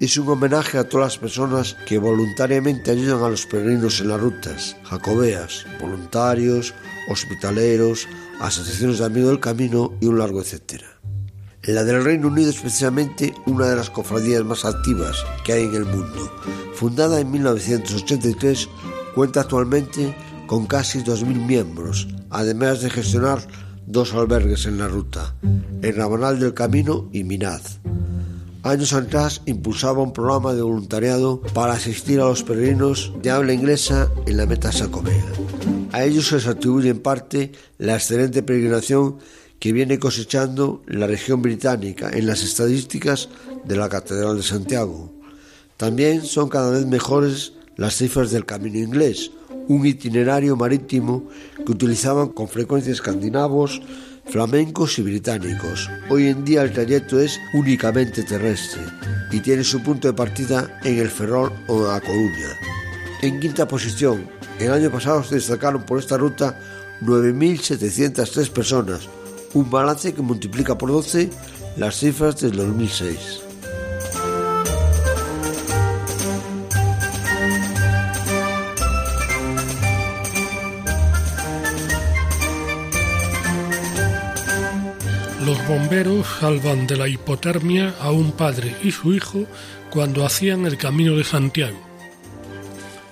Es 0.00 0.16
un 0.18 0.28
homenaje 0.28 0.78
a 0.78 0.88
todas 0.88 1.06
las 1.06 1.18
personas 1.18 1.76
que 1.86 1.98
voluntariamente 1.98 2.90
ayudan 2.90 3.22
a 3.22 3.30
los 3.30 3.46
peregrinos 3.46 4.00
en 4.00 4.08
las 4.08 4.20
rutas, 4.20 4.76
jacobeas, 4.84 5.66
voluntarios, 5.80 6.74
hospitaleros, 7.08 8.06
asociaciones 8.40 8.98
de 8.98 9.06
amigos 9.06 9.30
del 9.30 9.40
camino 9.40 9.92
y 10.00 10.06
un 10.06 10.18
largo 10.18 10.40
etcétera. 10.40 10.93
La 11.66 11.82
del 11.82 12.04
Reino 12.04 12.28
Unido 12.28 12.50
es 12.50 12.60
precisamente 12.60 13.32
una 13.46 13.66
de 13.66 13.76
las 13.76 13.88
cofradías 13.88 14.44
más 14.44 14.66
activas 14.66 15.24
que 15.44 15.54
hay 15.54 15.64
en 15.64 15.74
el 15.74 15.86
mundo. 15.86 16.30
Fundada 16.74 17.18
en 17.20 17.30
1983, 17.30 18.68
cuenta 19.14 19.40
actualmente 19.40 20.14
con 20.46 20.66
casi 20.66 20.98
2.000 20.98 21.24
miembros, 21.46 22.06
además 22.28 22.82
de 22.82 22.90
gestionar 22.90 23.38
dos 23.86 24.12
albergues 24.12 24.66
en 24.66 24.76
la 24.76 24.88
ruta, 24.88 25.36
el 25.80 25.96
Rabanal 25.96 26.38
del 26.38 26.52
Camino 26.52 27.08
y 27.12 27.24
Minaz. 27.24 27.80
Años 28.62 28.92
atrás 28.92 29.40
impulsaba 29.46 30.02
un 30.02 30.12
programa 30.12 30.52
de 30.52 30.60
voluntariado 30.60 31.40
para 31.54 31.72
asistir 31.72 32.20
a 32.20 32.26
los 32.26 32.42
peregrinos 32.42 33.12
de 33.22 33.30
habla 33.30 33.54
inglesa 33.54 34.10
en 34.26 34.36
la 34.36 34.44
meta 34.44 34.70
sacomera. 34.70 35.32
A 35.92 36.04
ellos 36.04 36.28
se 36.28 36.34
les 36.34 36.46
atribuye 36.46 36.90
en 36.90 37.00
parte 37.00 37.52
la 37.78 37.94
excelente 37.94 38.42
peregrinación 38.42 39.16
que 39.64 39.72
viene 39.72 39.98
cosechando 39.98 40.82
la 40.86 41.06
región 41.06 41.40
británica 41.40 42.10
en 42.12 42.26
las 42.26 42.42
estadísticas 42.42 43.30
de 43.64 43.76
la 43.76 43.88
Catedral 43.88 44.36
de 44.36 44.42
Santiago. 44.42 45.10
También 45.78 46.22
son 46.26 46.50
cada 46.50 46.70
vez 46.70 46.84
mejores 46.84 47.54
las 47.78 47.96
cifras 47.96 48.30
del 48.30 48.44
Camino 48.44 48.78
Inglés, 48.78 49.30
un 49.68 49.86
itinerario 49.86 50.54
marítimo 50.54 51.30
que 51.64 51.72
utilizaban 51.72 52.28
con 52.28 52.46
frecuencia 52.46 52.92
escandinavos, 52.92 53.80
flamencos 54.26 54.98
y 54.98 55.02
británicos. 55.02 55.88
Hoy 56.10 56.26
en 56.26 56.44
día 56.44 56.60
el 56.60 56.74
trayecto 56.74 57.18
es 57.18 57.40
únicamente 57.54 58.22
terrestre 58.22 58.82
y 59.32 59.40
tiene 59.40 59.64
su 59.64 59.82
punto 59.82 60.08
de 60.08 60.12
partida 60.12 60.78
en 60.84 60.98
el 60.98 61.08
Ferrol 61.08 61.50
o 61.68 61.86
A 61.86 62.02
Coruña. 62.02 62.50
En 63.22 63.40
quinta 63.40 63.66
posición, 63.66 64.28
el 64.58 64.72
año 64.74 64.90
pasado 64.90 65.24
se 65.24 65.36
destacaron 65.36 65.84
por 65.84 66.00
esta 66.00 66.18
ruta 66.18 66.60
9.703 67.00 68.50
personas, 68.50 69.08
un 69.54 69.70
balance 69.70 70.12
que 70.12 70.22
multiplica 70.22 70.76
por 70.76 70.90
12 70.90 71.30
las 71.76 71.96
cifras 71.96 72.40
del 72.40 72.56
2006. 72.56 73.40
Los 85.44 85.68
bomberos 85.68 86.26
salvan 86.40 86.86
de 86.86 86.96
la 86.96 87.06
hipotermia 87.06 87.94
a 88.00 88.10
un 88.10 88.32
padre 88.32 88.76
y 88.82 88.90
su 88.90 89.12
hijo 89.12 89.44
cuando 89.90 90.24
hacían 90.24 90.64
el 90.64 90.78
camino 90.78 91.16
de 91.16 91.24
Santiago. 91.24 91.78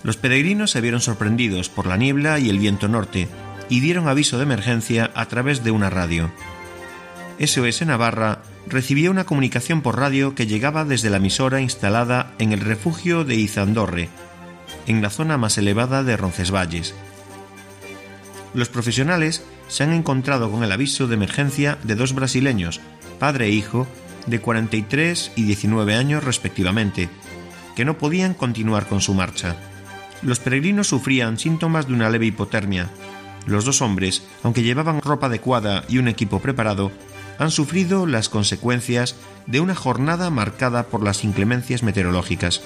Los 0.03 0.17
peregrinos 0.17 0.71
se 0.71 0.81
vieron 0.81 1.01
sorprendidos 1.01 1.69
por 1.69 1.87
la 1.87 1.97
niebla 1.97 2.39
y 2.39 2.49
el 2.49 2.59
viento 2.59 2.89
norte 2.89 3.29
y 3.73 3.81
dieron 3.81 4.07
aviso 4.07 4.37
de 4.37 4.43
emergencia 4.43 5.11
a 5.15 5.25
través 5.29 5.65
de 5.65 5.71
una 5.71 5.89
radio. 5.89 6.31
SOS 7.43 7.87
Navarra 7.87 8.43
recibió 8.67 9.11
una 9.11 9.25
comunicación 9.25 9.81
por 9.81 9.99
radio 9.99 10.35
que 10.35 10.47
llegaba 10.47 10.85
desde 10.85 11.09
la 11.09 11.17
emisora 11.17 11.63
instalada 11.63 12.35
en 12.39 12.53
el 12.53 12.61
refugio 12.61 13.25
de 13.25 13.37
Izandorre, 13.37 14.11
en 14.87 15.01
la 15.01 15.09
zona 15.09 15.39
más 15.39 15.57
elevada 15.57 16.05
de 16.05 16.19
Roncesvalles. 16.19 16.95
Los 18.53 18.69
profesionales 18.69 19.43
se 19.69 19.85
han 19.85 19.95
encontrado 19.95 20.51
con 20.51 20.63
el 20.65 20.73
aviso 20.73 21.07
de 21.09 21.15
emergencia 21.15 21.79
de 21.83 21.95
dos 21.95 22.15
brasileños, 22.15 22.83
padre 23.19 23.47
e 23.47 23.53
hijo, 23.53 23.87
de 24.27 24.39
43 24.39 25.33
y 25.35 25.45
19 25.45 25.95
años 25.95 26.23
respectivamente, 26.23 27.09
que 27.75 27.87
no 27.87 27.97
podían 27.97 28.35
continuar 28.35 28.87
con 28.87 29.01
su 29.01 29.15
marcha. 29.15 29.57
Los 30.21 30.41
peregrinos 30.41 30.89
sufrían 30.89 31.39
síntomas 31.39 31.89
de 31.89 31.95
una 31.95 32.11
leve 32.11 32.27
hipotermia. 32.27 32.91
Los 33.47 33.65
dos 33.65 33.83
hombres, 33.83 34.23
aunque 34.43 34.63
llevaban 34.63 35.01
ropa 35.01 35.27
adecuada 35.27 35.85
y 35.89 35.99
un 35.99 36.09
equipo 36.09 36.41
preparado, 36.41 36.93
han 37.39 37.51
sufrido 37.51 38.07
las 38.07 38.29
consecuencias 38.29 39.17
de 39.47 39.61
una 39.61 39.75
jornada 39.75 40.31
marcada 40.31 40.85
por 40.85 41.03
las 41.03 41.25
inclemencias 41.25 41.83
meteorológicas. 41.83 42.63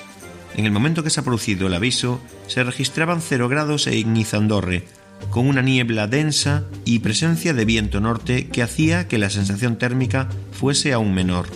En 0.55 0.65
el 0.65 0.73
momento 0.73 1.03
que 1.03 1.11
se 1.11 1.21
ha 1.21 1.25
producido 1.25 1.67
el 1.67 1.75
aviso, 1.75 2.21
se 2.47 2.65
registraban 2.65 3.21
0 3.21 3.49
grados 3.49 3.87
en 3.87 4.17
Izandorre, 4.17 4.85
con 5.31 5.47
una 5.49 5.63
niebla 5.63 6.07
densa 6.07 6.65
y 6.85 7.01
presencia 7.01 7.55
de 7.55 7.65
viento 7.65 8.01
norte 8.01 8.49
que 8.49 8.63
hacía 8.63 9.09
que 9.09 9.19
la 9.19 9.31
sensación 9.31 9.77
térmica 9.77 10.29
fuese 10.53 10.93
aún 10.93 11.15
menor. 11.15 11.47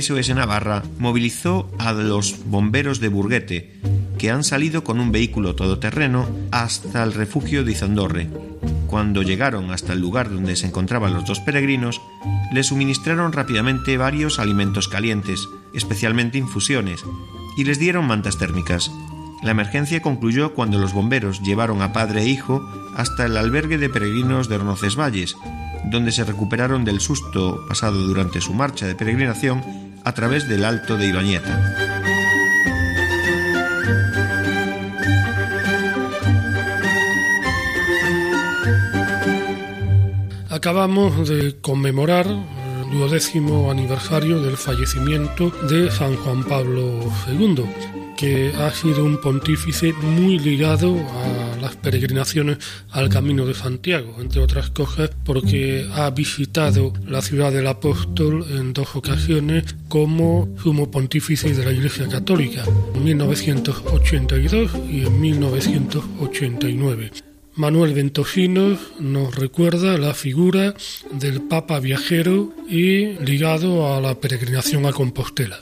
SOS 0.00 0.34
Navarra 0.34 0.82
movilizó 0.98 1.70
a 1.78 1.92
los 1.92 2.44
bomberos 2.46 3.00
de 3.00 3.08
Burguete, 3.08 3.74
que 4.18 4.30
han 4.30 4.44
salido 4.44 4.84
con 4.84 5.00
un 5.00 5.12
vehículo 5.12 5.54
todoterreno 5.54 6.28
hasta 6.50 7.02
el 7.02 7.12
refugio 7.14 7.64
de 7.64 7.72
Izandorre. 7.72 8.28
Cuando 8.86 9.22
llegaron 9.22 9.70
hasta 9.70 9.92
el 9.92 10.00
lugar 10.00 10.30
donde 10.30 10.56
se 10.56 10.66
encontraban 10.66 11.14
los 11.14 11.26
dos 11.26 11.40
peregrinos, 11.40 12.00
les 12.52 12.66
suministraron 12.66 13.32
rápidamente 13.32 13.96
varios 13.96 14.38
alimentos 14.38 14.88
calientes, 14.88 15.46
especialmente 15.74 16.38
infusiones, 16.38 17.04
y 17.56 17.64
les 17.64 17.78
dieron 17.78 18.06
mantas 18.06 18.38
térmicas. 18.38 18.90
La 19.42 19.50
emergencia 19.52 20.02
concluyó 20.02 20.54
cuando 20.54 20.78
los 20.78 20.92
bomberos 20.92 21.42
llevaron 21.42 21.82
a 21.82 21.92
padre 21.92 22.22
e 22.22 22.28
hijo 22.28 22.66
hasta 22.96 23.26
el 23.26 23.36
albergue 23.36 23.78
de 23.78 23.88
peregrinos 23.88 24.48
de 24.48 24.58
Valles, 24.58 25.36
donde 25.90 26.12
se 26.12 26.24
recuperaron 26.24 26.84
del 26.84 27.00
susto 27.00 27.64
pasado 27.68 28.02
durante 28.02 28.40
su 28.40 28.52
marcha 28.52 28.86
de 28.86 28.94
peregrinación 28.94 29.87
a 30.04 30.12
través 30.12 30.48
del 30.48 30.64
Alto 30.64 30.96
de 30.96 31.06
Ibañeta. 31.06 31.88
Acabamos 40.50 41.28
de 41.28 41.60
conmemorar 41.60 42.26
el 42.26 42.90
duodécimo 42.90 43.70
aniversario 43.70 44.40
del 44.42 44.56
fallecimiento 44.56 45.50
de 45.68 45.88
San 45.90 46.16
Juan 46.16 46.42
Pablo 46.42 47.00
II, 47.28 47.64
que 48.16 48.52
ha 48.58 48.70
sido 48.72 49.04
un 49.04 49.20
pontífice 49.20 49.92
muy 49.92 50.38
ligado 50.38 50.96
a 50.96 51.47
las 51.68 51.76
peregrinaciones 51.76 52.56
al 52.92 53.10
Camino 53.10 53.44
de 53.44 53.52
Santiago, 53.52 54.16
entre 54.20 54.40
otras 54.40 54.70
cosas 54.70 55.10
porque 55.22 55.86
ha 55.92 56.08
visitado 56.08 56.94
la 57.06 57.20
ciudad 57.20 57.52
del 57.52 57.66
apóstol 57.66 58.46
en 58.50 58.72
dos 58.72 58.96
ocasiones 58.96 59.76
como 59.88 60.48
sumo 60.62 60.90
pontífice 60.90 61.52
de 61.52 61.64
la 61.66 61.72
Iglesia 61.72 62.08
Católica, 62.08 62.64
en 62.94 63.04
1982 63.04 64.70
y 64.88 65.02
en 65.04 65.20
1989. 65.20 67.10
Manuel 67.54 67.92
Ventosinos 67.92 68.78
nos 68.98 69.34
recuerda 69.34 69.98
la 69.98 70.14
figura 70.14 70.74
del 71.12 71.42
Papa 71.42 71.80
viajero 71.80 72.54
y 72.66 73.08
ligado 73.18 73.92
a 73.92 74.00
la 74.00 74.14
peregrinación 74.14 74.86
a 74.86 74.92
Compostela. 74.92 75.60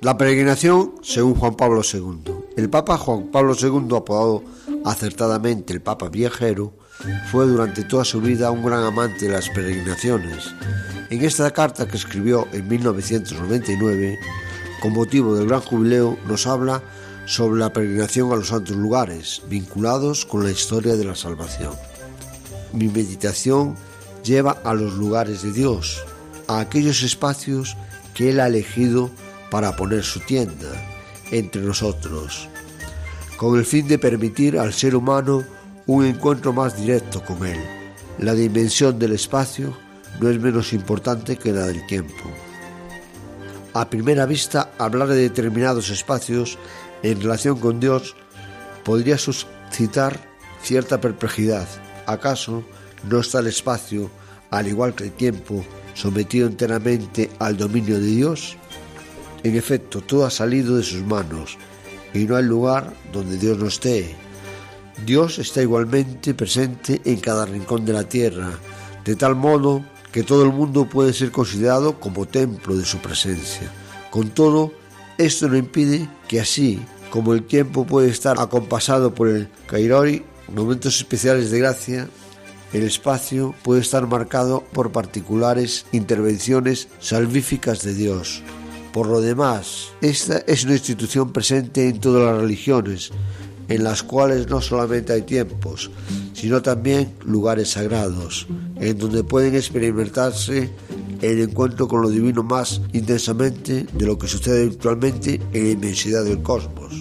La 0.00 0.16
peregrinación 0.16 0.94
según 1.02 1.34
Juan 1.34 1.56
Pablo 1.56 1.82
II. 1.82 2.37
El 2.58 2.68
Papa 2.68 2.98
Juan 2.98 3.28
Pablo 3.30 3.54
II, 3.54 3.96
apodado 3.96 4.42
acertadamente 4.84 5.72
el 5.72 5.80
Papa 5.80 6.08
Viajero, 6.08 6.72
fue 7.30 7.46
durante 7.46 7.84
toda 7.84 8.04
su 8.04 8.20
vida 8.20 8.50
un 8.50 8.64
gran 8.64 8.82
amante 8.82 9.26
de 9.26 9.30
las 9.30 9.48
peregrinaciones. 9.48 10.52
En 11.08 11.24
esta 11.24 11.52
carta 11.52 11.86
que 11.86 11.96
escribió 11.96 12.48
en 12.52 12.66
1999, 12.66 14.18
con 14.82 14.92
motivo 14.92 15.36
del 15.36 15.46
gran 15.46 15.60
jubileo, 15.60 16.18
nos 16.26 16.48
habla 16.48 16.82
sobre 17.26 17.60
la 17.60 17.72
peregrinación 17.72 18.32
a 18.32 18.34
los 18.34 18.48
santos 18.48 18.74
lugares, 18.74 19.40
vinculados 19.48 20.26
con 20.26 20.42
la 20.42 20.50
historia 20.50 20.96
de 20.96 21.04
la 21.04 21.14
salvación. 21.14 21.74
Mi 22.72 22.88
meditación 22.88 23.76
lleva 24.24 24.58
a 24.64 24.74
los 24.74 24.94
lugares 24.94 25.42
de 25.42 25.52
Dios, 25.52 26.02
a 26.48 26.58
aquellos 26.58 27.04
espacios 27.04 27.76
que 28.14 28.30
Él 28.30 28.40
ha 28.40 28.48
elegido 28.48 29.10
para 29.48 29.76
poner 29.76 30.02
su 30.02 30.18
tienda 30.18 30.97
entre 31.30 31.62
nosotros, 31.62 32.48
con 33.36 33.58
el 33.58 33.64
fin 33.64 33.88
de 33.88 33.98
permitir 33.98 34.58
al 34.58 34.72
ser 34.72 34.94
humano 34.94 35.44
un 35.86 36.04
encuentro 36.04 36.52
más 36.52 36.76
directo 36.76 37.24
con 37.24 37.46
Él. 37.46 37.58
La 38.18 38.34
dimensión 38.34 38.98
del 38.98 39.12
espacio 39.12 39.76
no 40.20 40.28
es 40.28 40.38
menos 40.38 40.72
importante 40.72 41.36
que 41.36 41.52
la 41.52 41.66
del 41.66 41.86
tiempo. 41.86 42.24
A 43.74 43.88
primera 43.88 44.26
vista, 44.26 44.72
hablar 44.78 45.08
de 45.08 45.16
determinados 45.16 45.90
espacios 45.90 46.58
en 47.02 47.22
relación 47.22 47.58
con 47.58 47.80
Dios 47.80 48.16
podría 48.84 49.16
suscitar 49.18 50.20
cierta 50.62 51.00
perplejidad. 51.00 51.66
¿Acaso 52.06 52.64
no 53.08 53.20
está 53.20 53.38
el 53.38 53.46
espacio, 53.46 54.10
al 54.50 54.66
igual 54.66 54.94
que 54.94 55.04
el 55.04 55.12
tiempo, 55.12 55.64
sometido 55.94 56.48
enteramente 56.48 57.30
al 57.38 57.56
dominio 57.56 58.00
de 58.00 58.06
Dios? 58.06 58.57
En 59.42 59.56
efecto, 59.56 60.00
todo 60.00 60.26
ha 60.26 60.30
salido 60.30 60.76
de 60.76 60.82
sus 60.82 61.02
manos 61.02 61.56
y 62.12 62.24
no 62.24 62.36
hay 62.36 62.44
lugar 62.44 62.92
donde 63.12 63.38
Dios 63.38 63.58
no 63.58 63.68
esté. 63.68 64.14
Dios 65.06 65.38
está 65.38 65.62
igualmente 65.62 66.34
presente 66.34 67.00
en 67.04 67.20
cada 67.20 67.46
rincón 67.46 67.84
de 67.84 67.92
la 67.92 68.04
tierra, 68.04 68.50
de 69.04 69.14
tal 69.14 69.36
modo 69.36 69.84
que 70.10 70.24
todo 70.24 70.42
el 70.42 70.52
mundo 70.52 70.88
puede 70.88 71.12
ser 71.12 71.30
considerado 71.30 72.00
como 72.00 72.26
templo 72.26 72.76
de 72.76 72.84
su 72.84 72.98
presencia. 72.98 73.70
Con 74.10 74.30
todo, 74.30 74.72
esto 75.18 75.48
no 75.48 75.56
impide 75.56 76.08
que 76.26 76.40
así 76.40 76.80
como 77.10 77.32
el 77.32 77.44
tiempo 77.44 77.86
puede 77.86 78.08
estar 78.08 78.40
acompasado 78.40 79.14
por 79.14 79.28
el 79.28 79.48
Kairori, 79.66 80.24
momentos 80.54 80.96
especiales 80.96 81.50
de 81.50 81.58
gracia, 81.60 82.08
el 82.72 82.82
espacio 82.82 83.54
puede 83.62 83.80
estar 83.80 84.06
marcado 84.06 84.62
por 84.72 84.92
particulares 84.92 85.86
intervenciones 85.92 86.88
salvíficas 87.00 87.82
de 87.82 87.94
Dios. 87.94 88.42
Por 88.98 89.06
lo 89.06 89.20
demás, 89.20 89.90
esta 90.00 90.38
es 90.38 90.64
una 90.64 90.72
institución 90.72 91.32
presente 91.32 91.88
en 91.88 92.00
todas 92.00 92.20
las 92.20 92.42
religiones, 92.42 93.12
en 93.68 93.84
las 93.84 94.02
cuales 94.02 94.48
no 94.48 94.60
solamente 94.60 95.12
hay 95.12 95.22
tiempos, 95.22 95.88
sino 96.32 96.62
también 96.62 97.14
lugares 97.24 97.70
sagrados, 97.70 98.48
en 98.74 98.98
donde 98.98 99.22
pueden 99.22 99.54
experimentarse 99.54 100.72
el 101.22 101.40
encuentro 101.40 101.86
con 101.86 102.02
lo 102.02 102.10
divino 102.10 102.42
más 102.42 102.80
intensamente 102.92 103.86
de 103.92 104.04
lo 104.04 104.18
que 104.18 104.26
sucede 104.26 104.64
virtualmente 104.64 105.40
en 105.52 105.62
la 105.62 105.70
inmensidad 105.70 106.24
del 106.24 106.42
cosmos. 106.42 106.97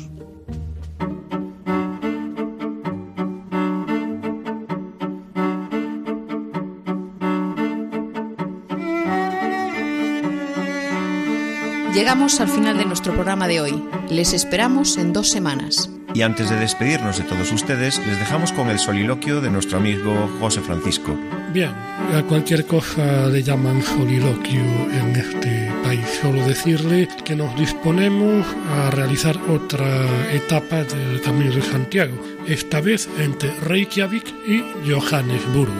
Llegamos 12.08 12.39
al 12.39 12.47
final 12.47 12.78
de 12.78 12.86
nuestro 12.86 13.14
programa 13.14 13.49
de 13.49 13.60
hoy. 13.60 13.84
Les 14.10 14.32
esperamos 14.32 14.95
en 14.95 15.12
dos 15.12 15.30
semanas. 15.30 15.89
Y 16.14 16.22
antes 16.22 16.49
de 16.49 16.55
despedirnos 16.55 17.18
de 17.18 17.26
todos 17.26 17.51
ustedes, 17.51 17.99
les 18.08 18.18
dejamos 18.18 18.53
con 18.53 18.70
el 18.70 18.80
soliloquio 18.80 19.41
de 19.41 19.49
nuestro 19.49 19.80
amigo 19.80 20.30
José 20.39 20.62
Francisco. 20.62 21.18
Bien, 21.51 21.72
a 22.16 22.24
cualquier 22.24 22.66
cosa 22.66 23.28
le 23.28 23.43
llaman 23.43 23.84
soliloquio 23.84 24.62
en 24.62 25.18
este 25.18 25.70
país. 25.84 26.05
Solo 26.22 26.47
decirle 26.47 27.10
que 27.26 27.36
nos 27.36 27.53
disponemos 27.58 28.47
a 28.72 28.89
realizar 28.89 29.38
otra 29.49 29.86
etapa 30.32 30.86
del 30.86 31.20
Camino 31.20 31.53
de 31.53 31.62
Santiago, 31.62 32.16
esta 32.47 32.80
vez 32.80 33.10
entre 33.20 33.51
Reykjavik 33.66 34.34
y 34.47 34.64
Johannesburgo. 34.89 35.76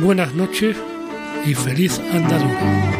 Buenas 0.00 0.34
noches 0.34 0.76
y 1.46 1.54
feliz 1.54 2.00
andadura. 2.12 2.99